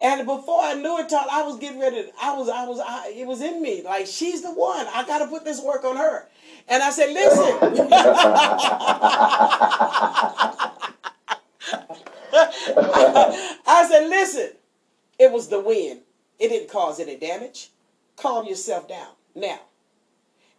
And 0.00 0.26
before 0.26 0.62
I 0.62 0.74
knew 0.74 0.98
it, 0.98 1.12
I 1.12 1.42
was 1.42 1.58
getting 1.58 1.80
ready. 1.80 2.02
To, 2.02 2.12
I 2.22 2.36
was, 2.36 2.48
I 2.48 2.66
was, 2.66 2.78
I, 2.78 3.12
it 3.16 3.26
was 3.26 3.40
in 3.40 3.60
me. 3.60 3.82
Like 3.82 4.06
she's 4.06 4.42
the 4.42 4.52
one. 4.52 4.86
I 4.86 5.04
got 5.04 5.18
to 5.18 5.26
put 5.26 5.44
this 5.44 5.60
work 5.60 5.84
on 5.84 5.96
her. 5.96 6.28
And 6.68 6.82
I 6.82 6.90
said, 6.90 7.12
listen. 7.12 7.88
I 13.66 13.88
said, 13.90 14.08
listen. 14.08 14.50
It 15.18 15.32
was 15.32 15.48
the 15.48 15.58
wind. 15.58 16.02
It 16.38 16.50
didn't 16.50 16.70
cause 16.70 17.00
any 17.00 17.16
damage. 17.16 17.70
Calm 18.20 18.46
yourself 18.46 18.88
down 18.88 19.08
now. 19.34 19.60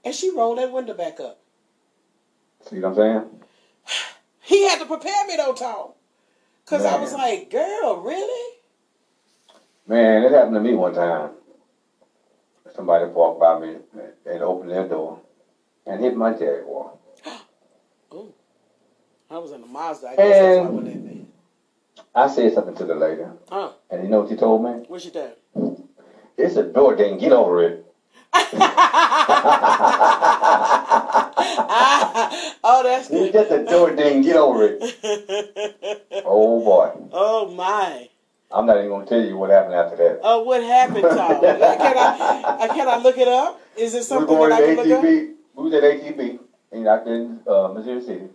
And 0.03 0.15
she 0.15 0.31
rolled 0.31 0.57
that 0.59 0.71
window 0.71 0.93
back 0.93 1.19
up. 1.19 1.39
See 2.61 2.79
what 2.79 2.89
I'm 2.89 2.95
saying? 2.95 3.43
He 4.41 4.67
had 4.67 4.79
to 4.79 4.85
prepare 4.85 5.27
me 5.27 5.35
though, 5.35 5.53
Tom. 5.53 5.91
Because 6.65 6.85
I 6.85 6.99
was 6.99 7.13
like, 7.13 7.49
girl, 7.49 8.01
really? 8.03 8.57
Man, 9.87 10.23
it 10.23 10.31
happened 10.31 10.55
to 10.55 10.59
me 10.61 10.73
one 10.73 10.93
time. 10.93 11.31
Somebody 12.75 13.05
walked 13.05 13.39
by 13.39 13.59
me 13.59 13.75
and 14.25 14.41
opened 14.43 14.71
their 14.71 14.87
door 14.87 15.19
and 15.85 16.01
hit 16.01 16.15
my 16.15 16.31
Jaguar. 16.33 16.93
Ooh. 18.13 18.33
I 19.29 19.37
was 19.37 19.51
in 19.51 19.63
a 19.63 19.65
Mazda. 19.65 20.07
I 20.09 20.15
guess 20.15 20.39
that's 20.39 20.59
why 20.59 20.65
I 20.65 20.69
went 20.69 20.85
that 20.85 21.05
bad. 21.05 21.25
I 22.15 22.27
said 22.27 22.53
something 22.53 22.75
to 22.75 22.85
the 22.85 22.95
lady, 22.95 23.23
Huh? 23.51 23.71
and 23.89 24.03
you 24.03 24.09
know 24.09 24.21
what 24.21 24.29
she 24.29 24.35
told 24.35 24.63
me? 24.63 24.85
What 24.87 25.03
you 25.03 25.11
done? 25.11 25.31
It's 26.39 26.55
a 26.55 26.63
door 26.63 26.95
ding, 26.95 27.17
get 27.17 27.33
over 27.33 27.61
it. 27.63 27.85
oh, 32.63 32.81
that's 32.83 33.09
It's 33.09 33.31
good. 33.31 33.33
just 33.33 33.51
a 33.51 33.65
door 33.65 33.93
ding, 33.95 34.21
get 34.21 34.37
over 34.37 34.63
it. 34.63 36.05
Oh 36.25 36.63
boy. 36.63 36.91
oh 37.13 37.49
my. 37.51 38.07
I'm 38.51 38.65
not 38.65 38.77
even 38.77 38.89
gonna 38.89 39.05
tell 39.05 39.21
you 39.21 39.37
what 39.37 39.49
happened 39.49 39.75
after 39.75 39.95
that. 39.97 40.19
Oh, 40.23 40.43
what 40.43 40.61
happened, 40.63 41.01
Tom? 41.01 41.41
Can 41.41 41.97
I? 41.97 42.57
uh, 42.61 42.73
Can 42.73 42.87
I 42.87 42.97
look 43.01 43.17
it 43.17 43.27
up? 43.27 43.59
Is 43.77 43.93
it 43.93 43.97
we 43.97 44.03
something 44.03 44.27
going 44.37 44.49
that 44.49 44.63
I 44.63 44.65
can 44.65 44.75
look 44.77 44.97
up? 44.97 45.03
We 45.03 45.33
was 45.55 45.73
at 45.73 45.83
ATB 45.83 46.39
and 46.71 46.87
out 46.87 47.05
there 47.05 47.15
in 47.15 47.39
uh, 47.47 47.67
Missouri 47.69 48.01
City. 48.01 48.25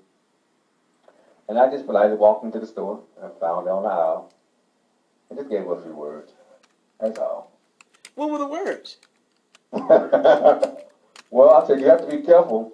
And 1.48 1.58
I 1.58 1.70
just 1.70 1.86
politely 1.86 2.16
walked 2.16 2.44
into 2.44 2.58
the 2.60 2.66
store 2.66 3.00
and 3.20 3.32
found 3.40 3.66
it 3.66 3.70
on 3.70 3.82
the 3.82 3.88
aisle. 3.88 4.32
And 5.30 5.38
just 5.38 5.50
gave 5.50 5.64
her 5.64 5.72
a 5.74 5.82
few 5.82 5.94
words. 5.94 6.32
That's 7.00 7.18
all. 7.18 7.50
What 8.14 8.30
were 8.30 8.38
the 8.38 8.46
words? 8.46 8.98
well, 9.72 11.50
I 11.50 11.66
said 11.66 11.80
you 11.80 11.86
have 11.86 12.08
to 12.08 12.16
be 12.16 12.22
careful 12.22 12.72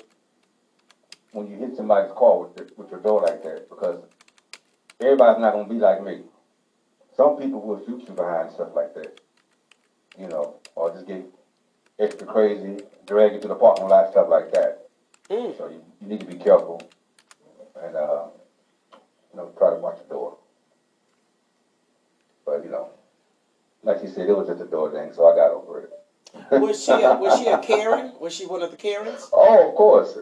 when 1.32 1.50
you 1.50 1.56
hit 1.56 1.76
somebody's 1.76 2.12
car 2.12 2.40
with, 2.40 2.56
the, 2.56 2.70
with 2.76 2.90
your 2.90 3.00
door 3.00 3.22
like 3.22 3.42
that 3.42 3.68
because 3.68 4.02
everybody's 5.00 5.40
not 5.40 5.52
going 5.52 5.66
to 5.66 5.74
be 5.74 5.80
like 5.80 6.02
me. 6.02 6.20
Some 7.16 7.36
people 7.36 7.60
will 7.60 7.84
shoot 7.86 8.04
you 8.06 8.14
behind 8.14 8.50
stuff 8.52 8.70
like 8.74 8.94
that, 8.94 9.20
you 10.18 10.28
know, 10.28 10.56
or 10.74 10.92
just 10.92 11.06
get 11.06 11.24
extra 11.98 12.26
crazy, 12.26 12.82
drag 13.06 13.34
you 13.34 13.40
to 13.40 13.48
the 13.48 13.54
parking 13.54 13.88
lot, 13.88 14.10
stuff 14.10 14.28
like 14.28 14.52
that. 14.52 14.88
Mm. 15.28 15.56
So 15.56 15.68
you, 15.68 15.82
you 16.00 16.06
need 16.08 16.20
to 16.20 16.26
be 16.26 16.36
careful 16.36 16.82
and, 17.82 17.96
uh, 17.96 18.24
you 19.32 19.36
know, 19.36 19.52
try 19.56 19.70
to 19.70 19.76
watch 19.76 19.98
the 19.98 20.14
door. 20.14 20.36
But, 22.44 22.64
you 22.64 22.70
know, 22.70 22.90
like 23.82 24.02
you 24.02 24.08
said, 24.08 24.28
it 24.28 24.36
was 24.36 24.48
just 24.48 24.60
a 24.60 24.66
door 24.66 24.90
thing, 24.92 25.12
so 25.12 25.26
I 25.30 25.36
got 25.36 25.50
over 25.50 25.80
it. 25.82 25.90
Was 26.60 26.84
she 26.84 26.92
a, 26.92 27.16
was 27.16 27.40
she 27.40 27.46
a 27.48 27.58
Karen? 27.62 28.12
Was 28.20 28.32
she 28.32 28.46
one 28.46 28.62
of 28.62 28.70
the 28.70 28.76
Karens? 28.76 29.28
Oh, 29.32 29.68
of 29.70 29.74
course. 29.74 30.16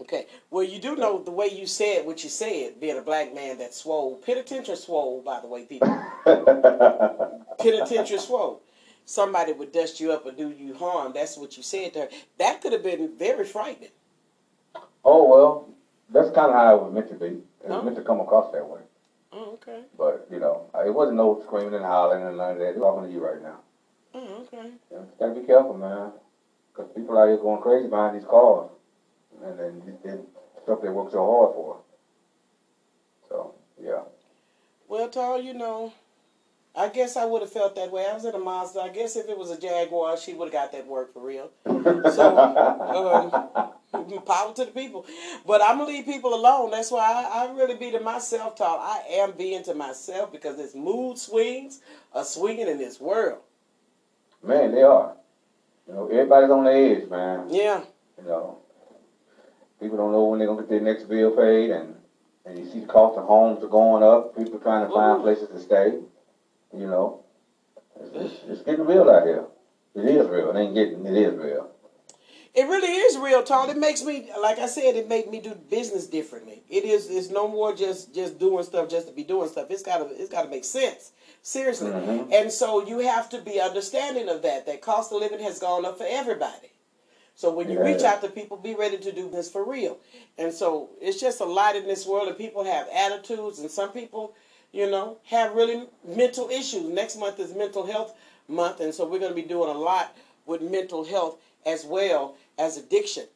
Okay. 0.00 0.26
Well, 0.48 0.62
you 0.62 0.80
do 0.80 0.94
know 0.94 1.20
the 1.22 1.32
way 1.32 1.48
you 1.48 1.66
said 1.66 2.06
what 2.06 2.22
you 2.22 2.30
said, 2.30 2.80
being 2.80 2.96
a 2.96 3.02
black 3.02 3.34
man 3.34 3.58
that 3.58 3.74
swole. 3.74 4.16
Penitentiary 4.24 4.76
swole, 4.76 5.22
by 5.22 5.40
the 5.40 5.48
way, 5.48 5.64
people. 5.64 5.88
Penitentiary 7.58 8.18
swole. 8.18 8.62
Somebody 9.04 9.52
would 9.52 9.72
dust 9.72 9.98
you 9.98 10.12
up 10.12 10.24
or 10.24 10.30
do 10.30 10.50
you 10.56 10.74
harm. 10.74 11.12
That's 11.14 11.36
what 11.36 11.56
you 11.56 11.64
said 11.64 11.94
to 11.94 12.00
her. 12.02 12.08
That 12.38 12.60
could 12.62 12.72
have 12.72 12.84
been 12.84 13.10
very 13.18 13.44
frightening. 13.44 13.90
oh, 15.04 15.26
well, 15.28 15.68
that's 16.10 16.30
kind 16.30 16.48
of 16.50 16.54
how 16.54 16.76
it 16.76 16.82
was 16.84 16.92
meant 16.94 17.08
to 17.08 17.14
be. 17.14 17.26
It 17.26 17.68
was 17.68 17.72
Oh. 17.72 17.82
meant 17.82 17.96
to 17.96 18.02
come 18.02 18.20
across 18.20 18.52
that 18.52 18.68
way. 18.68 18.80
Oh, 19.32 19.52
okay. 19.54 19.82
But, 19.96 20.26
you 20.30 20.40
know, 20.40 20.70
it 20.84 20.92
wasn't 20.92 21.16
no 21.16 21.40
screaming 21.44 21.74
and 21.74 21.84
hollering 21.84 22.26
and 22.26 22.36
none 22.36 22.52
of 22.52 22.58
that. 22.58 22.70
It's 22.70 22.78
talking 22.78 23.04
to 23.04 23.12
you 23.12 23.24
right 23.24 23.42
now. 23.42 23.60
Oh, 24.14 24.42
okay. 24.42 24.70
You 24.90 24.96
know, 24.96 25.08
gotta 25.18 25.40
be 25.40 25.46
careful, 25.46 25.76
man. 25.76 26.12
Because 26.72 26.90
people 26.94 27.16
out 27.18 27.28
here 27.28 27.36
going 27.36 27.62
crazy 27.62 27.88
behind 27.88 28.16
these 28.16 28.24
cars. 28.24 28.70
And 29.44 29.58
then 29.58 29.98
did 30.02 30.26
stuff 30.62 30.82
they 30.82 30.88
work 30.88 31.10
so 31.10 31.24
hard 31.24 31.54
for. 31.54 31.80
So, 33.28 33.54
yeah. 33.80 34.02
Well, 34.88 35.08
Tahl, 35.08 35.40
you 35.40 35.54
know, 35.54 35.92
I 36.74 36.88
guess 36.88 37.16
I 37.16 37.24
would 37.24 37.42
have 37.42 37.52
felt 37.52 37.74
that 37.74 37.90
way. 37.90 38.06
I 38.08 38.14
was 38.14 38.24
in 38.24 38.34
a 38.34 38.38
Mazda. 38.38 38.80
I 38.80 38.88
guess 38.90 39.16
if 39.16 39.28
it 39.28 39.36
was 39.36 39.50
a 39.50 39.60
Jaguar, 39.60 40.16
she 40.16 40.34
would 40.34 40.46
have 40.46 40.52
got 40.52 40.72
that 40.72 40.86
work 40.86 41.12
for 41.12 41.20
real. 41.20 41.50
So, 41.66 42.38
um, 43.92 44.20
power 44.26 44.54
to 44.54 44.64
the 44.64 44.70
people. 44.70 45.04
But 45.44 45.62
I'm 45.62 45.78
gonna 45.78 45.90
leave 45.90 46.04
people 46.04 46.32
alone. 46.32 46.70
That's 46.70 46.92
why 46.92 47.00
I, 47.00 47.46
I 47.46 47.52
really 47.56 47.74
be 47.74 47.90
to 47.90 48.00
myself, 48.00 48.56
Tahl. 48.56 48.78
I 48.78 49.02
am 49.10 49.32
being 49.32 49.64
to 49.64 49.74
myself 49.74 50.30
because 50.30 50.56
this 50.56 50.74
mood 50.74 51.18
swings 51.18 51.80
are 52.12 52.24
swinging 52.24 52.68
in 52.68 52.78
this 52.78 53.00
world. 53.00 53.40
man, 54.42 54.72
they 54.72 54.82
are. 54.82 55.16
You 55.88 55.94
know, 55.94 56.06
everybody's 56.06 56.50
on 56.50 56.64
the 56.64 56.70
edge, 56.70 57.10
man. 57.10 57.46
Yeah. 57.50 57.82
You 58.16 58.28
know, 58.28 58.58
people 59.80 59.96
don't 59.96 60.12
know 60.12 60.26
when 60.26 60.38
they're 60.38 60.46
gonna 60.46 60.62
get 60.62 60.70
their 60.70 60.80
next 60.80 61.08
bill 61.08 61.32
paid, 61.32 61.70
and 61.70 61.96
and 62.46 62.58
you 62.58 62.70
see 62.70 62.80
the 62.80 62.86
cost 62.86 63.18
of 63.18 63.26
homes 63.26 63.64
are 63.64 63.68
going 63.68 64.04
up. 64.04 64.36
People 64.36 64.60
trying 64.60 64.86
to 64.86 64.94
find 64.94 65.18
Ooh. 65.18 65.22
places 65.22 65.48
to 65.48 65.58
stay. 65.58 65.98
You 66.72 66.86
know, 66.86 67.24
it's, 68.00 68.34
it's, 68.48 68.62
getting 68.62 68.86
real 68.86 69.10
out 69.10 69.26
here. 69.26 69.44
It 69.94 70.04
is 70.04 70.28
real. 70.28 70.50
It 70.50 70.60
ain't 70.60 70.74
getting. 70.74 71.04
It 71.04 71.16
is 71.16 71.36
real. 71.36 71.70
It 72.52 72.64
really 72.66 72.88
is 72.88 73.16
real, 73.18 73.42
Tahl. 73.44 73.70
It 73.70 73.76
makes 73.76 74.02
me, 74.02 74.28
like 74.40 74.58
I 74.58 74.66
said, 74.66 74.96
it 74.96 75.08
made 75.08 75.30
me 75.30 75.40
do 75.40 75.54
business 75.54 76.06
differently. 76.06 76.62
It 76.68 76.84
is. 76.84 77.08
It's 77.10 77.30
no 77.30 77.48
more 77.48 77.74
just 77.74 78.14
just 78.14 78.38
doing 78.38 78.64
stuff 78.64 78.88
just 78.88 79.08
to 79.08 79.12
be 79.12 79.24
doing 79.24 79.48
stuff. 79.48 79.66
It's 79.70 79.82
gotta. 79.82 80.06
It's 80.10 80.30
gotta 80.30 80.48
make 80.48 80.64
sense. 80.64 81.12
Seriously. 81.42 81.90
Mhm. 81.90 82.32
And 82.32 82.52
so 82.52 82.86
you 82.86 82.98
have 83.00 83.28
to 83.30 83.40
be 83.40 83.60
understanding 83.60 84.28
of 84.28 84.42
that. 84.42 84.66
That 84.66 84.80
cost 84.80 85.12
of 85.12 85.20
living 85.20 85.40
has 85.40 85.58
gone 85.58 85.84
up 85.84 85.98
for 85.98 86.06
everybody. 86.08 86.70
So 87.34 87.50
when 87.50 87.70
you 87.70 87.78
Yeah. 87.78 87.86
reach 87.86 88.02
out 88.02 88.20
to 88.20 88.28
people, 88.28 88.58
be 88.58 88.74
ready 88.74 88.98
to 88.98 89.12
do 89.12 89.30
this 89.30 89.48
for 89.50 89.64
real. 89.64 89.98
And 90.36 90.52
so 90.52 90.90
it's 91.00 91.18
just 91.18 91.40
a 91.40 91.46
lot 91.46 91.74
in 91.74 91.86
this 91.86 92.06
world, 92.06 92.28
and 92.28 92.36
people 92.36 92.64
have 92.64 92.86
attitudes, 92.88 93.60
and 93.60 93.70
some 93.70 93.92
people, 93.92 94.34
you 94.72 94.90
know, 94.90 95.18
have 95.24 95.54
really 95.54 95.86
mental 96.06 96.48
issues. 96.48 96.84
Next 96.84 97.16
month 97.16 97.40
is 97.40 97.54
mental 97.54 97.86
health 97.86 98.14
month, 98.48 98.80
and 98.80 98.94
so 98.94 99.06
we're 99.06 99.18
going 99.18 99.32
to 99.32 99.42
be 99.42 99.48
doing 99.48 99.70
a 99.70 99.78
lot 99.78 100.16
with 100.46 100.62
mental 100.62 101.04
health 101.04 101.38
as 101.66 101.84
well 101.84 102.36
as 102.58 102.76
addiction 102.76 103.26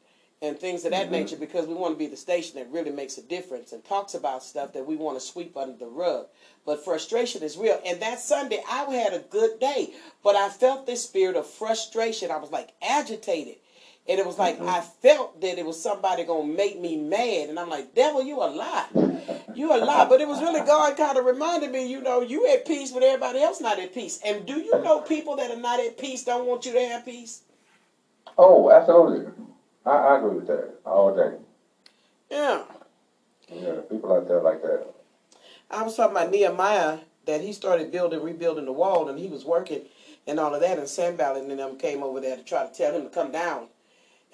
and 0.42 0.58
things 0.58 0.84
of 0.84 0.90
that 0.90 1.04
mm-hmm. 1.04 1.12
nature 1.12 1.36
because 1.36 1.66
we 1.66 1.74
want 1.74 1.94
to 1.94 1.98
be 1.98 2.06
the 2.06 2.16
station 2.16 2.58
that 2.58 2.70
really 2.70 2.90
makes 2.90 3.16
a 3.16 3.22
difference 3.22 3.72
and 3.72 3.84
talks 3.84 4.14
about 4.14 4.42
stuff 4.42 4.72
that 4.72 4.86
we 4.86 4.96
want 4.96 5.18
to 5.18 5.24
sweep 5.24 5.56
under 5.56 5.76
the 5.76 5.86
rug. 5.86 6.26
But 6.66 6.84
frustration 6.84 7.42
is 7.42 7.56
real. 7.56 7.80
And 7.86 8.00
that 8.02 8.18
Sunday, 8.18 8.62
I 8.68 8.84
had 8.92 9.14
a 9.14 9.20
good 9.30 9.58
day, 9.58 9.92
but 10.22 10.36
I 10.36 10.48
felt 10.48 10.86
this 10.86 11.04
spirit 11.04 11.36
of 11.36 11.46
frustration. 11.46 12.30
I 12.30 12.36
was 12.36 12.50
like 12.50 12.72
agitated. 12.82 13.56
And 14.06 14.18
it 14.18 14.26
was 14.26 14.38
like 14.38 14.56
mm-hmm. 14.56 14.68
I 14.68 14.80
felt 14.80 15.40
that 15.40 15.58
it 15.58 15.64
was 15.64 15.80
somebody 15.80 16.24
gonna 16.24 16.52
make 16.52 16.78
me 16.78 16.96
mad, 16.96 17.48
and 17.48 17.58
I'm 17.58 17.70
like, 17.70 17.94
"Devil, 17.94 18.22
you 18.22 18.36
a 18.36 18.44
lie, 18.44 18.86
you 19.54 19.74
a 19.74 19.78
lie." 19.78 20.06
But 20.06 20.20
it 20.20 20.28
was 20.28 20.42
really 20.42 20.60
God 20.60 20.96
kind 20.96 21.16
of 21.16 21.24
reminded 21.24 21.70
me, 21.70 21.90
you 21.90 22.02
know, 22.02 22.20
you 22.20 22.46
at 22.52 22.66
peace, 22.66 22.90
but 22.90 23.02
everybody 23.02 23.40
else 23.40 23.62
not 23.62 23.78
at 23.78 23.94
peace. 23.94 24.20
And 24.24 24.44
do 24.44 24.60
you 24.60 24.72
know 24.82 25.00
people 25.00 25.36
that 25.36 25.50
are 25.50 25.60
not 25.60 25.80
at 25.80 25.96
peace 25.96 26.22
don't 26.24 26.46
want 26.46 26.66
you 26.66 26.72
to 26.74 26.80
have 26.80 27.06
peace? 27.06 27.42
Oh, 28.36 28.70
absolutely. 28.70 29.32
I, 29.86 29.90
I 29.90 30.18
agree 30.18 30.36
with 30.36 30.48
that 30.48 30.74
all 30.84 31.16
day. 31.16 31.36
Yeah. 32.30 32.62
Yeah, 33.48 33.76
people 33.90 34.12
out 34.12 34.28
there 34.28 34.40
like 34.40 34.60
that. 34.62 34.86
I 35.70 35.82
was 35.82 35.96
talking 35.96 36.16
about 36.16 36.30
Nehemiah 36.30 36.98
that 37.26 37.40
he 37.40 37.52
started 37.52 37.90
building, 37.90 38.22
rebuilding 38.22 38.66
the 38.66 38.72
wall, 38.72 39.08
and 39.08 39.18
he 39.18 39.28
was 39.28 39.44
working 39.44 39.82
and 40.26 40.38
all 40.38 40.54
of 40.54 40.60
that. 40.60 40.78
And 40.78 40.88
Sanballat 40.88 41.44
and 41.44 41.58
them 41.58 41.78
came 41.78 42.02
over 42.02 42.20
there 42.20 42.36
to 42.36 42.42
try 42.42 42.66
to 42.66 42.72
tell 42.72 42.94
him 42.94 43.02
to 43.02 43.08
come 43.08 43.32
down 43.32 43.68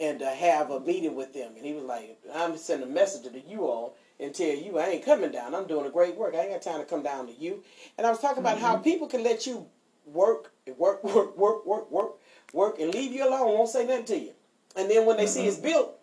and 0.00 0.18
to 0.18 0.26
have 0.28 0.70
a 0.70 0.80
meeting 0.80 1.14
with 1.14 1.32
them. 1.34 1.52
And 1.56 1.64
he 1.64 1.74
was 1.74 1.84
like, 1.84 2.18
"I'm 2.34 2.56
sending 2.56 2.88
a 2.88 2.92
message 2.92 3.30
to 3.30 3.40
you 3.40 3.66
all 3.66 3.94
and 4.18 4.34
tell 4.34 4.48
you 4.48 4.78
I 4.78 4.86
ain't 4.86 5.04
coming 5.04 5.30
down. 5.30 5.54
I'm 5.54 5.66
doing 5.66 5.86
a 5.86 5.90
great 5.90 6.16
work. 6.16 6.34
I 6.34 6.40
ain't 6.40 6.52
got 6.52 6.62
time 6.62 6.80
to 6.80 6.86
come 6.86 7.02
down 7.02 7.26
to 7.26 7.32
you." 7.32 7.62
And 7.98 8.06
I 8.06 8.10
was 8.10 8.20
talking 8.20 8.38
about 8.42 8.58
how 8.58 8.76
people 8.76 9.06
can 9.06 9.22
let 9.22 9.46
you 9.46 9.66
work, 10.06 10.50
work, 10.78 11.04
work, 11.04 11.36
work, 11.36 11.66
work, 11.66 11.90
work, 11.90 12.12
work, 12.52 12.80
and 12.80 12.92
leave 12.94 13.12
you 13.12 13.28
alone. 13.28 13.46
Won't 13.52 13.68
say 13.68 13.86
nothing 13.86 14.06
to 14.06 14.18
you. 14.18 14.32
And 14.76 14.90
then 14.90 15.04
when 15.06 15.16
they 15.18 15.26
see 15.26 15.46
it's 15.46 15.56
built, 15.58 15.98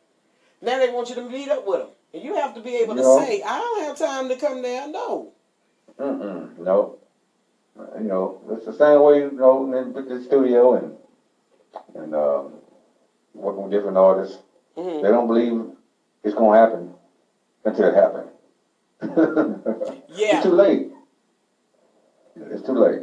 now 0.62 0.78
they 0.78 0.90
want 0.92 1.10
you 1.10 1.16
to 1.16 1.30
meet 1.30 1.50
up 1.50 1.66
with 1.68 1.80
them. 1.80 1.90
And 2.14 2.24
you 2.24 2.36
have 2.36 2.54
to 2.56 2.62
be 2.62 2.76
able 2.78 2.96
to 2.96 3.02
say, 3.26 3.42
I 3.44 3.58
don't 3.60 3.84
have 3.84 3.98
time 3.98 4.30
to 4.30 4.36
come 4.38 4.62
down. 4.62 4.92
No. 4.92 5.32
Mm-mm, 6.00 6.58
no. 6.60 6.98
You 7.98 8.04
know, 8.06 8.42
it's 8.52 8.66
the 8.66 8.74
same 8.74 9.02
way, 9.02 9.20
you 9.20 9.32
know, 9.32 9.92
the- 9.94 10.02
the 10.02 10.24
studio 10.24 10.76
and 10.76 10.98
and 11.96 12.16
um, 12.16 12.54
working 13.38 13.64
with 13.64 13.72
different 13.72 13.98
artists. 13.98 14.40
Mhm. 14.76 15.02
They 15.02 15.10
don't 15.10 15.28
believe 15.28 15.62
it's 16.24 16.36
gonna 16.36 16.58
happen 16.58 16.94
until 17.64 17.90
it 17.90 17.96
happens. 17.96 18.32
Yeah. 20.10 20.38
It's 20.38 20.44
too 20.44 20.52
late. 20.52 20.92
It's 22.36 22.62
too 22.66 22.74
late. 22.74 23.02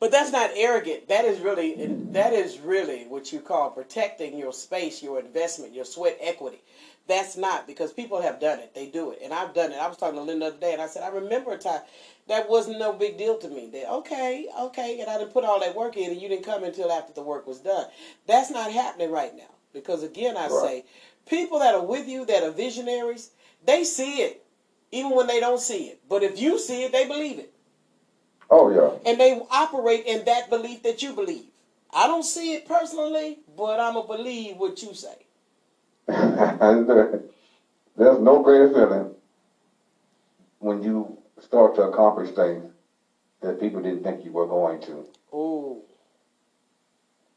But 0.00 0.12
that's 0.12 0.30
not 0.30 0.50
arrogant. 0.54 1.08
That 1.08 1.24
is 1.24 1.40
really 1.40 1.74
that 2.12 2.32
is 2.32 2.60
really 2.60 3.04
what 3.08 3.32
you 3.32 3.40
call 3.40 3.70
protecting 3.70 4.36
your 4.38 4.52
space, 4.52 5.02
your 5.02 5.18
investment, 5.18 5.74
your 5.74 5.84
sweat 5.84 6.16
equity. 6.20 6.60
That's 7.08 7.36
not 7.36 7.66
because 7.66 7.92
people 7.92 8.20
have 8.20 8.38
done 8.40 8.58
it. 8.60 8.74
They 8.74 8.86
do 8.86 9.10
it, 9.12 9.20
and 9.24 9.32
I've 9.32 9.54
done 9.54 9.72
it. 9.72 9.78
I 9.78 9.88
was 9.88 9.96
talking 9.96 10.18
to 10.18 10.22
Linda 10.24 10.46
the 10.46 10.52
other 10.52 10.60
day, 10.60 10.72
and 10.74 10.82
I 10.82 10.86
said 10.86 11.02
I 11.02 11.08
remember 11.08 11.52
a 11.52 11.58
time 11.58 11.80
that 12.28 12.48
wasn't 12.50 12.78
no 12.78 12.92
big 12.92 13.18
deal 13.18 13.38
to 13.38 13.48
me. 13.48 13.70
That 13.72 13.90
okay, 13.90 14.46
okay, 14.60 15.00
and 15.00 15.10
I 15.10 15.18
didn't 15.18 15.32
put 15.32 15.44
all 15.44 15.60
that 15.60 15.74
work 15.74 15.96
in, 15.96 16.12
and 16.12 16.20
you 16.20 16.28
didn't 16.28 16.44
come 16.44 16.64
until 16.64 16.92
after 16.92 17.12
the 17.14 17.22
work 17.22 17.46
was 17.46 17.60
done. 17.60 17.86
That's 18.26 18.50
not 18.50 18.70
happening 18.72 19.10
right 19.10 19.34
now 19.36 19.50
because 19.72 20.02
again, 20.02 20.36
I 20.36 20.48
Right. 20.48 20.50
say 20.50 20.84
people 21.26 21.58
that 21.60 21.74
are 21.74 21.84
with 21.84 22.08
you 22.08 22.26
that 22.26 22.42
are 22.42 22.50
visionaries, 22.50 23.30
they 23.64 23.84
see 23.84 24.22
it 24.22 24.44
even 24.90 25.12
when 25.14 25.26
they 25.26 25.40
don't 25.40 25.60
see 25.60 25.86
it. 25.88 26.00
But 26.08 26.22
if 26.22 26.40
you 26.40 26.58
see 26.58 26.84
it, 26.84 26.92
they 26.92 27.06
believe 27.06 27.38
it. 27.38 27.52
Oh 28.50 28.70
yeah. 28.70 28.98
And 29.10 29.20
they 29.20 29.40
operate 29.50 30.06
in 30.06 30.24
that 30.26 30.50
belief 30.50 30.82
that 30.82 31.02
you 31.02 31.12
believe. 31.14 31.46
I 31.92 32.06
don't 32.06 32.22
see 32.22 32.54
it 32.54 32.66
personally, 32.66 33.38
but 33.56 33.80
I'm 33.80 33.94
going 33.94 34.06
to 34.08 34.16
believe 34.16 34.56
what 34.56 34.82
you 34.82 34.94
say. 34.94 35.26
There's 37.96 38.18
no 38.18 38.42
greater 38.42 38.68
feeling 38.72 39.14
when 40.60 40.82
you 40.82 41.18
start 41.38 41.74
to 41.74 41.82
accomplish 41.82 42.30
things 42.30 42.72
that 43.40 43.60
people 43.60 43.82
didn't 43.82 44.02
think 44.02 44.24
you 44.24 44.32
were 44.32 44.46
going 44.46 44.80
to. 44.80 45.04
Ooh. 45.34 45.82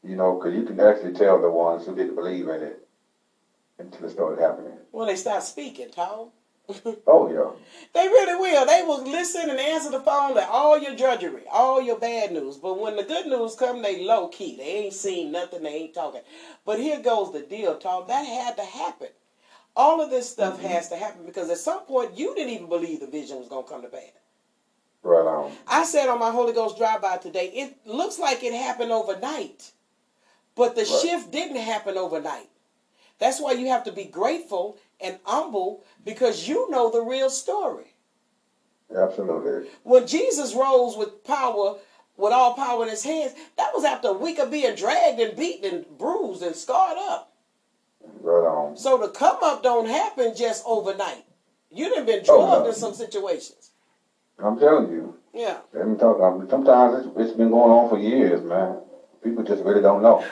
You 0.02 0.16
know, 0.16 0.38
because 0.38 0.54
you 0.54 0.62
can 0.64 0.80
actually 0.80 1.12
tell 1.12 1.40
the 1.40 1.50
ones 1.50 1.84
who 1.84 1.94
didn't 1.94 2.14
believe 2.14 2.48
in 2.48 2.62
it 2.62 2.88
until 3.78 4.06
it 4.06 4.10
started 4.10 4.40
happening. 4.40 4.78
Well, 4.90 5.06
they 5.06 5.16
start 5.16 5.42
speaking, 5.42 5.90
Tom. 5.90 6.30
Oh 7.06 7.28
yeah. 7.30 7.50
They 7.94 8.06
really 8.08 8.40
will. 8.40 8.64
They 8.66 8.82
will 8.82 9.02
listen 9.04 9.50
and 9.50 9.60
answer 9.60 9.90
the 9.90 10.00
phone 10.00 10.34
to 10.34 10.48
all 10.48 10.78
your 10.78 10.94
drudgery, 10.96 11.42
all 11.50 11.80
your 11.82 11.98
bad 11.98 12.32
news. 12.32 12.56
But 12.56 12.78
when 12.78 12.96
the 12.96 13.02
good 13.02 13.26
news 13.26 13.54
come, 13.54 13.82
they 13.82 14.02
low 14.02 14.28
key. 14.28 14.56
They 14.56 14.64
ain't 14.84 14.94
seen 14.94 15.30
nothing. 15.32 15.62
They 15.62 15.74
ain't 15.74 15.94
talking. 15.94 16.22
But 16.64 16.78
here 16.78 17.00
goes 17.00 17.32
the 17.32 17.40
deal, 17.42 17.76
Tom. 17.76 18.04
That 18.08 18.24
had 18.24 18.56
to 18.56 18.62
happen. 18.64 19.08
All 19.76 20.00
of 20.00 20.10
this 20.10 20.28
stuff 20.28 20.58
Mm-hmm. 20.58 20.68
has 20.68 20.88
to 20.88 20.96
happen 20.96 21.26
because 21.26 21.50
at 21.50 21.58
some 21.58 21.80
point 21.80 22.16
you 22.16 22.34
didn't 22.34 22.50
even 22.54 22.68
believe 22.68 23.00
the 23.00 23.06
vision 23.06 23.38
was 23.38 23.48
gonna 23.48 23.66
come 23.66 23.82
to 23.82 23.88
pass. 23.88 24.00
Right 25.02 25.26
on. 25.26 25.52
I 25.66 25.84
said 25.84 26.08
on 26.08 26.18
my 26.18 26.30
Holy 26.30 26.52
Ghost 26.52 26.76
drive-by 26.78 27.16
today, 27.18 27.46
it 27.54 27.74
looks 27.84 28.18
like 28.18 28.42
it 28.42 28.52
happened 28.54 28.92
overnight, 28.92 29.72
but 30.54 30.74
the 30.76 30.82
Right. 30.82 31.00
shift 31.02 31.30
didn't 31.30 31.56
happen 31.56 31.96
overnight. 31.98 32.48
That's 33.18 33.40
why 33.40 33.52
you 33.52 33.66
have 33.68 33.84
to 33.84 33.92
be 33.92 34.04
grateful 34.04 34.76
and 35.02 35.18
humble 35.24 35.84
because 36.04 36.48
you 36.48 36.70
know 36.70 36.90
the 36.90 37.02
real 37.02 37.30
story. 37.30 37.94
Absolutely. 38.94 39.68
When 39.84 40.06
Jesus 40.06 40.54
rose 40.54 40.96
with 40.96 41.24
power, 41.24 41.76
with 42.16 42.32
all 42.32 42.54
power 42.54 42.82
in 42.84 42.90
his 42.90 43.02
hands, 43.04 43.32
that 43.56 43.70
was 43.74 43.84
after 43.84 44.08
a 44.08 44.12
week 44.12 44.38
of 44.38 44.50
being 44.50 44.74
dragged 44.74 45.18
and 45.20 45.36
beaten 45.36 45.74
and 45.74 45.98
bruised 45.98 46.42
and 46.42 46.54
scarred 46.54 46.98
up. 46.98 47.32
Right 48.20 48.46
on. 48.46 48.76
So 48.76 48.98
the 48.98 49.08
come 49.08 49.38
up 49.42 49.62
don't 49.62 49.88
happen 49.88 50.34
just 50.36 50.62
overnight. 50.66 51.24
You 51.70 51.94
done 51.94 52.04
been 52.04 52.22
Oh, 52.28 52.46
drugged 52.46 52.64
no. 52.64 52.68
in 52.68 52.74
some 52.74 52.94
situations. 52.94 53.70
I'm 54.38 54.58
telling 54.58 54.90
you. 54.90 55.16
Yeah. 55.32 55.58
Let 55.72 55.88
me 55.88 55.96
talk. 55.96 56.18
Mean, 56.38 56.50
sometimes 56.50 57.06
it's, 57.06 57.16
it's 57.16 57.36
been 57.36 57.48
going 57.50 57.70
on 57.70 57.88
for 57.88 57.98
years, 57.98 58.42
man. 58.42 58.78
People 59.24 59.42
just 59.44 59.62
really 59.64 59.80
don't 59.80 60.02
know. 60.02 60.24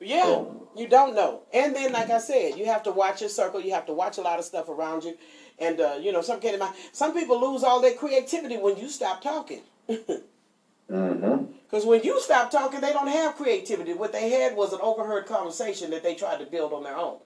Yeah, 0.00 0.24
So- 0.24 0.57
you 0.76 0.88
don't 0.88 1.14
know. 1.14 1.42
And 1.52 1.74
then, 1.74 1.92
like 1.92 2.10
I 2.10 2.18
said, 2.18 2.56
you 2.56 2.66
have 2.66 2.82
to 2.84 2.92
watch 2.92 3.20
your 3.20 3.30
circle. 3.30 3.60
You 3.60 3.72
have 3.72 3.86
to 3.86 3.92
watch 3.92 4.18
a 4.18 4.22
lot 4.22 4.38
of 4.38 4.44
stuff 4.44 4.68
around 4.68 5.04
you. 5.04 5.16
And, 5.58 5.80
uh, 5.80 5.98
you 6.00 6.12
know, 6.12 6.22
some, 6.22 6.40
kind 6.40 6.60
of- 6.60 6.74
some 6.92 7.12
people 7.12 7.40
lose 7.40 7.62
all 7.64 7.80
their 7.80 7.94
creativity 7.94 8.56
when 8.56 8.76
you 8.76 8.88
stop 8.88 9.22
talking. 9.22 9.62
Mm-hmm. 10.90 11.52
Because 11.64 11.84
when 11.84 12.02
you 12.02 12.20
stop 12.20 12.50
talking, 12.50 12.80
they 12.80 12.92
don't 12.92 13.08
have 13.08 13.36
creativity. 13.36 13.92
What 13.92 14.12
they 14.12 14.30
had 14.30 14.56
was 14.56 14.72
an 14.72 14.80
overheard 14.82 15.26
conversation 15.26 15.90
that 15.90 16.02
they 16.02 16.14
tried 16.14 16.38
to 16.38 16.46
build 16.46 16.72
on 16.72 16.82
their 16.82 16.96
own. 16.96 17.18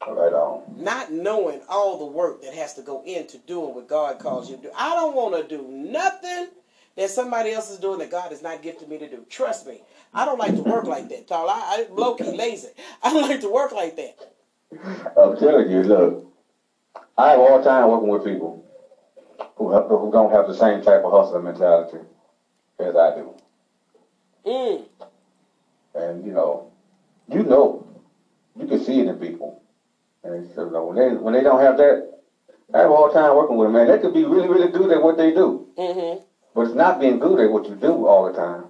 Right 0.00 0.32
on. 0.32 0.62
Not 0.76 1.12
knowing 1.12 1.60
all 1.68 1.96
the 1.98 2.06
work 2.06 2.42
that 2.42 2.54
has 2.54 2.74
to 2.74 2.82
go 2.82 3.04
into 3.04 3.38
doing 3.38 3.72
what 3.74 3.86
God 3.86 4.18
calls 4.18 4.50
you 4.50 4.56
to 4.56 4.62
do. 4.62 4.70
I 4.76 4.96
don't 4.96 5.14
want 5.14 5.48
to 5.48 5.56
do 5.56 5.64
nothing 5.68 6.48
that 6.96 7.10
somebody 7.10 7.52
else 7.52 7.70
is 7.70 7.78
doing 7.78 7.98
that 8.00 8.10
God 8.10 8.30
has 8.30 8.42
not 8.42 8.62
gifted 8.62 8.88
me 8.88 8.98
to 8.98 9.08
do. 9.08 9.24
Trust 9.28 9.66
me. 9.66 9.82
I 10.12 10.24
don't 10.24 10.38
like 10.38 10.54
to 10.56 10.62
work 10.62 10.84
like 10.84 11.08
that, 11.08 11.26
Tahl. 11.28 11.48
I, 11.48 11.52
I 11.54 11.86
low 11.90 12.14
key 12.14 12.36
lazy. 12.36 12.68
I 13.02 13.12
don't 13.12 13.28
like 13.28 13.40
to 13.40 13.52
work 13.52 13.72
like 13.72 13.96
that. 13.96 14.16
I'm 15.16 15.36
telling 15.38 15.70
you, 15.70 15.82
look, 15.82 16.26
I 17.16 17.30
have 17.30 17.40
all 17.40 17.62
time 17.62 17.88
working 17.88 18.08
with 18.08 18.24
people 18.24 18.64
who 19.56 19.72
have, 19.72 19.86
who 19.88 20.10
don't 20.12 20.32
have 20.32 20.46
the 20.46 20.54
same 20.54 20.82
type 20.82 21.02
of 21.04 21.12
hustler 21.12 21.42
mentality 21.42 21.98
as 22.78 22.96
I 22.96 23.14
do. 23.16 23.34
Mm. 24.46 24.84
And 25.94 26.26
you 26.26 26.32
know, 26.32 26.72
you 27.28 27.42
know, 27.42 27.86
you 28.58 28.66
can 28.66 28.84
see 28.84 29.00
it 29.00 29.06
in 29.06 29.16
people. 29.16 29.62
And 30.24 30.50
so, 30.54 30.66
you 30.66 30.72
know, 30.72 30.84
when 30.84 30.96
they 30.96 31.14
when 31.14 31.34
they 31.34 31.42
don't 31.42 31.60
have 31.60 31.76
that, 31.76 32.12
I 32.74 32.78
have 32.78 32.90
a 32.90 32.96
hard 32.96 33.12
time 33.12 33.36
working 33.36 33.56
with 33.56 33.66
them. 33.66 33.74
Man, 33.74 33.88
they 33.88 33.98
could 33.98 34.14
be 34.14 34.24
really 34.24 34.48
really 34.48 34.70
good 34.70 34.90
at 34.90 35.02
what 35.02 35.16
they 35.16 35.32
do, 35.32 35.68
Mm-hmm. 35.76 36.24
But 36.54 36.62
it's 36.62 36.74
not 36.74 37.00
being 37.00 37.18
good 37.18 37.40
at 37.40 37.50
what 37.50 37.68
you 37.68 37.74
do 37.74 38.06
all 38.06 38.30
the 38.30 38.38
time. 38.38 38.64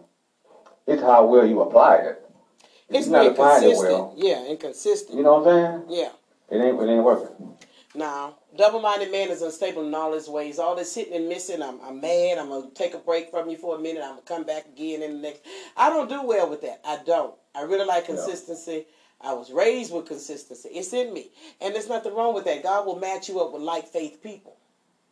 It's 0.87 1.03
how 1.03 1.27
well 1.27 1.47
you 1.47 1.61
apply 1.63 1.97
it. 1.97 2.19
If 2.89 2.97
It's 2.97 3.07
not 3.09 3.27
applying 3.27 3.63
it 3.65 3.67
consistent. 3.67 3.91
well, 3.99 4.15
Yeah, 4.17 4.45
inconsistent. 4.47 5.17
you 5.17 5.25
know 5.25 5.39
what 5.41 5.49
I'm 5.49 5.87
saying? 5.89 6.01
Yeah. 6.01 6.11
It 6.51 6.61
ain't 6.63 6.81
it 6.81 6.89
ain't 6.93 7.05
working. 7.05 7.57
Now, 7.95 8.37
double-minded 8.57 9.13
man 9.13 9.29
is 9.29 9.43
unstable 9.43 9.87
in 9.87 9.95
all 9.95 10.13
his 10.15 10.29
ways. 10.29 10.59
All 10.59 10.75
this 10.75 10.95
hitting 10.95 11.15
and 11.15 11.29
missing. 11.29 11.63
I'm, 11.63 11.79
I'm 11.83 12.01
mad. 12.01 12.39
I'm 12.39 12.49
gonna 12.49 12.71
take 12.75 12.95
a 12.95 12.99
break 12.99 13.31
from 13.31 13.51
you 13.51 13.57
for 13.57 13.77
a 13.77 13.81
minute. 13.81 14.03
I'm 14.03 14.11
gonna 14.13 14.23
come 14.23 14.45
back 14.45 14.67
again 14.67 15.03
in 15.03 15.13
the 15.17 15.19
next. 15.19 15.43
I 15.77 15.91
don't 15.91 16.09
do 16.09 16.23
well 16.23 16.49
with 16.49 16.63
that. 16.63 16.81
I 16.87 16.99
don't. 17.05 17.35
I 17.55 17.63
really 17.63 17.85
like 17.87 18.07
consistency. 18.07 18.87
I 19.21 19.35
was 19.35 19.53
raised 19.53 19.93
with 19.93 20.07
consistency. 20.07 20.71
It's 20.71 20.93
in 20.93 21.13
me, 21.13 21.31
and 21.61 21.75
there's 21.75 21.89
nothing 21.89 22.15
wrong 22.15 22.35
with 22.35 22.45
that. 22.47 22.63
God 22.63 22.87
will 22.87 22.99
match 22.99 23.29
you 23.29 23.41
up 23.41 23.53
with 23.53 23.63
like 23.63 23.87
faith 23.87 24.23
people. 24.23 24.57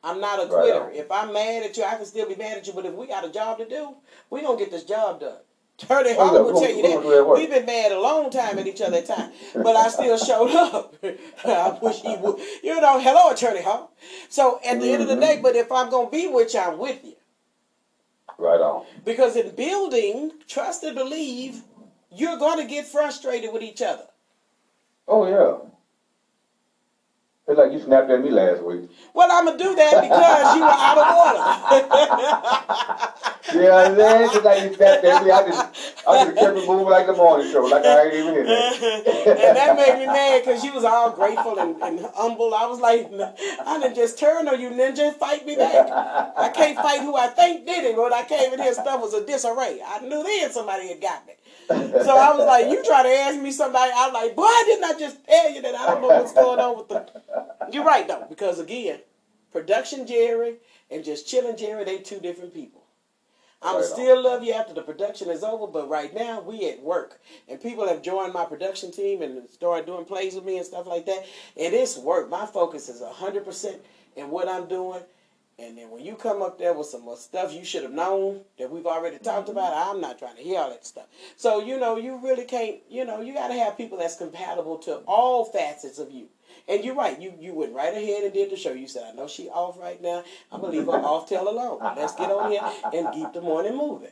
I'm 0.03 0.21
not 0.21 0.43
a 0.43 0.47
quitter. 0.47 0.91
If 0.93 1.11
I'm 1.11 1.33
mad 1.33 1.63
at 1.63 1.77
you, 1.77 1.85
I 1.85 1.97
can 1.97 2.07
still 2.07 2.29
be 2.29 2.35
mad 2.37 2.59
at 2.59 2.67
you. 2.67 2.73
But 2.73 2.87
if 2.87 2.95
we 2.95 3.07
got 3.07 3.25
a 3.25 3.31
job 3.31 3.59
to 3.59 3.69
do, 3.69 3.97
we 4.31 4.41
gonna 4.43 4.59
get 4.59 4.71
this 4.71 4.85
job 4.85 5.21
done. 5.21 5.37
Turner 5.79 6.11
Oh, 6.11 6.27
Hall 6.27 6.35
yeah, 6.35 6.41
will 6.41 6.61
tell 6.61 6.71
you 6.71 6.83
gonna- 6.83 6.97
we're 6.97 7.03
gonna 7.03 7.09
do 7.09 7.25
that. 7.25 7.25
We've 7.41 7.51
been 7.51 7.67
mad 7.67 7.93
a 7.93 8.01
long 8.01 8.31
time 8.31 8.59
at 8.59 8.67
each 8.67 8.81
other 8.83 8.99
at 8.99 9.07
times, 9.07 9.35
but 9.55 9.77
I 9.77 9.89
still 9.89 10.17
showed 10.29 10.51
up. 10.55 10.95
I 11.45 11.79
wish 11.83 12.01
he 12.01 12.17
would. 12.17 12.39
You 12.63 12.81
know, 12.81 12.99
hello, 12.99 13.31
Attorney 13.31 13.63
Hall. 13.63 13.93
So 14.29 14.61
at 14.65 14.81
the 14.81 14.93
end 14.93 15.03
of 15.03 15.09
the 15.09 15.17
Mhm. 15.17 15.21
day, 15.21 15.41
but 15.43 15.57
if 15.57 15.71
I'm 15.73 15.91
gonna 15.91 16.11
be 16.11 16.27
with 16.29 16.53
you, 16.55 16.61
I'm 16.61 16.79
with 16.79 17.05
you. 17.05 17.15
Right 18.39 18.61
on. 18.61 18.87
Because 19.05 19.37
in 19.37 19.55
building, 19.55 20.33
trust 20.49 20.83
and 20.83 20.97
believe, 20.97 21.63
you're 22.11 22.39
gonna 22.39 22.65
get 22.65 22.87
frustrated 22.87 23.53
with 23.53 23.63
each 23.63 23.83
other. 23.83 24.07
Oh 25.07 25.27
yeah. 25.27 25.59
It's 27.51 27.59
like 27.59 27.73
you 27.73 27.81
snapped 27.81 28.09
at 28.09 28.23
me 28.23 28.31
last 28.31 28.63
week. 28.63 28.89
Well, 29.13 29.27
I'm 29.29 29.45
gonna 29.45 29.59
do 29.59 29.75
that 29.75 30.03
because 30.07 30.55
you 30.55 30.63
were 30.63 30.71
out 30.71 30.99
of 30.99 31.07
order. 31.19 33.17
Yeah, 33.53 33.89
man, 33.97 34.23
it's 34.23 34.45
like 34.45 34.63
you 34.63 34.75
snapped 34.75 35.05
at 35.05 35.25
me. 35.25 35.31
I 35.33 35.43
just, 35.49 36.07
I 36.07 36.25
just 36.25 36.37
kept 36.37 36.57
it 36.57 36.67
moving 36.69 36.87
like 36.87 37.09
the 37.09 37.15
morning 37.15 37.51
show, 37.51 37.63
like 37.63 37.85
I 37.85 38.05
ain't 38.05 38.15
even 38.15 38.47
that. 38.47 38.47
and 39.27 39.57
that 39.57 39.77
made 39.77 39.99
me 39.99 40.07
mad 40.07 40.45
because 40.45 40.63
you 40.63 40.73
was 40.73 40.85
all 40.85 41.11
grateful 41.11 41.59
and, 41.59 41.75
and 41.83 42.07
humble. 42.15 42.55
I 42.55 42.67
was 42.67 42.79
like, 42.79 43.11
I 43.67 43.81
didn't 43.81 43.97
just 43.97 44.21
turn 44.21 44.47
on 44.47 44.61
you, 44.61 44.71
ninja, 44.71 45.17
fight 45.17 45.45
me 45.47 45.57
back. 45.57 45.91
I 46.37 46.51
can't 46.55 46.77
fight 46.77 47.01
who 47.01 47.17
I 47.17 47.27
think 47.27 47.67
did 47.67 47.85
it. 47.85 47.97
When 47.97 48.13
I 48.13 48.23
came 48.23 48.53
in 48.53 48.61
here, 48.61 48.73
stuff 48.73 49.01
was 49.01 49.15
a 49.15 49.27
disarray. 49.27 49.81
I 49.85 49.99
knew 49.99 50.23
then 50.23 50.53
somebody 50.53 50.87
had 50.87 51.01
got 51.01 51.27
me. 51.27 51.33
So 51.71 52.17
I 52.17 52.35
was 52.37 52.47
like, 52.47 52.71
you 52.71 52.83
try 52.85 53.03
to 53.03 53.09
ask 53.09 53.41
me 53.41 53.53
somebody, 53.53 53.93
I'm 53.95 54.13
like, 54.13 54.35
boy, 54.35 54.49
didn't 54.65 54.85
I 54.85 54.99
just 54.99 55.25
tell 55.27 55.51
you 55.53 55.63
that 55.63 55.75
I 55.75 55.87
don't 55.87 56.03
know 56.03 56.09
what's 56.09 56.33
going 56.33 56.59
on 56.59 56.77
with 56.77 56.89
the. 56.89 57.23
You're 57.73 57.85
right 57.85 58.07
though, 58.09 58.27
because 58.29 58.59
again, 58.59 59.01
production 59.53 60.07
Jerri 60.07 60.57
and 60.91 61.05
just 61.05 61.29
chilling 61.29 61.57
Jerri, 61.57 61.85
they 61.85 61.99
two 61.99 62.19
different 62.19 62.55
people. 62.55 62.83
I'm 63.63 63.77
Right 63.77 63.85
on. 63.85 63.91
still 63.91 64.23
love 64.23 64.43
you 64.43 64.53
after 64.55 64.73
the 64.73 64.83
production 64.83 65.29
is 65.29 65.43
over, 65.45 65.67
but 65.67 65.89
right 65.89 66.15
now 66.15 66.41
we 66.41 66.69
at 66.71 66.83
work, 66.83 67.21
and 67.49 67.61
people 67.61 67.87
have 67.87 68.03
joined 68.03 68.33
my 68.33 68.47
production 68.47 68.91
team 68.91 69.21
and 69.23 69.49
started 69.51 69.85
doing 69.87 70.07
plays 70.07 70.35
with 70.35 70.45
me 70.45 70.57
and 70.57 70.67
stuff 70.67 70.87
like 70.87 71.05
that. 71.07 71.27
And 71.59 71.75
it's 71.75 71.99
work. 71.99 72.31
My 72.31 72.47
focus 72.47 72.89
is 72.89 73.03
hundred 73.03 73.45
percent 73.45 73.83
in 74.17 74.31
what 74.31 74.49
I'm 74.49 74.67
doing. 74.67 75.03
And 75.61 75.77
then 75.77 75.91
when 75.91 76.05
you 76.05 76.15
come 76.15 76.43
up 76.43 76.59
there 76.59 76.73
with 76.73 76.87
some 76.87 77.03
more 77.03 77.17
stuff 77.17 77.53
you 77.53 77.65
should 77.65 77.83
have 77.83 77.93
known 77.93 78.41
that 78.59 78.71
we've 78.71 78.87
already 78.87 79.19
talked 79.19 79.49
mm-hmm. 79.49 79.59
about, 79.59 79.89
I'm 79.89 80.01
not 80.01 80.19
trying 80.19 80.37
to 80.37 80.43
hear 80.43 80.59
all 80.59 80.71
that 80.71 80.87
stuff. 80.87 81.07
So 81.37 81.63
you 81.63 81.79
know, 81.79 81.97
you 81.97 82.19
really 82.23 82.45
can't. 82.45 82.79
You 82.89 83.05
know, 83.05 83.21
you 83.21 83.35
got 83.35 83.49
to 83.49 83.55
have 83.55 83.77
people 83.77 83.99
that's 83.99 84.17
compatible 84.17 84.79
to 84.79 84.97
all 85.07 85.45
facets 85.45 85.99
of 85.99 86.11
you. 86.11 86.29
And 86.69 86.85
you're 86.85 86.95
right. 86.95 87.21
You 87.21 87.35
you 87.39 87.55
went 87.55 87.75
right 87.75 87.93
ahead 87.93 88.25
and 88.25 88.33
did 88.33 88.51
the 88.51 88.57
show. 88.57 88.73
You 88.73 88.89
said, 88.89 89.05
I 89.05 89.13
know 89.13 89.29
she 89.29 89.49
off 89.49 89.79
right 89.79 90.01
now. 90.01 90.25
I'm 90.51 90.61
gonna 90.61 90.73
leave 90.73 90.87
her 90.87 90.93
mm-hmm. 90.93 91.05
off 91.05 91.29
till 91.29 91.49
alone. 91.49 91.79
Let's 91.97 92.15
get 92.15 92.31
on 92.31 92.51
here 92.51 92.63
and 92.93 93.13
keep 93.15 93.33
the 93.33 93.41
morning 93.41 93.77
moving. 93.77 94.11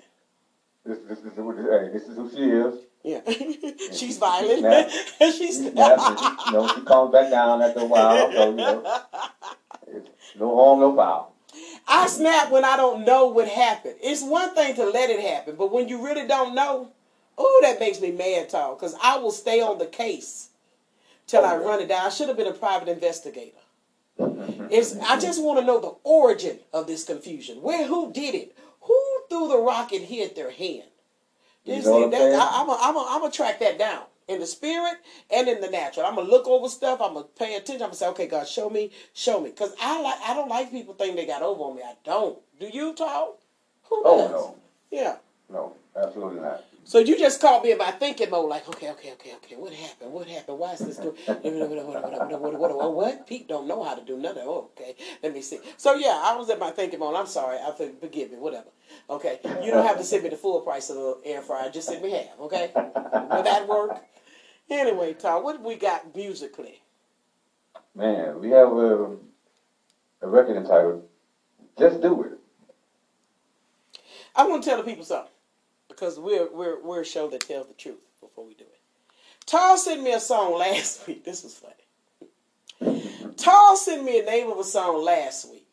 This, 0.84 0.98
this, 1.00 1.18
is 1.18 1.34
who, 1.36 1.52
hey, 1.52 1.90
this 1.92 2.04
is 2.04 2.16
who 2.16 2.30
she 2.30 2.50
is. 2.50 2.74
Yeah, 3.04 3.20
she's 3.92 4.16
violent. 4.18 4.58
Snap. 4.60 4.90
she's 5.18 5.36
She 5.36 5.52
snaps 5.52 6.02
she, 6.20 6.46
you 6.46 6.52
know, 6.52 6.68
she 6.74 6.80
comes 6.80 7.12
back 7.12 7.30
down 7.30 7.62
after 7.62 7.80
a 7.80 7.84
while, 7.84 8.32
so, 8.32 8.50
you 8.50 8.56
know, 8.56 9.02
it's 9.86 10.08
no 10.38 10.56
harm, 10.56 10.80
no 10.80 10.96
foul. 10.96 11.34
I 11.88 12.06
snap 12.06 12.50
when 12.50 12.64
I 12.64 12.76
don't 12.76 13.04
know 13.04 13.26
what 13.26 13.48
happened. 13.48 13.96
It's 14.02 14.22
one 14.22 14.54
thing 14.54 14.74
to 14.74 14.84
let 14.84 15.10
it 15.10 15.20
happen, 15.20 15.56
but 15.56 15.72
when 15.72 15.88
you 15.88 16.04
really 16.04 16.26
don't 16.26 16.54
know, 16.54 16.90
oh, 17.38 17.60
that 17.62 17.80
makes 17.80 18.00
me 18.00 18.10
mad, 18.10 18.50
tall. 18.50 18.74
Because 18.74 18.94
I 19.02 19.18
will 19.18 19.30
stay 19.30 19.60
on 19.60 19.78
the 19.78 19.86
case 19.86 20.50
till 21.26 21.44
I 21.44 21.54
oh, 21.54 21.64
run 21.64 21.80
it 21.80 21.88
down. 21.88 22.06
I 22.06 22.10
should 22.10 22.28
have 22.28 22.36
been 22.36 22.46
a 22.46 22.52
private 22.52 22.88
investigator. 22.88 23.56
Mm-hmm. 24.18 24.66
It's, 24.70 24.96
I 24.98 25.18
just 25.18 25.42
want 25.42 25.60
to 25.60 25.64
know 25.64 25.80
the 25.80 25.94
origin 26.04 26.58
of 26.72 26.86
this 26.86 27.04
confusion. 27.04 27.62
Where, 27.62 27.86
who 27.86 28.12
did 28.12 28.34
it? 28.34 28.56
Who 28.82 29.00
threw 29.30 29.48
the 29.48 29.58
rock 29.58 29.92
and 29.92 30.04
hit 30.04 30.36
their 30.36 30.50
hand? 30.50 30.88
You 31.64 31.82
know 31.82 32.10
that-? 32.10 32.20
I, 32.20 32.60
I'm 32.60 32.66
gonna 32.66 32.78
I'm 32.80 32.96
a, 32.96 33.24
I'm 33.24 33.30
track 33.30 33.60
that 33.60 33.78
down 33.78 34.04
in 34.28 34.40
the 34.40 34.46
spirit 34.46 34.98
and 35.30 35.48
in 35.48 35.60
the 35.60 35.70
natural. 35.70 36.06
I'm 36.06 36.14
gonna 36.16 36.28
look 36.28 36.46
over 36.46 36.68
stuff. 36.68 37.00
I'm 37.00 37.14
gonna 37.14 37.26
pay 37.38 37.54
attention. 37.56 37.82
I'm 37.82 37.88
gonna 37.88 37.96
say, 37.96 38.08
okay, 38.08 38.26
God, 38.26 38.46
show 38.46 38.70
me, 38.70 38.90
show 39.14 39.40
me, 39.40 39.50
because 39.50 39.74
I 39.80 40.00
like 40.00 40.18
I 40.24 40.34
don't 40.34 40.48
like 40.48 40.70
people 40.70 40.94
think 40.94 41.16
they 41.16 41.26
got 41.26 41.42
over 41.42 41.62
on 41.62 41.76
me. 41.76 41.82
I 41.82 41.94
don't. 42.04 42.38
Do 42.60 42.68
you 42.68 42.94
talk? 42.94 43.38
Who 43.84 44.02
Oh 44.04 44.18
does? 44.18 44.30
no, 44.30 44.56
Yeah. 44.90 45.16
no, 45.48 45.72
absolutely 45.96 46.40
not. 46.40 46.64
So 46.84 46.98
you 46.98 47.18
just 47.18 47.40
caught 47.42 47.62
me 47.62 47.72
in 47.72 47.76
my 47.78 47.90
thinking 47.90 48.30
mode, 48.30 48.48
like, 48.48 48.66
okay, 48.66 48.88
okay, 48.92 49.12
okay, 49.12 49.34
okay, 49.34 49.56
what 49.56 49.74
happened? 49.74 50.10
What 50.10 50.26
happened? 50.26 50.58
Why 50.58 50.72
is 50.72 50.78
this 50.80 50.96
doing? 50.96 51.16
what, 52.58 52.94
what? 52.94 53.26
Pete 53.26 53.46
don't 53.46 53.66
know 53.66 53.82
how 53.84 53.94
to 53.94 54.02
do 54.02 54.16
nothing. 54.16 54.44
Oh, 54.46 54.70
okay, 54.74 54.94
let 55.22 55.34
me 55.34 55.42
see. 55.42 55.58
So 55.76 55.94
yeah, 55.96 56.18
I 56.24 56.34
was 56.36 56.48
in 56.48 56.58
my 56.58 56.70
thinking 56.70 56.98
mode. 57.00 57.14
I'm 57.14 57.26
sorry. 57.26 57.58
I 57.58 57.72
think, 57.72 58.00
forgive 58.00 58.30
me, 58.30 58.38
whatever. 58.38 58.68
Okay, 59.10 59.38
you 59.62 59.70
don't 59.70 59.86
have 59.86 59.98
to 59.98 60.04
send 60.04 60.22
me 60.22 60.30
the 60.30 60.36
full 60.36 60.62
price 60.62 60.88
of 60.88 60.96
the 60.96 61.18
air 61.26 61.42
fryer. 61.42 61.70
Just 61.70 61.88
send 61.88 62.02
me 62.02 62.10
half. 62.10 62.40
Okay, 62.40 62.70
will 62.74 63.42
that 63.42 63.68
work? 63.68 63.98
Anyway, 64.70 65.14
Tom, 65.14 65.42
what 65.42 65.62
we 65.62 65.76
got 65.76 66.14
musically? 66.14 66.82
Man, 67.94 68.40
we 68.40 68.50
have 68.50 68.68
a, 68.68 69.16
a 70.22 70.28
record 70.28 70.56
entitled 70.56 71.04
"Just 71.78 72.02
Do 72.02 72.22
It." 72.24 72.38
I 74.36 74.46
want 74.46 74.62
to 74.62 74.68
tell 74.68 74.78
the 74.78 74.84
people 74.84 75.04
something 75.04 75.32
because 75.88 76.18
we're 76.18 76.48
we're 76.52 76.82
we're 76.82 77.00
a 77.00 77.06
show 77.06 77.28
that 77.30 77.40
tells 77.40 77.66
the 77.66 77.74
truth 77.74 77.98
before 78.20 78.44
we 78.44 78.54
do 78.54 78.64
it. 78.64 78.80
Tahl 79.46 79.76
sent 79.78 80.02
me 80.02 80.12
a 80.12 80.20
song 80.20 80.56
last 80.58 81.06
week. 81.06 81.24
This 81.24 81.42
was 81.42 81.54
funny. 81.54 81.74
Tahl 83.36 83.76
sent 83.76 84.04
me 84.04 84.20
a 84.20 84.24
name 84.24 84.50
of 84.50 84.58
a 84.58 84.64
song 84.64 85.02
last 85.02 85.50
week, 85.50 85.66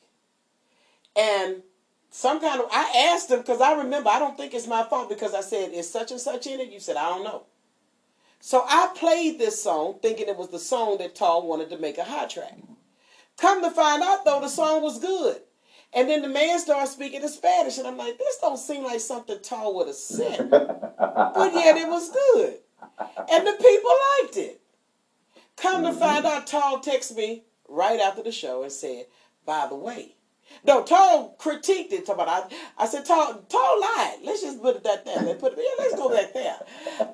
and 1.17 1.61
some 2.09 2.39
kind 2.39 2.61
of 2.61 2.67
I 2.71 3.11
asked 3.13 3.29
him 3.29 3.39
because 3.39 3.59
I 3.59 3.73
remember 3.73 4.09
I 4.09 4.19
don't 4.19 4.37
think 4.37 4.53
it's 4.53 4.67
my 4.67 4.83
fault 4.83 5.09
because 5.09 5.33
I 5.33 5.41
said 5.41 5.73
is 5.73 5.91
such 5.91 6.11
and 6.11 6.19
such 6.19 6.47
in 6.47 6.61
it. 6.61 6.71
You 6.71 6.79
said 6.79 6.95
I 6.95 7.09
don't 7.09 7.23
know. 7.25 7.43
So 8.45 8.63
I 8.63 8.91
played 8.95 9.39
this 9.39 9.63
song 9.63 9.97
thinking 10.03 10.27
it 10.27 10.37
was 10.37 10.49
the 10.49 10.59
song 10.59 10.99
that 10.99 11.15
Tahl 11.15 11.47
wanted 11.47 11.71
to 11.71 11.79
make 11.79 11.97
a 11.97 12.03
hot 12.03 12.29
track. 12.29 12.55
Come 13.39 13.63
to 13.63 13.71
find 13.71 14.03
out 14.03 14.23
though, 14.23 14.39
the 14.39 14.49
song 14.49 14.83
was 14.83 14.99
good. 14.99 15.41
And 15.91 16.07
then 16.07 16.21
the 16.21 16.27
man 16.27 16.59
started 16.59 16.87
speaking 16.87 17.23
in 17.23 17.27
Spanish, 17.27 17.79
and 17.79 17.87
I'm 17.87 17.97
like, 17.97 18.19
this 18.19 18.37
don't 18.39 18.59
seem 18.59 18.83
like 18.83 18.99
something 18.99 19.39
Tahl 19.41 19.73
would 19.75 19.87
have 19.87 19.95
said. 19.95 20.47
but 20.51 21.53
yet 21.55 21.75
it 21.75 21.87
was 21.87 22.11
good. 22.11 22.59
And 22.99 23.47
the 23.47 23.53
people 23.53 23.91
liked 24.21 24.37
it. 24.37 24.61
Come 25.57 25.81
to 25.81 25.91
find 25.93 26.23
mm-hmm. 26.23 26.37
out, 26.37 26.45
Tahl 26.45 26.81
texted 26.81 27.15
me 27.15 27.45
right 27.67 27.99
after 27.99 28.21
the 28.21 28.31
show 28.31 28.61
and 28.61 28.71
said, 28.71 29.07
by 29.43 29.65
the 29.67 29.75
way, 29.75 30.14
no, 30.65 30.83
Tahl 30.83 31.35
critiqued 31.39 31.91
it. 31.91 32.09
About, 32.09 32.27
I, 32.27 32.43
I 32.77 32.87
said, 32.87 33.05
Tahl, 33.05 33.45
Tahl 33.49 33.81
lied. 33.81 34.17
Let's 34.23 34.41
just 34.41 34.61
put 34.61 34.77
it 34.77 34.83
that 34.83 35.05
there. 35.05 35.21
Let's 35.21 35.39
put 35.39 35.53
it. 35.53 35.59
Yeah, 35.59 35.83
let's 35.83 35.95
go 35.95 36.09
back 36.09 36.33
there. 36.33 36.57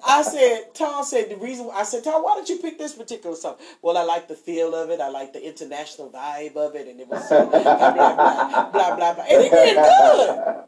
I 0.08 0.22
said, 0.22 0.74
Tahl 0.74 1.04
said 1.04 1.30
the 1.30 1.38
reason. 1.38 1.70
I 1.74 1.84
said, 1.84 2.04
Tahl, 2.04 2.24
why 2.24 2.36
did 2.36 2.50
you 2.50 2.60
pick 2.60 2.78
this 2.78 2.94
particular 2.94 3.36
song? 3.36 3.56
Well, 3.82 3.98
I 3.98 4.04
like 4.04 4.28
the 4.28 4.36
feel 4.36 4.76
of 4.76 4.90
it. 4.90 5.00
I 5.02 5.10
like 5.10 5.34
the 5.34 5.46
international 5.46 6.10
vibe 6.10 6.56
of 6.56 6.76
it, 6.76 6.88
and 6.88 7.00
it 7.00 7.08
was 7.08 7.28
so 7.28 7.48
blah 7.48 7.62
blah 7.62 8.72
blah 8.72 8.96
blah 8.96 8.96
blah, 8.96 9.24
and 9.24 9.44
it 9.44 9.52
did 9.52 9.76
good. 9.76 10.64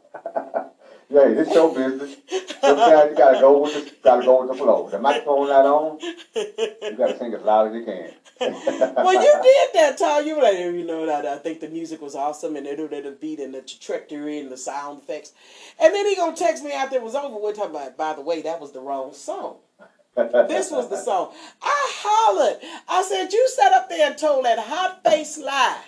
Yeah, 1.10 1.28
this 1.28 1.52
show 1.52 1.72
business. 1.72 2.16
Sometimes 2.64 3.10
you 3.10 3.16
gotta 3.16 3.40
go 3.40 3.62
with 3.62 3.74
the 3.74 3.92
gotta 4.02 4.24
go 4.24 4.40
with 4.40 4.56
the 4.56 4.62
flow. 4.62 4.88
The 4.88 4.98
microphone 4.98 5.48
not 5.48 5.66
on. 5.66 6.00
You 6.00 6.96
gotta 6.96 7.18
sing 7.18 7.34
as 7.34 7.42
loud 7.42 7.68
as 7.68 7.74
you 7.74 7.84
can. 7.84 8.12
well, 8.40 9.14
you 9.14 9.42
did 9.42 9.70
that, 9.74 9.96
Tom. 9.98 10.26
You 10.26 10.36
were 10.36 10.42
like, 10.42 10.58
you 10.58 10.84
know, 10.84 11.06
that 11.06 11.26
I 11.26 11.38
think 11.38 11.60
the 11.60 11.68
music 11.68 12.00
was 12.00 12.14
awesome, 12.14 12.56
and 12.56 12.66
it 12.66 12.78
the 12.78 13.10
beat 13.10 13.38
and 13.38 13.54
the 13.54 13.62
trajectory 13.62 14.38
and 14.38 14.50
the 14.50 14.56
sound 14.56 15.00
effects. 15.00 15.32
And 15.80 15.94
then 15.94 16.06
he 16.06 16.16
gonna 16.16 16.36
text 16.36 16.64
me 16.64 16.72
after 16.72 16.96
it 16.96 17.02
was 17.02 17.14
over. 17.14 17.36
We're 17.38 17.52
talking 17.52 17.70
about, 17.70 17.96
by 17.96 18.14
the 18.14 18.22
way, 18.22 18.42
that 18.42 18.60
was 18.60 18.72
the 18.72 18.80
wrong 18.80 19.12
song. 19.12 19.56
This 20.16 20.70
was 20.70 20.88
the 20.88 20.96
song. 20.96 21.32
I 21.62 21.92
hollered. 21.96 22.60
I 22.88 23.02
said, 23.02 23.32
you 23.32 23.48
sat 23.48 23.72
up 23.72 23.88
there 23.88 24.10
and 24.10 24.18
told 24.18 24.44
that 24.44 24.58
hot 24.58 25.02
face 25.04 25.38
lie 25.38 25.80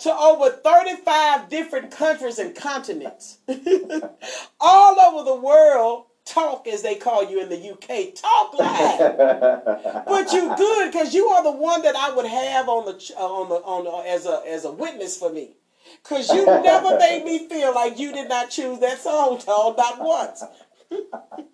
to 0.00 0.16
over 0.16 0.50
35 0.50 1.48
different 1.48 1.90
countries 1.92 2.38
and 2.38 2.54
continents. 2.54 3.38
All 4.60 5.00
over 5.00 5.24
the 5.24 5.36
world, 5.36 6.06
talk 6.24 6.66
as 6.66 6.82
they 6.82 6.96
call 6.96 7.28
you 7.28 7.40
in 7.40 7.48
the 7.48 7.70
UK, 7.70 8.14
talk 8.14 8.54
live. 8.58 10.04
but 10.06 10.32
you 10.32 10.54
good 10.56 10.92
because 10.92 11.14
you 11.14 11.28
are 11.28 11.42
the 11.42 11.52
one 11.52 11.82
that 11.82 11.96
I 11.96 12.14
would 12.14 12.26
have 12.26 12.68
on 12.68 12.86
the 12.86 13.14
uh, 13.16 13.20
on 13.20 13.48
the 13.48 13.56
on 13.56 13.84
the, 13.84 14.10
as 14.10 14.26
a 14.26 14.42
as 14.46 14.64
a 14.64 14.72
witness 14.72 15.16
for 15.16 15.32
me. 15.32 15.56
Cause 16.04 16.32
you 16.32 16.46
never 16.46 16.96
made 16.98 17.24
me 17.24 17.48
feel 17.48 17.74
like 17.74 17.98
you 17.98 18.12
did 18.12 18.28
not 18.28 18.50
choose 18.50 18.78
that 18.80 19.00
song, 19.00 19.38
Tahl, 19.38 19.74
not 19.76 20.00
once. 20.00 20.44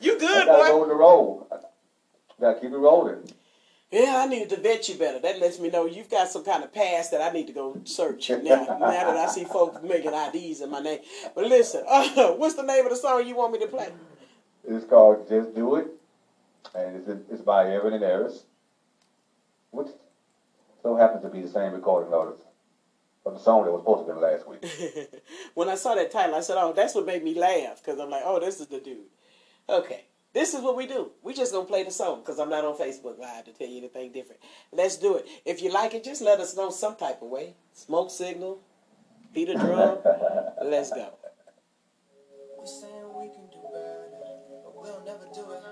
you 0.00 0.18
good, 0.18 0.46
gotta 0.46 0.62
boy. 0.62 0.66
go 0.66 0.88
the 0.88 0.94
roll. 0.94 1.48
Gotta 2.40 2.60
keep 2.60 2.70
it 2.70 2.76
rolling. 2.76 3.30
Yeah, 3.90 4.22
I 4.24 4.26
need 4.26 4.48
to 4.50 4.56
vet 4.56 4.88
you 4.88 4.94
better. 4.94 5.18
That 5.18 5.40
lets 5.40 5.58
me 5.58 5.68
know 5.68 5.84
you've 5.84 6.08
got 6.08 6.28
some 6.28 6.44
kind 6.44 6.62
of 6.62 6.72
past 6.72 7.10
that 7.10 7.20
I 7.20 7.32
need 7.32 7.48
to 7.48 7.52
go 7.52 7.80
search 7.84 8.30
now. 8.30 8.38
now 8.44 8.78
that 8.78 9.16
I 9.16 9.26
see 9.26 9.44
folks 9.44 9.82
making 9.82 10.12
IDs 10.14 10.60
in 10.60 10.70
my 10.70 10.80
name. 10.80 11.00
But 11.34 11.46
listen, 11.46 11.84
uh, 11.88 12.32
what's 12.32 12.54
the 12.54 12.62
name 12.62 12.84
of 12.84 12.90
the 12.90 12.96
song 12.96 13.26
you 13.26 13.34
want 13.34 13.52
me 13.52 13.58
to 13.58 13.66
play? 13.66 13.88
It's 14.68 14.84
called 14.84 15.28
Just 15.28 15.54
Do 15.54 15.74
It, 15.76 15.88
and 16.74 16.96
it's, 16.96 17.08
it's 17.32 17.42
by 17.42 17.72
Evan 17.72 17.94
and 17.94 18.04
Eris, 18.04 18.44
which 19.72 19.88
so 20.82 20.96
happens 20.96 21.22
to 21.22 21.28
be 21.28 21.40
the 21.40 21.48
same 21.48 21.72
recording 21.72 22.14
artist 22.14 22.44
of 23.26 23.34
the 23.34 23.40
song 23.40 23.64
that 23.64 23.72
was 23.72 23.80
supposed 23.80 24.06
to 24.06 24.14
be 24.14 24.20
last 24.20 24.48
week. 24.48 25.20
when 25.54 25.68
I 25.68 25.74
saw 25.74 25.94
that 25.94 26.12
title, 26.12 26.36
I 26.36 26.40
said, 26.40 26.56
"Oh, 26.58 26.72
that's 26.72 26.94
what 26.94 27.06
made 27.06 27.24
me 27.24 27.34
laugh," 27.34 27.82
because 27.84 27.98
I'm 27.98 28.10
like, 28.10 28.22
"Oh, 28.24 28.38
this 28.38 28.60
is 28.60 28.68
the 28.68 28.78
dude." 28.78 28.98
Okay, 29.70 30.06
this 30.32 30.52
is 30.52 30.62
what 30.62 30.76
we 30.76 30.88
do. 30.88 31.12
We 31.22 31.32
just 31.32 31.52
gonna 31.52 31.64
play 31.64 31.84
the 31.84 31.92
song 31.92 32.22
because 32.22 32.40
I'm 32.40 32.50
not 32.50 32.64
on 32.64 32.76
Facebook 32.76 33.20
Live 33.20 33.44
to 33.44 33.52
tell 33.52 33.68
you 33.68 33.78
anything 33.78 34.10
different. 34.10 34.40
Let's 34.72 34.96
do 34.96 35.14
it. 35.14 35.26
If 35.44 35.62
you 35.62 35.72
like 35.72 35.94
it, 35.94 36.02
just 36.02 36.20
let 36.22 36.40
us 36.40 36.56
know 36.56 36.70
some 36.70 36.96
type 36.96 37.22
of 37.22 37.28
way. 37.28 37.54
Smoke 37.72 38.10
signal, 38.10 38.58
beat 39.32 39.48
a 39.48 39.54
drum. 39.54 39.98
Let's 40.60 40.90
go. 40.90 41.14
We 42.58 42.66
saying 42.66 43.14
we 43.14 43.28
can 43.28 43.46
do 43.46 43.62
better, 43.72 44.08
but 44.64 44.74
we'll 44.74 45.04
never 45.06 45.28
do 45.32 45.52
it. 45.52 45.62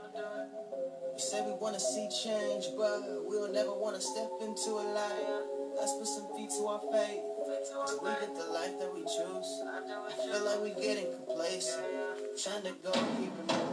We 1.12 1.18
say 1.18 1.44
we 1.44 1.54
wanna 1.54 1.80
see 1.80 2.08
change, 2.22 2.66
but 2.76 3.02
we'll 3.26 3.52
never 3.52 3.74
wanna 3.74 4.00
step 4.00 4.30
into 4.40 4.78
a 4.78 4.84
light. 4.94 5.42
Let's 5.76 5.92
put 5.94 6.06
some 6.06 6.36
feet 6.36 6.50
to 6.50 6.66
our 6.68 6.80
faith. 6.92 7.22
Till 7.88 8.00
we 8.02 8.10
get 8.10 8.34
the 8.36 8.44
life 8.52 8.78
that 8.78 8.94
we 8.94 9.00
choose. 9.02 9.62
I 9.66 10.12
feel 10.12 10.44
like 10.44 10.62
we 10.62 10.70
getting 10.80 11.12
complacent. 11.12 11.84
Trying 12.42 12.62
to 12.62 12.72
go, 12.82 12.92
keep 12.92 13.32
it 13.32 13.52
moving. 13.52 13.67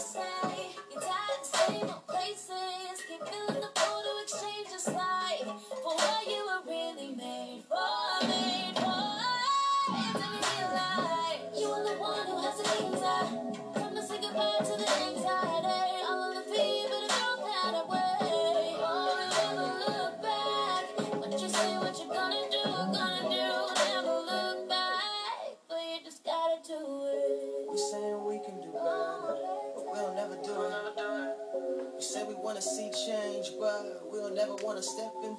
outside. 0.00 0.29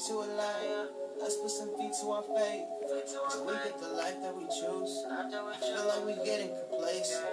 Into 0.01 0.19
a 0.19 0.27
light. 0.35 0.87
Let's 1.19 1.37
put 1.37 1.51
some 1.51 1.77
feet 1.77 1.93
to 2.01 2.09
our 2.09 2.23
faith. 2.23 2.65
Till 3.11 3.45
we 3.45 3.53
get 3.53 3.79
the 3.79 3.89
life 3.89 4.15
that 4.21 4.35
we 4.35 4.45
choose. 4.45 5.05
I 5.11 5.29
feel 5.59 5.87
like 5.87 6.05
we 6.05 6.25
getting 6.25 6.49
complacent. 6.69 7.25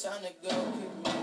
Time 0.00 0.22
to 0.22 0.48
go, 0.48 1.13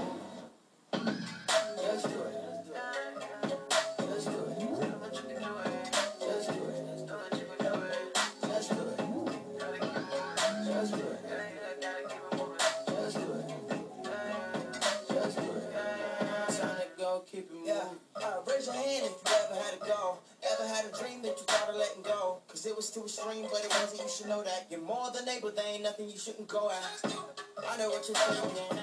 Cause 22.61 22.69
it 22.69 22.77
was 22.77 22.91
too 22.91 23.01
extreme, 23.01 23.47
but 23.49 23.65
it 23.65 23.69
wasn't. 23.71 24.03
You 24.03 24.07
should 24.07 24.27
know 24.27 24.43
that. 24.43 24.67
You're 24.69 24.81
more 24.81 25.09
than 25.09 25.27
able, 25.27 25.49
there 25.49 25.65
ain't 25.65 25.81
nothing 25.81 26.07
you 26.07 26.15
shouldn't 26.15 26.47
go 26.47 26.69
at. 26.69 27.11
I 27.67 27.75
know 27.79 27.89
what 27.89 28.07
you're 28.07 28.15
thinking. 28.15 28.77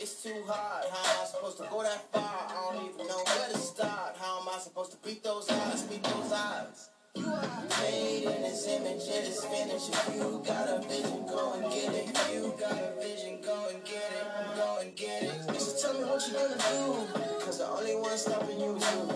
It's 0.00 0.22
too 0.22 0.32
hard. 0.46 0.86
How 0.90 1.12
am 1.12 1.20
I 1.20 1.26
supposed 1.26 1.58
to 1.58 1.64
go 1.68 1.82
that 1.82 2.10
far? 2.10 2.24
I 2.24 2.72
don't 2.72 2.88
even 2.88 3.06
know 3.06 3.22
where 3.22 3.48
to 3.52 3.58
start. 3.58 4.16
How 4.18 4.40
am 4.40 4.48
I 4.48 4.58
supposed 4.58 4.92
to 4.92 4.98
beat 5.06 5.22
those 5.22 5.50
odds? 5.50 5.82
Beat 5.82 6.04
those 6.04 6.32
odds. 6.32 6.88
You 7.16 7.26
are 7.26 7.64
made 7.82 8.22
in 8.22 8.44
His 8.44 8.66
image. 8.66 9.02
It 9.02 9.28
is 9.28 9.44
finished. 9.44 9.90
If 9.90 10.14
you 10.16 10.42
got 10.46 10.70
a 10.70 10.80
vision, 10.88 11.26
go 11.26 11.52
and 11.52 11.70
get 11.70 11.92
it. 11.92 12.08
If 12.08 12.32
you 12.32 12.54
got 12.58 12.80
a 12.80 12.94
vision, 12.98 13.42
go 13.44 13.68
and 13.68 13.84
get 13.84 14.08
it. 14.08 14.56
Go 14.56 14.78
and 14.80 14.96
get 14.96 15.22
it. 15.24 15.52
Just 15.52 15.82
tell 15.82 15.92
me 15.92 16.04
what 16.08 16.26
you're 16.32 16.48
gonna 16.48 16.56
do. 16.56 17.37
Only 17.68 17.96
one 17.96 18.16
stopping 18.18 18.60
you 18.60 18.76
is 18.76 18.94
you. 18.94 19.08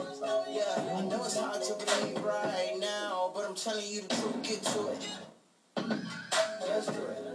Yeah, 0.50 0.96
I 0.96 1.00
know 1.02 1.24
it's 1.24 1.38
hard 1.38 1.62
to 1.62 1.74
believe 1.74 2.22
right 2.24 2.76
now, 2.78 3.30
but 3.34 3.46
I'm 3.48 3.54
telling 3.54 3.86
you 3.86 4.02
the 4.02 4.14
truth. 4.14 4.42
Get 4.42 4.62
to 4.62 4.88
it. 4.88 5.08
Let's 6.60 6.86
do 6.86 7.02
it. 7.02 7.31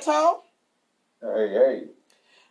I 0.00 0.04
like 0.04 0.04
Tom. 0.04 0.36
Hey, 1.22 1.48
hey, 1.48 1.82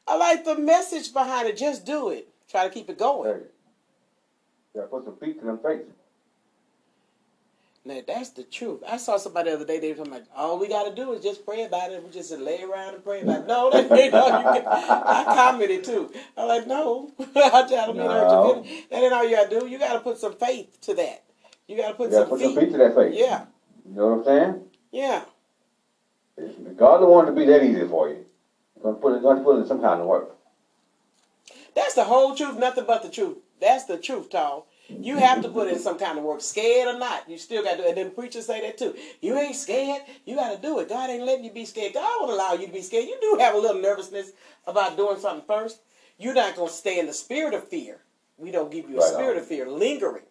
I 0.07 0.15
like 0.17 0.45
the 0.45 0.55
message 0.57 1.13
behind 1.13 1.47
it. 1.47 1.57
Just 1.57 1.85
do 1.85 2.09
it. 2.09 2.27
Try 2.49 2.67
to 2.67 2.73
keep 2.73 2.89
it 2.89 2.97
going. 2.97 3.33
hey. 3.33 3.39
Gotta 4.75 4.87
put 4.87 5.05
some 5.05 5.15
feet 5.17 5.39
to 5.39 5.45
them 5.45 5.59
faces. 5.59 5.87
Now 7.85 8.01
that's 8.05 8.29
the 8.31 8.43
truth. 8.43 8.83
I 8.87 8.97
saw 8.97 9.17
somebody 9.17 9.49
the 9.49 9.55
other 9.55 9.65
day. 9.65 9.79
They 9.79 9.89
were 9.91 9.97
talking 9.97 10.11
like, 10.11 10.25
all 10.35 10.59
we 10.59 10.67
got 10.67 10.87
to 10.87 10.95
do 10.95 11.13
is 11.13 11.23
just 11.23 11.45
pray 11.45 11.63
about 11.63 11.91
it. 11.91 12.03
We 12.03 12.11
just 12.11 12.31
lay 12.31 12.61
around 12.61 12.95
and 12.95 13.03
pray 13.03 13.21
about 13.21 13.41
it. 13.41 13.47
No, 13.47 13.71
that 13.71 13.91
ain't 13.91 14.13
all 14.13 14.27
you 14.27 14.43
can. 14.43 14.63
I 14.67 15.23
commented 15.25 15.83
too. 15.83 16.11
I'm 16.37 16.47
like, 16.47 16.67
no, 16.67 17.11
I 17.19 17.23
mean 17.23 17.33
to 17.33 17.75
your 17.75 17.93
No. 17.95 18.63
That 18.91 19.03
ain't 19.03 19.13
all 19.13 19.23
you 19.23 19.35
got 19.35 19.49
to 19.49 19.59
do. 19.59 19.67
You 19.67 19.79
got 19.79 19.93
to 19.93 19.99
put 20.01 20.17
some 20.17 20.33
faith 20.33 20.79
to 20.81 20.93
that. 20.95 21.23
You 21.67 21.77
got 21.77 21.89
to 21.89 21.93
put 21.95 22.11
some 22.11 22.27
put 22.27 22.41
some 22.41 22.49
feet. 22.49 22.59
feet 22.59 22.71
to 22.73 22.77
that 22.77 22.95
faith. 22.95 23.13
Yeah, 23.15 23.45
You 23.87 23.95
know 23.95 24.07
what 24.07 24.19
I'm 24.19 24.23
saying? 24.25 24.61
yeah. 24.91 25.23
God 26.79 26.99
don't 26.99 27.09
want 27.11 27.27
it 27.27 27.31
to 27.31 27.37
be 27.37 27.45
that 27.45 27.63
easy 27.63 27.85
for 27.87 28.09
you. 28.09 28.25
He's 28.73 28.83
gonna 28.83 28.95
put 28.95 29.15
it, 29.15 29.21
gonna 29.21 29.43
put 29.43 29.57
it 29.57 29.61
in 29.61 29.67
some 29.67 29.81
kind 29.81 29.99
of 29.99 30.07
work. 30.07 30.35
That's 31.75 31.93
the 31.93 32.05
whole 32.05 32.35
truth. 32.35 32.57
Nothing 32.57 32.85
but 32.87 33.03
the 33.03 33.09
truth. 33.09 33.37
That's 33.59 33.85
the 33.85 33.97
truth, 33.97 34.29
Tom. 34.29 34.63
You 34.87 35.17
have 35.17 35.43
to 35.43 35.49
put 35.49 35.67
in 35.67 35.77
some 35.77 35.99
kind 35.99 36.17
of 36.17 36.23
work, 36.23 36.41
scared 36.41 36.87
or 36.95 36.97
not. 36.97 37.29
You 37.29 37.37
still 37.37 37.63
got 37.63 37.77
to. 37.77 37.87
And 37.87 37.97
then 37.97 38.11
preachers 38.11 38.47
say 38.47 38.61
that 38.61 38.77
too. 38.77 38.95
You 39.21 39.37
ain't 39.37 39.55
scared. 39.55 40.01
You 40.25 40.35
got 40.35 40.55
to 40.55 40.61
do 40.61 40.79
it. 40.79 40.89
God 40.89 41.09
ain't 41.11 41.23
letting 41.23 41.45
you 41.45 41.51
be 41.51 41.65
scared. 41.65 41.93
God 41.93 42.09
won't 42.19 42.31
allow 42.33 42.53
you 42.53 42.65
to 42.65 42.73
be 42.73 42.81
scared. 42.81 43.05
You 43.05 43.17
do 43.21 43.37
have 43.39 43.53
a 43.53 43.57
little 43.59 43.81
nervousness 43.81 44.31
about 44.65 44.97
doing 44.97 45.19
something 45.19 45.45
first. 45.45 45.81
You're 46.17 46.33
not 46.33 46.55
gonna 46.55 46.69
stay 46.71 46.99
in 46.99 47.05
the 47.05 47.13
spirit 47.13 47.53
of 47.53 47.67
fear. 47.67 48.01
We 48.37 48.51
don't 48.51 48.71
give 48.71 48.89
you 48.89 48.95
a 48.97 48.99
Right 48.99 49.13
spirit 49.13 49.35
on. 49.35 49.43
of 49.43 49.47
fear 49.47 49.69
lingering. 49.69 50.23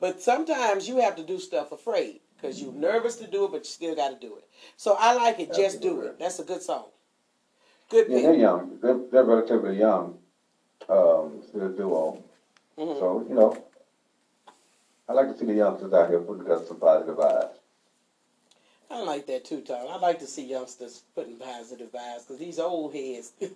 But 0.00 0.22
sometimes 0.22 0.86
you 0.88 0.98
have 0.98 1.16
to 1.16 1.22
do 1.22 1.38
stuff 1.38 1.72
afraid 1.72 2.20
because 2.44 2.60
you're 2.60 2.72
nervous 2.72 3.16
to 3.16 3.26
do 3.26 3.46
it, 3.46 3.52
but 3.52 3.58
you 3.58 3.64
still 3.64 3.94
got 3.94 4.10
to 4.10 4.26
do 4.26 4.36
it. 4.36 4.44
So 4.76 4.96
I 4.98 5.14
like 5.14 5.40
it. 5.40 5.54
Just 5.54 5.80
do 5.80 6.02
it. 6.02 6.18
That's 6.18 6.38
a 6.38 6.44
good 6.44 6.62
song. 6.62 6.86
Good 7.88 8.08
Yeah, 8.08 8.16
pick. 8.16 8.24
they're 8.24 8.34
young. 8.34 8.78
They're, 8.82 9.00
they're 9.10 9.24
relatively 9.24 9.78
young. 9.78 10.18
Um, 10.88 11.42
still 11.48 11.70
duo. 11.70 12.22
Mhm. 12.78 12.98
So 12.98 13.26
you 13.28 13.34
know, 13.34 13.56
I 15.08 15.12
like 15.12 15.32
to 15.32 15.38
see 15.38 15.46
the 15.46 15.54
youngsters 15.54 15.92
out 15.92 16.10
here 16.10 16.18
putting 16.18 16.42
together 16.42 16.64
some 16.66 16.78
positive 16.78 17.16
vibes. 17.16 17.54
I 18.90 19.02
like 19.02 19.26
that 19.28 19.44
too, 19.44 19.62
Tom. 19.62 19.86
I 19.88 19.96
like 19.96 20.18
to 20.18 20.26
see 20.26 20.44
youngsters 20.46 21.04
putting 21.14 21.36
positive 21.36 21.90
vibes 21.90 22.26
because 22.26 22.38
these 22.38 22.58
old 22.58 22.92
heads, 22.94 23.32
they 23.40 23.46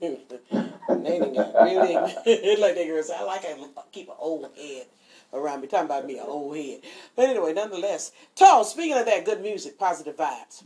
ain't 0.89 1.34
got 1.34 1.55
really 1.62 1.95
like 2.61 2.74
they 2.74 2.86
girls. 2.86 3.11
I 3.11 3.22
like 3.24 3.43
to 3.43 3.68
keep 3.93 4.09
an 4.09 4.14
old 4.18 4.49
head 4.57 4.86
around 5.33 5.61
me. 5.61 5.66
Talking 5.66 5.87
about 5.87 6.07
me, 6.07 6.18
an 6.18 6.26
old 6.26 6.57
head. 6.57 6.81
But 7.16 7.29
anyway, 7.29 7.53
nonetheless, 7.53 8.12
Tom. 8.35 8.64
Speaking 8.64 8.97
of 8.97 9.07
that 9.07 9.24
good 9.24 9.41
music, 9.43 9.79
positive 9.79 10.16
vibes. 10.16 10.62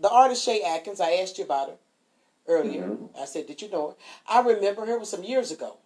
The 0.00 0.10
artist 0.10 0.44
Shei 0.44 0.62
Atkins, 0.62 1.00
I 1.00 1.12
asked 1.12 1.38
you 1.38 1.44
about 1.44 1.68
her 1.70 1.76
earlier. 2.48 2.84
Mhm. 2.88 3.08
I 3.18 3.24
said, 3.26 3.46
did 3.46 3.60
you 3.62 3.68
know 3.68 3.88
her? 3.88 3.94
I 4.26 4.40
remember 4.40 4.86
her 4.86 4.98
was 4.98 5.10
some 5.10 5.24
years 5.24 5.50
ago. 5.50 5.76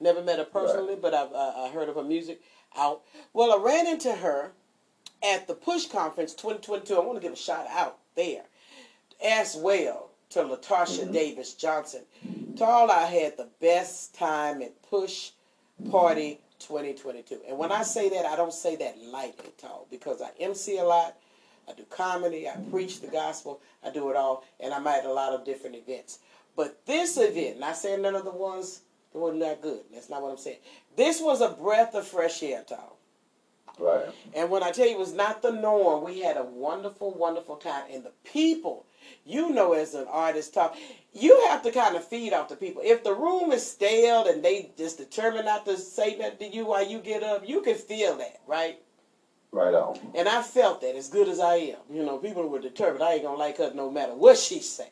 Never 0.00 0.22
met 0.22 0.38
her 0.38 0.44
personally, 0.44 0.96
but 0.96 1.14
I've 1.14 1.32
uh, 1.32 1.52
I 1.56 1.68
heard 1.68 1.88
of 1.88 1.96
her 1.96 2.02
music 2.04 2.40
out. 2.76 3.02
Well, 3.32 3.52
I 3.52 3.62
ran 3.62 3.86
into 3.86 4.12
her 4.12 4.52
at 5.22 5.46
the 5.46 5.54
Push 5.54 5.86
Conference 5.86 6.34
2022. 6.34 6.94
I 6.96 7.00
want 7.00 7.16
to 7.16 7.22
give 7.22 7.32
a 7.32 7.36
shout 7.36 7.66
out 7.68 7.98
there 8.14 8.42
as 9.24 9.56
well 9.56 10.10
to 10.30 10.40
Latasha 10.40 11.10
Davis 11.12 11.54
Johnson. 11.54 12.02
To 12.56 12.64
all 12.64 12.90
I 12.90 13.06
had 13.06 13.36
the 13.36 13.48
best 13.60 14.14
time 14.14 14.62
at 14.62 14.82
Push 14.82 15.30
Party 15.90 16.40
2022. 16.66 17.40
And 17.48 17.58
when 17.58 17.72
I 17.72 17.76
mm-hmm. 17.76 17.84
say 17.84 18.08
that, 18.10 18.26
I 18.26 18.36
don't 18.36 18.52
say 18.52 18.76
that 18.76 18.98
lightly, 18.98 19.52
all. 19.64 19.86
because 19.90 20.20
I 20.22 20.30
MC 20.40 20.78
a 20.78 20.84
lot. 20.84 21.16
I 21.68 21.72
do 21.72 21.84
comedy, 21.84 22.46
I 22.48 22.56
preach 22.70 23.00
the 23.00 23.06
gospel, 23.06 23.60
I 23.82 23.90
do 23.90 24.10
it 24.10 24.16
all, 24.16 24.44
and 24.60 24.74
I'm 24.74 24.86
at 24.86 25.06
a 25.06 25.12
lot 25.12 25.32
of 25.32 25.44
different 25.44 25.76
events. 25.76 26.18
But 26.56 26.84
this 26.86 27.16
event, 27.16 27.58
not 27.58 27.76
saying 27.76 28.02
none 28.02 28.14
of 28.14 28.24
the 28.24 28.32
ones 28.32 28.82
that 29.12 29.18
were 29.18 29.32
not 29.32 29.40
that 29.40 29.62
good. 29.62 29.80
That's 29.92 30.10
not 30.10 30.22
what 30.22 30.30
I'm 30.30 30.38
saying. 30.38 30.58
This 30.96 31.20
was 31.20 31.40
a 31.40 31.50
breath 31.50 31.94
of 31.94 32.06
fresh 32.06 32.42
air, 32.42 32.64
Tahl. 32.68 32.98
Right. 33.78 34.06
And 34.34 34.50
when 34.50 34.62
I 34.62 34.70
tell 34.70 34.86
you 34.86 34.94
it 34.94 34.98
was 34.98 35.14
not 35.14 35.42
the 35.42 35.50
norm, 35.50 36.04
we 36.04 36.20
had 36.20 36.36
a 36.36 36.44
wonderful, 36.44 37.12
wonderful 37.12 37.56
time. 37.56 37.84
And 37.90 38.04
the 38.04 38.12
people, 38.22 38.86
you 39.24 39.50
know, 39.50 39.72
as 39.72 39.94
an 39.94 40.06
artist, 40.10 40.54
talk, 40.54 40.76
you 41.12 41.46
have 41.48 41.62
to 41.62 41.70
kind 41.70 41.96
of 41.96 42.06
feed 42.06 42.32
off 42.32 42.48
the 42.48 42.56
people. 42.56 42.82
If 42.84 43.04
the 43.04 43.14
room 43.14 43.52
is 43.52 43.68
stale 43.68 44.26
and 44.26 44.44
they 44.44 44.70
just 44.76 44.98
determined 44.98 45.46
not 45.46 45.64
to 45.66 45.76
say 45.76 46.16
nothing 46.16 46.50
to 46.50 46.56
you 46.56 46.66
while 46.66 46.86
you 46.86 47.00
get 47.00 47.22
up, 47.22 47.48
you 47.48 47.62
can 47.62 47.76
feel 47.76 48.16
that, 48.18 48.40
right? 48.46 48.78
Right 49.52 49.74
on. 49.74 49.98
And 50.16 50.28
I 50.28 50.42
felt 50.42 50.80
that 50.80 50.96
as 50.96 51.08
good 51.08 51.28
as 51.28 51.38
I 51.38 51.54
am. 51.54 51.78
You 51.88 52.04
know, 52.04 52.18
people 52.18 52.48
were 52.48 52.60
determined 52.60 53.04
I 53.04 53.14
ain't 53.14 53.22
gonna 53.22 53.38
like 53.38 53.58
her 53.58 53.72
no 53.72 53.90
matter 53.90 54.14
what 54.14 54.36
she 54.36 54.60
say. 54.60 54.88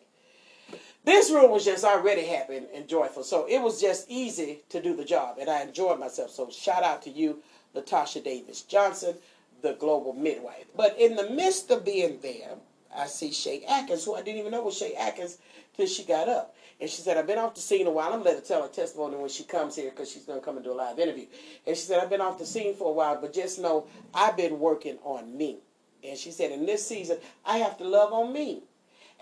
This 1.05 1.33
room 1.33 1.51
was 1.51 1.65
just 1.65 1.85
already 1.85 2.25
happy 2.25 2.59
and, 2.59 2.69
and 2.73 2.87
joyful, 2.87 3.25
so 3.25 3.45
it 3.49 3.61
was 3.61 3.81
just 3.81 4.09
easy 4.09 4.61
to 4.69 4.81
do 4.81 4.95
the 4.95 5.05
job, 5.05 5.39
and 5.41 5.51
I 5.51 5.63
enjoyed 5.63 5.99
myself. 5.99 6.31
So 6.31 6.49
shout 6.49 6.85
out 6.85 7.03
to 7.03 7.11
you, 7.11 7.43
Latasha 7.75 8.23
Davis 8.23 8.63
Johnson, 8.63 9.17
the 9.63 9.73
global 9.73 10.13
midwife. 10.13 10.67
But 10.77 10.97
in 11.01 11.17
the 11.17 11.29
midst 11.29 11.73
of 11.73 11.85
being 11.85 12.21
there, 12.23 12.55
I 12.97 13.07
see 13.07 13.33
Shei 13.33 13.65
Atkins, 13.65 14.05
who 14.05 14.15
I 14.15 14.23
didn't 14.23 14.41
even 14.41 14.53
know 14.53 14.63
was 14.63 14.77
Shei 14.77 14.95
Atkins 14.95 15.39
till 15.77 15.87
she 15.87 16.05
got 16.05 16.29
up. 16.29 16.55
And 16.81 16.91
she 16.91 17.01
said, 17.01 17.17
I've 17.17 17.27
been 17.27 17.39
off 17.39 17.55
the 17.55 17.61
scene 17.61 17.87
a 17.87 17.91
while. 17.91 18.07
I'm 18.07 18.23
going 18.23 18.25
to 18.25 18.29
let 18.31 18.39
her 18.39 18.45
tell 18.45 18.63
her 18.63 18.69
testimony 18.69 19.17
when 19.17 19.29
she 19.29 19.45
comes 19.45 19.77
here 19.77 19.91
because 19.91 20.11
she's 20.11 20.25
going 20.25 20.41
to 20.41 20.45
come 20.45 20.57
and 20.57 20.65
do 20.65 20.73
a 20.73 20.75
live 20.75 20.99
interview. 20.99 21.27
And 21.67 21.77
she 21.77 21.83
said, 21.83 22.03
I've 22.03 22.11
been 22.11 22.21
off 22.21 22.39
the 22.39 22.47
scene 22.47 22.75
for 22.75 22.89
a 22.89 22.93
while, 22.93 23.21
but 23.21 23.33
just 23.33 23.61
know 23.61 23.87
I've 24.13 24.37
been 24.37 24.59
working 24.59 24.99
on 25.05 25.37
me. 25.37 25.59
And 26.03 26.19
she 26.19 26.33
said, 26.33 26.51
in 26.51 26.67
this 26.67 26.85
season, 26.85 27.19
I 27.45 27.59
have 27.59 27.79
to 27.79 27.85
love 27.85 28.13
on 28.13 28.33
me. 28.33 28.63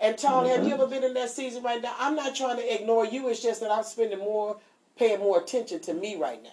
And 0.01 0.17
Tone, 0.17 0.47
have 0.47 0.63
you 0.63 0.71
mm-hmm. 0.71 0.81
ever 0.81 0.87
been 0.87 1.03
in 1.03 1.13
that 1.13 1.29
season 1.29 1.61
right 1.61 1.81
now? 1.81 1.93
I'm 1.99 2.15
not 2.15 2.35
trying 2.35 2.57
to 2.57 2.73
ignore 2.73 3.05
you. 3.05 3.29
It's 3.29 3.43
just 3.43 3.61
that 3.61 3.71
I'm 3.71 3.83
spending 3.83 4.17
more, 4.17 4.57
paying 4.97 5.19
more 5.19 5.39
attention 5.39 5.79
to 5.81 5.93
me 5.93 6.15
right 6.15 6.41
now. 6.41 6.49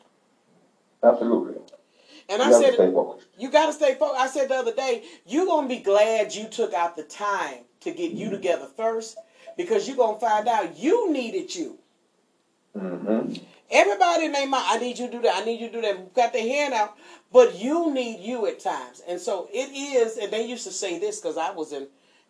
Absolutely. 1.02 1.47
And 2.28 2.42
I 2.42 2.46
you 2.46 2.52
to 2.52 2.76
said, 2.76 2.94
you 3.38 3.50
got 3.50 3.66
to 3.66 3.72
stay 3.72 3.94
focused. 3.94 4.20
I 4.20 4.26
said 4.28 4.48
the 4.48 4.54
other 4.56 4.74
day, 4.74 5.04
you're 5.26 5.46
going 5.46 5.68
to 5.68 5.74
be 5.74 5.82
glad 5.82 6.34
you 6.34 6.46
took 6.48 6.74
out 6.74 6.96
the 6.96 7.02
time 7.04 7.60
to 7.80 7.90
get 7.92 8.12
you 8.12 8.30
together 8.30 8.66
first 8.76 9.16
because 9.56 9.88
you're 9.88 9.96
going 9.96 10.16
to 10.16 10.20
find 10.20 10.46
out 10.48 10.78
you 10.78 11.10
needed 11.12 11.54
you. 11.54 11.78
Mm-hmm. 12.76 13.34
Everybody 13.70 14.26
in 14.26 14.32
their 14.32 14.48
mind, 14.48 14.64
I 14.66 14.78
need 14.78 14.98
you 14.98 15.06
to 15.06 15.12
do 15.12 15.22
that, 15.22 15.42
I 15.42 15.44
need 15.44 15.60
you 15.60 15.66
to 15.68 15.72
do 15.74 15.80
that, 15.82 16.14
got 16.14 16.32
their 16.32 16.42
hand 16.42 16.72
out, 16.72 16.96
but 17.32 17.58
you 17.58 17.92
need 17.92 18.20
you 18.20 18.46
at 18.46 18.60
times. 18.60 19.02
And 19.06 19.20
so 19.20 19.48
it 19.52 19.70
is, 19.74 20.16
and 20.16 20.32
they 20.32 20.46
used 20.46 20.64
to 20.64 20.70
say 20.72 20.98
this 20.98 21.20
because 21.20 21.36
I 21.36 21.50
was 21.50 21.72
in 21.72 21.86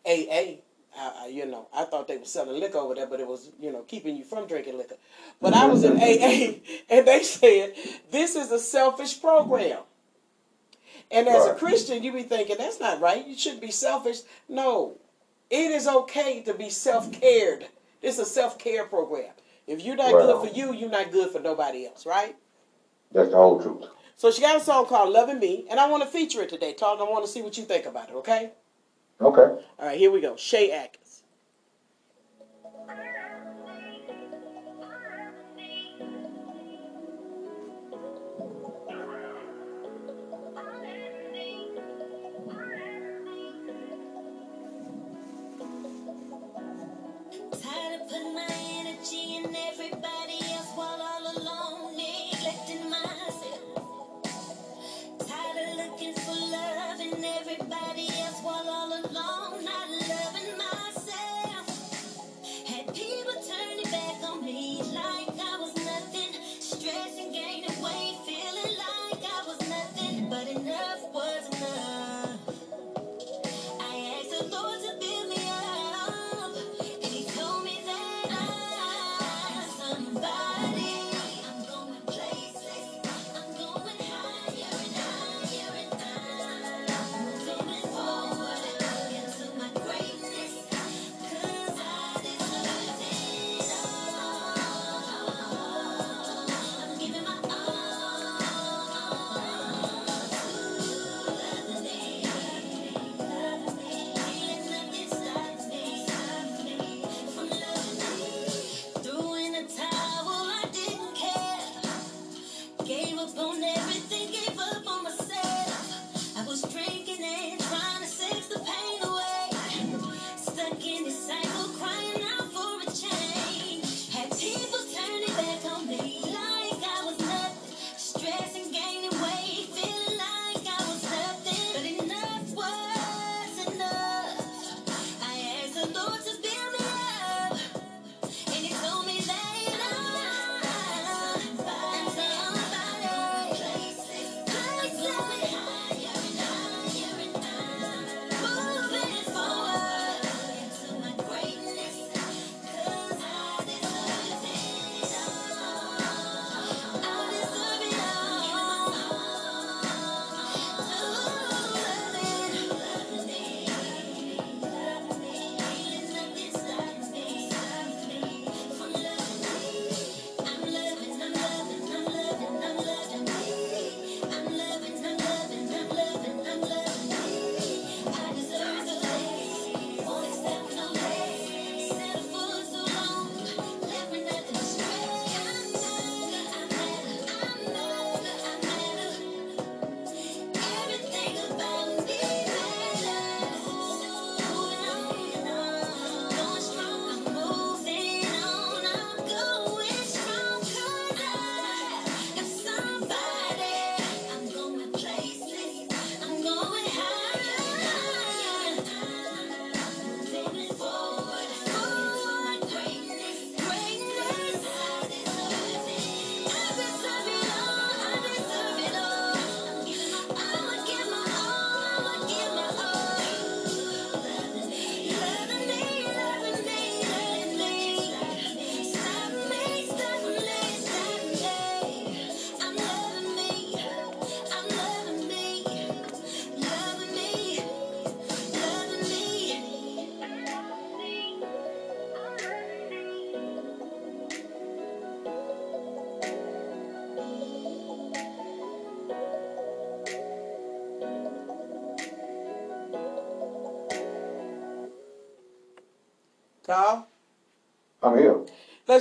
AA. 0.07 0.59
I, 0.97 1.13
I- 1.25 1.29
you 1.31 1.47
know, 1.47 1.69
I 1.73 1.85
thought 1.85 2.09
they 2.09 2.17
were 2.17 2.25
selling 2.25 2.59
liquor 2.59 2.79
over 2.79 2.95
there, 2.95 3.07
but 3.07 3.21
it 3.21 3.27
was, 3.27 3.51
you 3.61 3.71
know, 3.71 3.83
keeping 3.83 4.17
you 4.17 4.25
from 4.25 4.49
drinking 4.49 4.79
liquor. 4.79 4.97
But 5.41 5.55
I 5.55 5.67
was 5.67 5.85
in 5.85 5.97
AA, 5.97 6.55
and 6.91 7.07
they 7.07 7.23
said, 7.23 7.75
this 8.11 8.35
is 8.35 8.51
a 8.51 8.59
selfish 8.59 9.21
program. 9.21 9.81
And 11.11 11.27
as 11.29 11.47
a 11.47 11.55
Christian, 11.55 12.03
you 12.03 12.13
be 12.13 12.23
thinking, 12.23 12.57
that's 12.59 12.81
not 12.81 13.01
right. 13.01 13.27
You 13.27 13.37
shouldn't 13.37 13.63
be 13.63 13.71
selfish. 13.71 14.19
No, 14.49 14.99
it 15.51 15.71
is 15.71 15.87
okay 15.87 16.43
to 16.43 16.55
be 16.55 16.69
self 16.69 17.11
cared. 17.13 17.67
This 18.03 18.15
is 18.15 18.21
a 18.21 18.27
self 18.27 18.59
care 18.59 18.85
program. 18.85 19.33
If 19.67 19.83
you're 19.83 19.97
not 19.97 20.15
Right 20.15 20.23
good 20.23 20.49
for 20.49 20.55
you, 20.55 20.75
you're 20.75 20.91
not 20.91 21.13
good 21.13 21.31
for 21.31 21.41
nobody 21.41 21.87
else, 21.87 22.07
right? 22.07 22.37
That's 23.13 23.31
the 23.31 23.37
whole 23.37 23.61
truth. 23.61 23.85
So 24.17 24.31
she 24.31 24.43
got 24.43 24.57
a 24.57 24.61
song 24.61 24.87
called 24.87 25.11
Loving 25.13 25.39
Me, 25.39 25.67
and 25.71 25.79
I 25.79 25.89
want 25.89 26.03
to 26.03 26.09
feature 26.09 26.43
it 26.43 26.49
today, 26.49 26.73
Todd. 26.75 26.99
I 27.01 27.05
want 27.05 27.25
to 27.25 27.31
see 27.31 27.41
what 27.43 27.57
you 27.57 27.65
think 27.65 27.87
about 27.87 28.09
it, 28.09 28.15
okay? 28.17 28.51
Okay. 29.21 29.43
All 29.43 29.87
right, 29.87 29.99
here 29.99 30.11
we 30.11 30.21
go. 30.21 30.37
Shei 30.37 30.73
Atkins. 30.73 31.08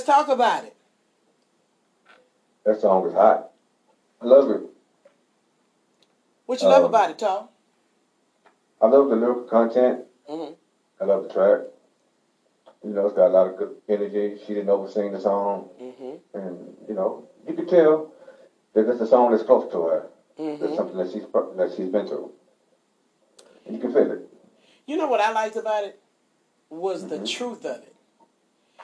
Talk 0.07 0.29
about 0.29 0.63
it. 0.63 0.75
That 2.65 2.79
song 2.79 3.05
is 3.05 3.13
hot. 3.13 3.51
I 4.21 4.25
love 4.25 4.49
it. 4.49 4.61
What 6.45 6.61
you 6.61 6.69
love 6.69 6.83
Um, 6.85 6.89
about 6.89 7.09
it, 7.11 7.19
Tom? 7.19 7.49
I 8.81 8.87
love 8.87 9.09
the 9.09 9.15
lyrical 9.17 9.43
content. 9.43 10.05
hmm 10.27 10.53
I 10.99 11.03
love 11.05 11.23
the 11.23 11.29
track. 11.29 11.59
You 12.83 12.91
know, 12.93 13.05
it's 13.05 13.15
got 13.15 13.27
a 13.27 13.35
lot 13.37 13.47
of 13.47 13.57
good 13.57 13.75
energy. 13.89 14.37
She 14.43 14.53
didn't 14.53 14.69
oversing 14.69 15.11
the 15.11 15.19
song, 15.19 15.69
hmm 15.77 16.15
and 16.33 16.75
you 16.87 16.93
know, 16.95 17.27
you 17.45 17.53
can 17.53 17.67
tell 17.67 18.13
that 18.73 18.87
it's 18.87 19.01
a 19.01 19.05
song 19.07 19.31
that's 19.31 19.43
close 19.43 19.69
to 19.71 19.81
her. 19.83 20.09
It's 20.37 20.59
hmm 20.61 20.75
something 20.75 20.97
that 20.97 21.11
she's 21.11 21.25
that 21.57 21.69
she's 21.75 21.89
been 21.89 22.07
through, 22.07 22.31
and 23.65 23.75
you 23.75 23.81
can 23.81 23.91
feel 23.91 24.11
it. 24.11 24.21
You 24.85 24.95
know 24.97 25.07
what 25.07 25.19
I 25.19 25.31
liked 25.31 25.57
about 25.57 25.83
it 25.83 25.99
was 26.69 27.03
Mm-hmm. 27.03 27.15
the 27.23 27.27
truth 27.27 27.65
of 27.65 27.77
it. 27.83 27.93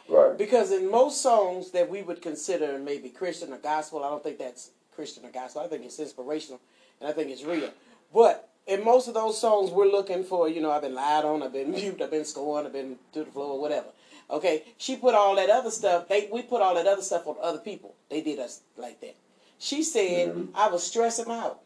Right. 0.09 0.37
Because 0.37 0.71
in 0.71 0.89
most 0.91 1.21
songs 1.21 1.71
that 1.71 1.89
we 1.89 2.01
would 2.01 2.21
consider 2.21 2.77
maybe 2.77 3.09
Christian 3.09 3.53
or 3.53 3.57
gospel, 3.57 4.03
I 4.03 4.09
don't 4.09 4.23
think 4.23 4.37
that's 4.37 4.71
Christian 4.95 5.25
or 5.25 5.31
gospel. 5.31 5.61
I 5.61 5.67
think 5.67 5.85
it's 5.85 5.99
inspirational 5.99 6.59
and 6.99 7.09
I 7.09 7.13
think 7.13 7.31
it's 7.31 7.43
real. 7.43 7.69
But 8.13 8.49
in 8.67 8.83
most 8.83 9.07
of 9.07 9.13
those 9.13 9.39
songs, 9.39 9.71
we're 9.71 9.91
looking 9.91 10.23
for, 10.23 10.47
you 10.47 10.61
know, 10.61 10.71
I've 10.71 10.81
been 10.81 10.95
lied 10.95 11.25
on, 11.25 11.43
I've 11.43 11.53
been 11.53 11.71
mute, 11.71 12.01
I've 12.01 12.11
been 12.11 12.25
scorned, 12.25 12.67
I've 12.67 12.73
been 12.73 12.97
to 13.13 13.23
the 13.23 13.31
floor, 13.31 13.59
whatever. 13.59 13.87
Okay, 14.29 14.63
she 14.77 14.95
put 14.95 15.13
all 15.13 15.35
that 15.35 15.49
other 15.49 15.69
stuff. 15.69 16.07
They 16.07 16.29
we 16.31 16.41
put 16.41 16.61
all 16.61 16.75
that 16.75 16.87
other 16.87 17.01
stuff 17.01 17.27
on 17.27 17.35
other 17.41 17.59
people. 17.59 17.93
They 18.09 18.21
did 18.21 18.39
us 18.39 18.61
like 18.77 18.99
that. 19.01 19.15
She 19.59 19.83
said 19.83 20.29
mm-hmm. 20.29 20.55
I 20.55 20.69
was 20.69 20.83
stressing 20.83 21.29
out, 21.29 21.61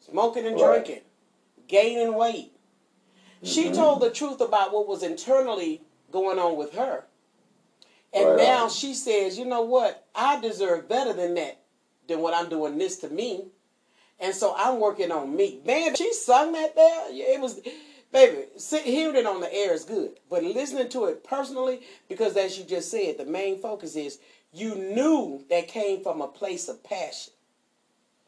smoking 0.00 0.46
and 0.46 0.60
Right. 0.60 0.84
drinking, 0.84 1.04
gaining 1.68 2.14
weight. 2.14 2.52
She 3.42 3.64
mm-hmm. 3.64 3.74
told 3.74 4.02
the 4.02 4.10
truth 4.10 4.40
about 4.40 4.72
what 4.72 4.86
was 4.86 5.02
internally 5.02 5.82
going 6.12 6.38
on 6.38 6.56
with 6.56 6.74
her. 6.74 7.04
And 8.16 8.28
Right 8.30 8.38
now 8.38 8.64
on. 8.64 8.70
she 8.70 8.94
says, 8.94 9.38
you 9.38 9.44
know 9.44 9.60
what? 9.62 10.06
I 10.14 10.40
deserve 10.40 10.88
better 10.88 11.12
than 11.12 11.34
that, 11.34 11.60
than 12.08 12.20
what 12.20 12.32
I'm 12.34 12.48
doing 12.48 12.78
this 12.78 12.96
to 12.98 13.10
me. 13.10 13.44
And 14.18 14.34
so 14.34 14.54
I'm 14.56 14.80
working 14.80 15.12
on 15.12 15.36
me. 15.36 15.60
Man, 15.66 15.94
she 15.94 16.12
sung 16.14 16.52
that 16.52 16.74
there. 16.74 17.04
It 17.10 17.38
was, 17.38 17.60
baby, 18.10 18.44
sit, 18.56 18.84
hearing 18.84 19.16
it 19.16 19.26
on 19.26 19.42
the 19.42 19.52
air 19.52 19.74
is 19.74 19.84
good. 19.84 20.12
But 20.30 20.42
listening 20.42 20.88
to 20.90 21.04
it 21.04 21.24
personally, 21.24 21.82
because 22.08 22.36
as 22.38 22.58
you 22.58 22.64
just 22.64 22.90
said, 22.90 23.18
the 23.18 23.26
main 23.26 23.58
focus 23.60 23.94
is 23.96 24.18
you 24.50 24.74
knew 24.74 25.44
that 25.50 25.68
came 25.68 26.02
from 26.02 26.22
a 26.22 26.28
place 26.28 26.68
of 26.68 26.82
passion. 26.82 27.34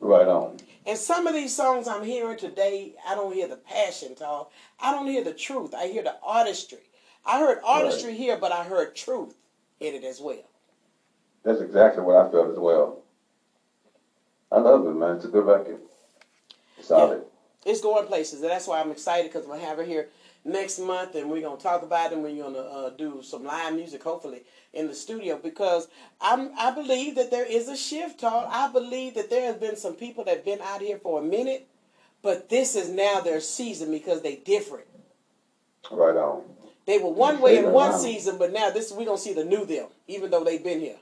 Right 0.01 0.28
on. 0.28 0.59
And 0.86 0.99
some 0.99 1.26
of 1.26 1.34
these 1.34 1.57
songs 1.57 1.89
I'm 1.89 2.05
hearing 2.05 2.36
today, 2.36 2.93
I 3.09 3.14
don't 3.14 3.34
hear 3.34 3.49
the 3.49 3.57
passion, 3.57 4.14
Tahl. 4.14 4.53
I 4.78 4.93
don't 4.93 5.07
hear 5.07 5.24
the 5.24 5.32
truth. 5.32 5.74
I 5.74 5.86
hear 5.89 6.03
the 6.03 6.16
artistry. 6.22 6.78
I 7.24 7.41
heard 7.41 7.59
artistry 7.64 8.14
here, 8.14 8.36
but 8.36 8.53
I 8.53 8.64
heard 8.64 8.95
truth 8.95 9.34
in 9.81 9.95
it 9.95 10.05
as 10.05 10.20
well. 10.20 10.45
That's 11.45 11.61
exactly 11.61 12.03
what 12.03 12.16
I 12.16 12.31
felt 12.31 12.51
as 12.51 12.59
well. 12.59 13.03
I 14.51 14.59
love 14.59 14.87
it, 14.87 14.95
man. 14.95 15.16
It's 15.16 15.24
a 15.24 15.29
good 15.29 15.47
record. 15.47 15.79
Solid. 16.81 17.22
It's 17.66 17.81
going 17.81 18.07
places, 18.07 18.41
and 18.41 18.51
that's 18.51 18.66
why 18.66 18.81
I'm 18.81 18.91
excited 18.91 19.31
because 19.31 19.45
I'm 19.45 19.51
gonna 19.53 19.64
have 19.64 19.79
her 19.79 19.85
here 19.85 20.09
next 20.45 20.79
month, 20.79 21.14
and 21.14 21.31
we're 21.31 21.43
gonna 21.43 21.61
talk 21.61 21.83
about 21.83 22.12
it. 22.12 22.14
and 22.14 22.22
We're 22.22 22.43
gonna 22.43 22.59
uh, 22.59 22.91
do 22.91 23.20
some 23.22 23.45
live 23.45 23.74
music, 23.74 24.03
hopefully, 24.03 24.43
in 24.72 24.87
the 24.87 24.95
studio 24.95 25.39
because 25.43 25.89
I'm 26.20 26.51
I 26.59 26.70
believe 26.70 27.14
that 27.16 27.31
there 27.31 27.45
is 27.45 27.68
a 27.68 27.76
shift, 27.76 28.20
Tahl. 28.20 28.49
I 28.51 28.72
believe 28.72 29.14
that 29.14 29.29
there 29.29 29.47
has 29.47 29.57
been 29.57 29.76
some 29.76 29.95
people 29.95 30.24
that 30.24 30.37
have 30.37 30.45
been 30.45 30.61
out 30.62 30.81
here 30.81 30.99
for 30.99 31.20
a 31.20 31.24
minute, 31.24 31.68
but 32.22 32.49
this 32.49 32.74
is 32.74 32.89
now 32.89 33.20
their 33.20 33.41
season 33.41 33.91
because 33.91 34.22
they 34.22 34.37
different. 34.37 34.87
Right 35.91 36.16
on. 36.16 36.45
They 36.89 36.97
were 36.99 37.11
one 37.11 37.43
way 37.43 37.59
in 37.59 37.70
one 37.70 37.93
season, 37.93 38.39
but 38.39 38.51
now 38.51 38.70
this 38.70 38.91
we're 38.91 39.05
gonna 39.05 39.18
see 39.18 39.34
the 39.34 39.45
new 39.45 39.66
them, 39.66 39.89
even 40.07 40.30
though 40.30 40.43
they've 40.43 40.64
been 40.64 40.80
here. 40.80 40.97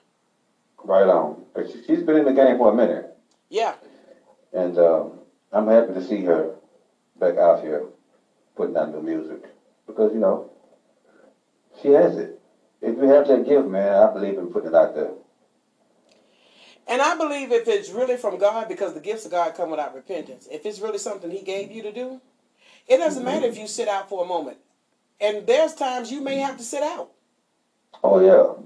Right 0.82 1.06
on. 1.06 1.44
She- 1.70 1.84
She's 1.84 2.02
been 2.02 2.16
in 2.16 2.24
the 2.24 2.32
game 2.32 2.58
for 2.58 2.72
a 2.72 2.74
minute, 2.74 3.16
Yeah, 3.50 3.74
and 4.52 4.76
um, 4.78 5.20
I'm 5.52 5.68
happy 5.68 5.94
to 5.94 6.02
see 6.02 6.24
her 6.24 6.56
back 7.20 7.36
out 7.38 7.60
here 7.60 7.84
putting 8.56 8.76
out 8.76 8.92
new 8.92 9.00
music 9.00 9.44
because 9.86 10.12
you 10.12 10.18
know 10.18 10.50
she 11.80 11.90
has 11.90 12.16
it. 12.18 12.40
If 12.80 12.96
you 12.98 13.04
have 13.04 13.28
that 13.28 13.46
gift, 13.46 13.68
man, 13.68 13.94
I 14.02 14.12
believe 14.12 14.38
in 14.38 14.48
putting 14.52 14.70
it 14.70 14.74
out 14.74 14.92
there. 14.96 15.12
and 16.88 17.00
I 17.00 17.16
believe 17.16 17.52
if 17.52 17.68
it's 17.68 17.90
really 17.90 18.16
from 18.16 18.38
God, 18.38 18.66
because 18.68 18.92
the 18.92 19.00
gifts 19.00 19.24
of 19.24 19.30
God 19.30 19.54
come 19.54 19.70
without 19.70 19.94
repentance. 19.94 20.48
If 20.50 20.66
it's 20.66 20.80
really 20.80 20.98
something 20.98 21.30
He 21.30 21.42
gave 21.42 21.70
you 21.70 21.82
to 21.82 21.92
do, 21.92 22.20
it 22.88 22.96
doesn't 22.96 23.22
matter 23.24 23.46
if 23.46 23.56
you 23.56 23.68
sit 23.68 23.86
out 23.86 24.08
for 24.08 24.24
a 24.24 24.26
moment. 24.26 24.56
And 25.20 25.46
there's 25.46 25.74
times 25.74 26.10
you 26.12 26.20
may 26.20 26.38
have 26.38 26.56
to 26.58 26.62
sit 26.64 26.82
out. 26.82 27.10
Oh 28.04 28.20
yeah, 28.20 28.62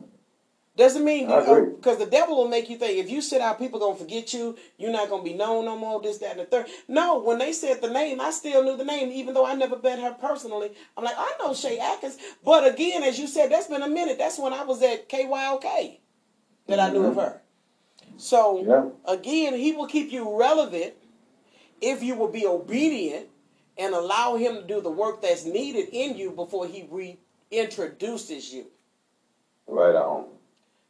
Doesn't 0.77 1.05
mean 1.05 1.27
because 1.77 1.99
the 1.99 2.07
devil 2.07 2.37
will 2.37 2.49
make 2.49 2.69
you 2.69 2.77
think 2.77 2.99
if 2.99 3.09
you 3.11 3.23
sit 3.23 3.41
out, 3.41 3.59
people 3.59 3.79
gonna 3.79 3.97
forget 3.97 4.33
you. 4.35 4.57
You're 4.79 4.91
not 4.93 5.09
gonna 5.09 5.23
be 5.23 5.35
known 5.35 5.65
no 5.67 5.77
more. 5.77 6.03
This, 6.03 6.19
that, 6.19 6.33
and 6.33 6.41
the 6.41 6.45
third. 6.47 6.67
No, 6.89 7.21
when 7.21 7.39
they 7.39 7.53
said 7.53 7.81
the 7.81 7.91
name, 7.91 8.21
I 8.21 8.31
still 8.33 8.65
knew 8.65 8.77
the 8.77 8.85
name, 8.85 9.11
even 9.13 9.35
though 9.35 9.47
I 9.47 9.55
never 9.55 9.79
met 9.79 10.01
her 10.01 10.13
personally. 10.21 10.73
I'm 10.97 11.05
like, 11.05 11.17
I 11.17 11.33
know 11.39 11.55
Shei 11.55 11.79
Atkins, 11.79 12.19
but 12.45 12.67
again, 12.67 13.03
as 13.05 13.19
you 13.19 13.29
said, 13.29 13.51
that's 13.53 13.69
been 13.69 13.83
a 13.83 13.89
minute. 13.89 14.19
That's 14.19 14.39
when 14.39 14.53
I 14.53 14.65
was 14.65 14.83
at 14.83 15.09
KYOK 15.09 15.99
that 16.67 16.81
I 16.81 16.91
knew 16.91 17.07
of 17.07 17.17
her. 17.17 17.41
So 18.17 18.59
Mm-hmm. 18.59 18.71
Yeah. 18.71 19.15
again, 19.15 19.55
he 19.55 19.73
will 19.73 19.87
keep 19.87 20.13
you 20.13 20.39
relevant 20.39 20.95
if 21.81 22.03
you 22.03 22.15
will 22.17 22.29
be 22.29 22.47
obedient 22.47 23.29
and 23.81 23.95
allow 23.95 24.37
him 24.37 24.57
to 24.57 24.63
do 24.63 24.81
the 24.81 24.91
work 24.91 25.23
that's 25.23 25.45
needed 25.47 25.89
in 25.93 26.17
you 26.17 26.31
before 26.31 26.67
he 26.67 26.83
reintroduces 27.51 28.53
you. 28.53 28.67
right 29.67 29.95
on. 29.97 30.27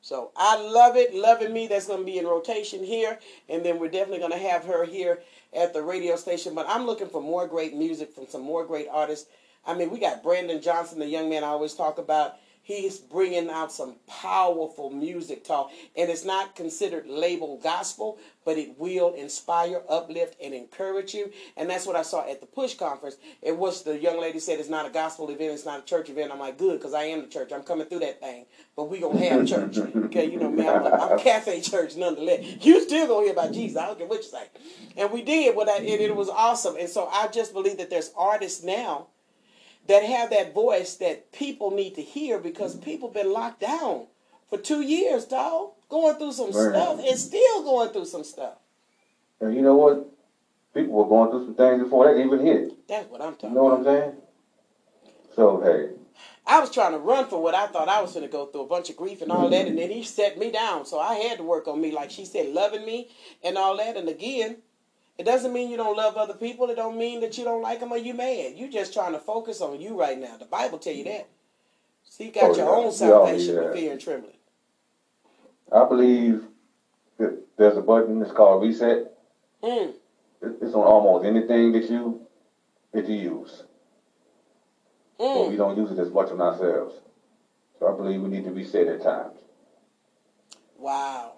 So 0.03 0.33
I 0.37 0.61
love 0.61 0.97
it, 0.97 1.15
loving 1.15 1.53
me. 1.53 1.69
That's 1.69 1.87
going 1.87 2.01
to 2.01 2.07
be 2.07 2.19
in 2.19 2.27
rotation 2.27 2.83
here, 2.83 3.19
and 3.49 3.65
then 3.65 3.79
we're 3.79 3.91
definitely 3.91 4.19
going 4.19 4.33
to 4.33 4.49
have 4.49 4.65
her 4.65 4.85
here 4.85 5.21
at 5.55 5.75
the 5.75 5.83
radio 5.83 6.17
station. 6.17 6.55
But 6.55 6.67
I'm 6.69 6.87
looking 6.87 7.09
for 7.09 7.23
more 7.23 7.47
great 7.47 7.77
music 7.77 8.13
from 8.15 8.27
some 8.27 8.43
more 8.43 8.65
great 8.65 8.89
artists. 8.91 9.29
I 9.67 9.75
mean, 9.75 9.91
we 9.91 10.01
got 10.01 10.23
Brandon 10.23 10.61
Johnson, 10.63 10.99
the 10.99 11.07
young 11.07 11.29
man 11.29 11.45
I 11.45 11.49
always 11.49 11.75
talk 11.75 11.99
about. 11.99 12.37
He's 12.71 12.99
bringing 12.99 13.51
out 13.51 13.73
some 13.73 13.97
powerful 14.07 14.91
music 14.91 15.43
talk, 15.43 15.73
and 15.97 16.09
it's 16.09 16.25
not 16.25 16.55
considered 16.55 17.09
labeled 17.09 17.65
gospel, 17.65 18.17
but 18.45 18.59
it 18.59 18.79
will 18.79 19.13
inspire, 19.15 19.83
uplift, 19.89 20.37
and 20.41 20.55
encourage 20.55 21.13
you. 21.13 21.33
And 21.57 21.69
that's 21.69 21.85
what 21.85 21.97
I 21.97 22.03
saw 22.03 22.31
at 22.31 22.41
the 22.41 22.47
Push 22.47 22.75
conference. 22.75 23.17
It 23.43 23.57
was 23.57 23.83
the 23.83 23.99
young 23.99 24.21
lady 24.21 24.39
said 24.39 24.61
it's 24.61 24.69
not 24.69 24.87
a 24.87 24.91
gospel 24.91 25.29
event, 25.31 25.53
it's 25.55 25.67
not 25.67 25.81
a 25.81 25.83
church 25.83 26.11
event. 26.11 26.31
I'm 26.31 26.39
like, 26.39 26.59
good, 26.59 26.79
because 26.79 26.95
I 26.95 27.03
am 27.07 27.23
the 27.23 27.27
church. 27.27 27.51
I'm 27.53 27.65
coming 27.65 27.89
through 27.89 28.01
that 28.01 28.21
thing, 28.21 28.47
but 28.77 28.89
we 28.89 29.01
gonna 29.01 29.19
have 29.19 29.49
church. 29.49 29.77
Okay, 29.77 30.31
you 30.31 30.39
know 30.39 30.53
me, 30.53 30.69
I'm, 30.69 30.87
I'm 30.87 31.19
cafe 31.19 31.61
church 31.63 31.97
nonetheless. 31.97 32.65
You 32.65 32.81
still 32.83 33.09
gonna 33.09 33.25
hear 33.25 33.33
about 33.33 33.53
Jesus. 33.53 33.79
I 33.79 33.87
don't 33.87 33.99
care 33.99 34.07
what 34.07 34.23
you 34.23 34.31
say. 34.31 34.47
And 34.97 35.11
we 35.11 35.23
did, 35.23 35.57
what 35.57 35.69
I, 35.69 35.79
and 35.79 35.89
it 35.89 36.15
was 36.15 36.29
awesome. 36.29 36.77
And 36.77 36.89
so 36.89 37.09
I 37.09 37.27
just 37.27 37.53
believe 37.53 37.79
that 37.79 37.91
there's 37.91 38.13
artists 38.17 38.63
now 38.63 39.09
that 39.91 40.05
have 40.05 40.31
that 40.31 40.55
voice 40.55 40.95
that 40.97 41.33
people 41.33 41.73
need 41.73 41.97
to 41.97 42.01
hear 42.01 42.39
because 42.39 42.77
mm-hmm. 42.77 42.85
people 42.85 43.09
been 43.09 43.33
locked 43.33 43.61
down 43.61 44.07
for 44.49 44.57
two 44.57 44.83
years, 44.83 45.25
dog, 45.25 45.73
going 45.89 46.15
through 46.15 46.33
some 46.33 46.53
Man. 46.53 46.71
stuff 46.71 47.01
and 47.05 47.19
still 47.19 47.65
going 47.65 47.91
through 47.91 48.05
some 48.05 48.23
stuff. 48.23 48.55
And 49.41 49.53
you 49.53 49.63
know 49.63 49.75
what? 49.75 50.09
People 50.75 50.93
were 50.93 51.09
going 51.09 51.31
through 51.31 51.47
some 51.47 51.55
things 51.57 51.83
before 51.83 52.07
that 52.07 52.21
even 52.21 52.39
hit. 52.39 52.87
That's 52.87 53.11
what 53.11 53.21
I'm 53.21 53.33
talking 53.35 53.51
You 53.51 53.57
know 53.57 53.65
what 53.65 53.79
I'm 53.79 53.85
saying? 53.85 54.13
So 55.35 55.61
hey, 55.61 55.89
I 56.47 56.61
was 56.61 56.71
trying 56.71 56.93
to 56.93 56.99
run 56.99 57.27
for 57.27 57.43
what 57.43 57.57
I 57.57 57.67
thought 57.67 57.89
I 57.89 58.01
was 58.01 58.13
going 58.13 58.25
to 58.25 58.31
go 58.31 58.47
through 58.47 58.63
a 58.63 58.67
bunch 58.69 58.91
of 58.91 58.97
grief 58.97 59.23
and 59.23 59.33
all 59.33 59.49
that, 59.49 59.67
and 59.67 59.77
then 59.77 59.91
he 59.91 60.05
set 60.05 60.39
me 60.39 60.53
down. 60.53 60.87
So 60.87 61.01
I 61.01 61.15
had 61.15 61.39
to 61.39 61.45
work 61.45 61.67
on 61.67 61.81
me, 61.81 61.91
like 61.91 62.13
she 62.13 62.25
said, 62.25 62.55
loving 62.55 62.87
me 62.87 63.09
and 63.43 63.59
all 63.59 63.77
that. 63.79 63.97
And 63.97 64.09
again, 64.09 64.59
it 65.19 65.25
doesn't 65.25 65.53
mean 65.53 65.71
you 65.71 65.77
don't 65.77 65.97
love 65.97 66.17
other 66.17 66.35
people. 66.35 66.69
It 66.71 66.77
don't 66.77 66.97
mean 66.99 67.21
that 67.21 67.37
you 67.37 67.45
don't 67.45 67.63
like 67.63 67.81
them 67.81 67.93
or 67.93 67.99
you 67.99 68.15
mad. 68.15 68.55
You 68.57 68.71
just 68.71 68.93
trying 68.93 69.13
to 69.13 69.19
focus 69.19 69.61
on 69.61 69.81
you 69.81 69.99
right 69.99 70.19
now. 70.19 70.37
The 70.39 70.47
Bible 70.47 70.79
tell 70.79 70.95
you 70.95 71.05
that. 71.05 71.29
Seek 72.05 72.37
out 72.39 72.51
Oh, 72.51 72.57
your 72.57 72.67
yeah. 72.67 72.85
own 72.87 72.93
salvation 72.93 73.55
with 73.57 73.65
that. 73.67 73.75
fear 73.75 73.93
and 73.93 74.01
trembling. 74.01 74.37
I 75.73 75.85
believe 75.85 76.45
that 77.19 77.39
there's 77.57 77.77
a 77.77 77.83
button 77.83 78.21
It's 78.23 78.33
called 78.33 78.63
reset. 78.63 79.13
Mm. 79.63 79.93
It's 80.43 80.75
on 80.75 80.87
almost 80.87 81.25
anything 81.27 81.73
that 81.73 81.89
you 81.91 82.27
that 82.93 83.07
you 83.07 83.15
use. 83.15 83.65
But 85.19 85.49
we 85.49 85.55
Mm. 85.55 85.59
don't 85.59 85.77
use 85.77 85.91
it 85.93 85.99
as 85.99 86.11
much 86.11 86.31
on 86.31 86.41
ourselves. 86.41 86.97
So 87.79 87.87
I 87.93 87.97
believe 87.97 88.23
we 88.23 88.29
need 88.29 88.45
to 88.45 88.51
reset 88.51 88.89
at 88.89 89.03
times. 89.03 89.39
Wow. 90.79 91.35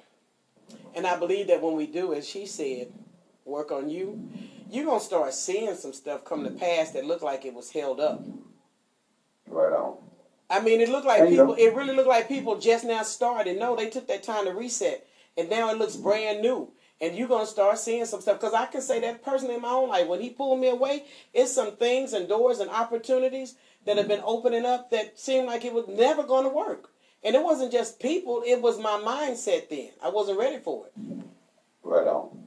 And 0.94 1.06
I 1.06 1.18
believe 1.18 1.48
that 1.48 1.60
when 1.60 1.74
we 1.74 1.86
do, 1.86 2.14
as 2.14 2.26
she 2.26 2.46
said, 2.46 2.92
work 3.44 3.72
on 3.72 3.90
you, 3.90 4.28
you're 4.70 4.84
going 4.84 5.00
to 5.00 5.04
start 5.04 5.34
seeing 5.34 5.74
some 5.74 5.92
stuff 5.92 6.24
come 6.24 6.44
to 6.44 6.50
pass 6.50 6.92
that 6.92 7.04
looked 7.04 7.22
like 7.22 7.44
it 7.44 7.54
was 7.54 7.70
held 7.70 8.00
up. 8.00 8.22
Right 9.46 9.72
on. 9.72 9.96
I 10.48 10.60
mean, 10.60 10.80
it 10.80 10.88
looked 10.88 11.06
like 11.06 11.20
There 11.20 11.30
people, 11.30 11.54
it 11.54 11.74
really 11.74 11.94
looked 11.94 12.08
like 12.08 12.28
people 12.28 12.58
just 12.58 12.84
now 12.84 13.02
started. 13.02 13.58
No, 13.58 13.74
they 13.74 13.88
took 13.88 14.06
that 14.08 14.22
time 14.22 14.44
to 14.44 14.52
reset. 14.52 15.06
And 15.36 15.48
now 15.48 15.70
it 15.70 15.78
looks 15.78 15.96
brand 15.96 16.42
new. 16.42 16.70
And 17.00 17.16
you're 17.16 17.28
going 17.28 17.46
to 17.46 17.50
start 17.50 17.78
seeing 17.78 18.04
some 18.04 18.20
stuff. 18.20 18.38
Because 18.38 18.54
I 18.54 18.66
can 18.66 18.82
say 18.82 19.00
that 19.00 19.24
personally 19.24 19.54
in 19.54 19.62
my 19.62 19.70
own 19.70 19.88
life, 19.88 20.06
when 20.06 20.20
he 20.20 20.30
pulled 20.30 20.60
me 20.60 20.68
away, 20.68 21.04
it's 21.32 21.52
some 21.52 21.76
things 21.76 22.12
and 22.12 22.28
doors 22.28 22.60
and 22.60 22.70
opportunities 22.70 23.56
that 23.86 23.96
have 23.96 24.08
been 24.08 24.22
opening 24.24 24.64
up 24.64 24.90
that 24.90 25.18
seemed 25.18 25.46
like 25.46 25.64
it 25.64 25.72
was 25.72 25.88
never 25.88 26.22
going 26.22 26.44
to 26.44 26.50
work. 26.50 26.90
And 27.24 27.34
it 27.36 27.42
wasn't 27.42 27.72
just 27.72 28.00
people; 28.00 28.42
it 28.44 28.60
was 28.60 28.78
my 28.80 29.00
mindset. 29.04 29.68
Then 29.68 29.90
I 30.02 30.10
wasn't 30.10 30.38
ready 30.38 30.58
for 30.58 30.86
it. 30.86 30.92
Right 31.82 32.06
on. 32.06 32.41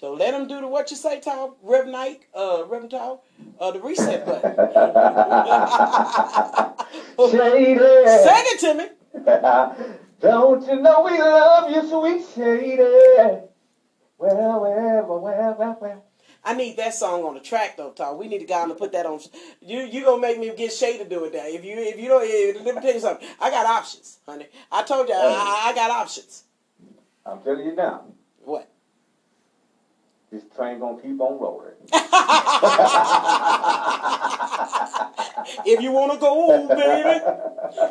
So 0.00 0.12
let 0.12 0.32
them 0.32 0.48
do 0.48 0.60
the 0.60 0.66
what 0.68 0.90
you 0.90 0.96
say, 0.96 1.20
Tahl, 1.20 1.56
Rev 1.62 1.86
Knight, 1.86 2.24
uh, 2.34 2.64
Rev 2.66 2.88
Tahl, 2.88 3.22
uh, 3.60 3.70
the 3.70 3.80
reset 3.80 4.26
button. 4.26 4.54
Shady. 7.30 7.76
Sing 7.76 8.44
it 8.46 8.60
to 8.60 8.74
me. 8.74 8.86
Don't 10.20 10.66
you 10.66 10.80
know 10.80 11.02
we 11.04 11.18
love 11.18 11.70
you, 11.70 11.88
sweet 11.88 12.24
Shady? 12.34 12.82
Well, 14.18 14.18
well, 14.18 14.60
well, 14.60 15.56
well, 15.58 15.78
well. 15.80 16.04
I 16.46 16.54
need 16.54 16.76
that 16.76 16.94
song 16.94 17.22
on 17.22 17.34
the 17.34 17.40
track 17.40 17.76
though, 17.76 17.90
Tahl. 17.90 18.18
We 18.18 18.28
need 18.28 18.42
a 18.42 18.46
guy 18.46 18.66
to 18.66 18.74
put 18.74 18.92
that 18.92 19.06
on. 19.06 19.20
You 19.62 19.80
you 19.80 20.04
gonna 20.04 20.20
make 20.20 20.38
me 20.38 20.52
get 20.56 20.72
Shei 20.72 20.98
to 20.98 21.04
do 21.04 21.24
it 21.24 21.32
now? 21.32 21.46
If 21.46 21.64
you 21.64 21.76
if 21.78 21.98
you 21.98 22.08
don't, 22.08 22.22
eh, 22.24 22.60
let 22.64 22.74
me 22.74 22.82
tell 22.82 22.92
you 22.94 23.00
something. 23.00 23.26
I 23.40 23.50
got 23.50 23.64
options, 23.64 24.18
honey. 24.26 24.46
I 24.70 24.82
told 24.82 25.08
you 25.08 25.14
I, 25.14 25.70
I 25.70 25.74
got 25.74 25.90
options. 25.90 26.44
I'm 27.24 27.40
telling 27.40 27.64
you 27.64 27.74
now? 27.74 28.04
This 30.34 30.42
train 30.56 30.80
gonna 30.80 31.00
keep 31.00 31.20
on 31.20 31.38
rolling. 31.38 31.74
If 35.64 35.80
you 35.80 35.92
wanna 35.92 36.18
go, 36.18 36.66
baby, 36.68 37.20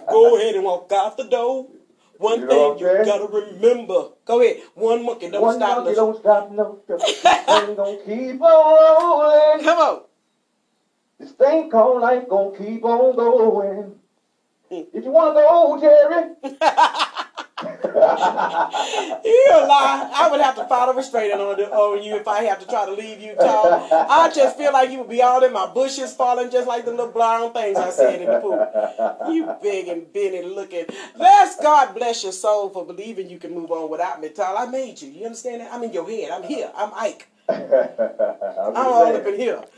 go 0.09 0.35
ahead 0.35 0.55
and 0.55 0.65
walk 0.65 0.91
out 0.91 1.15
the 1.15 1.23
door. 1.23 1.67
One 2.17 2.41
You 2.41 2.47
know 2.47 2.73
thing 2.75 2.79
you 2.79 2.85
saying? 2.93 3.05
gotta 3.05 3.27
remember. 3.27 4.09
Go 4.25 4.41
ahead. 4.41 4.57
One 4.75 5.05
monkey 5.05 5.29
don't 5.29 5.41
One 5.41 5.55
stop. 5.55 5.77
monkey 5.85 5.91
no- 5.91 5.95
don't 6.05 6.17
stop, 6.19 6.51
no. 6.51 6.79
This 6.87 7.21
train 7.21 7.75
gonna 7.75 7.97
keep 8.05 8.41
on 8.41 8.79
rolling. 8.81 9.63
Come 9.63 9.79
on. 9.79 10.01
This 11.19 11.31
thing 11.31 11.69
called 11.69 12.01
life 12.01 12.27
gonna 12.27 12.57
keep 12.57 12.83
on 12.83 13.15
going. 13.15 13.95
Hmm. 14.69 14.81
If 14.93 15.05
you 15.05 15.11
wanna 15.11 15.33
go, 15.33 15.79
Jerri. 15.81 16.35
You 19.25 19.47
a 19.51 19.65
lie. 19.67 20.09
I 20.13 20.27
would 20.31 20.41
have 20.41 20.55
to 20.55 20.65
file 20.65 20.89
a 20.89 20.95
restraining 20.95 21.39
order 21.39 21.65
on 21.65 22.03
you 22.03 22.15
if 22.15 22.27
I 22.27 22.43
have 22.43 22.59
to 22.59 22.67
try 22.67 22.85
to 22.85 22.91
leave 22.91 23.19
you, 23.21 23.35
Tom. 23.35 23.87
I 23.91 24.31
just 24.33 24.57
feel 24.57 24.73
like 24.73 24.91
you 24.91 24.99
would 24.99 25.09
be 25.09 25.21
all 25.21 25.43
in 25.43 25.53
my 25.53 25.67
bushes 25.67 26.13
falling 26.13 26.49
just 26.51 26.67
like 26.67 26.85
the 26.85 26.91
little 26.91 27.07
brown 27.07 27.53
things 27.53 27.77
I 27.77 27.89
said 27.91 28.21
in 28.21 28.29
the 28.29 28.39
pool. 28.39 29.31
You 29.31 29.55
big 29.61 29.87
and 29.87 30.11
Benny 30.11 30.41
looking. 30.41 30.85
Bless 31.15 31.59
God 31.59 31.93
bless 31.95 32.23
your 32.23 32.31
soul 32.31 32.69
for 32.69 32.85
believing 32.85 33.29
you 33.29 33.37
can 33.37 33.53
move 33.53 33.71
on 33.71 33.89
without 33.89 34.21
me, 34.21 34.29
Tahl. 34.29 34.57
I 34.57 34.65
made 34.65 35.01
you. 35.01 35.09
You 35.09 35.25
understand 35.25 35.61
that? 35.61 35.71
I'm 35.73 35.83
in 35.83 35.93
your 35.93 36.09
head. 36.09 36.31
I'm 36.31 36.43
here. 36.43 36.71
I'm 36.75 36.91
Ike. 36.93 37.27
I'm 37.49 38.75
I'm 38.75 38.77
all 38.77 39.15
up 39.15 39.25
in 39.27 39.35
here. 39.35 39.63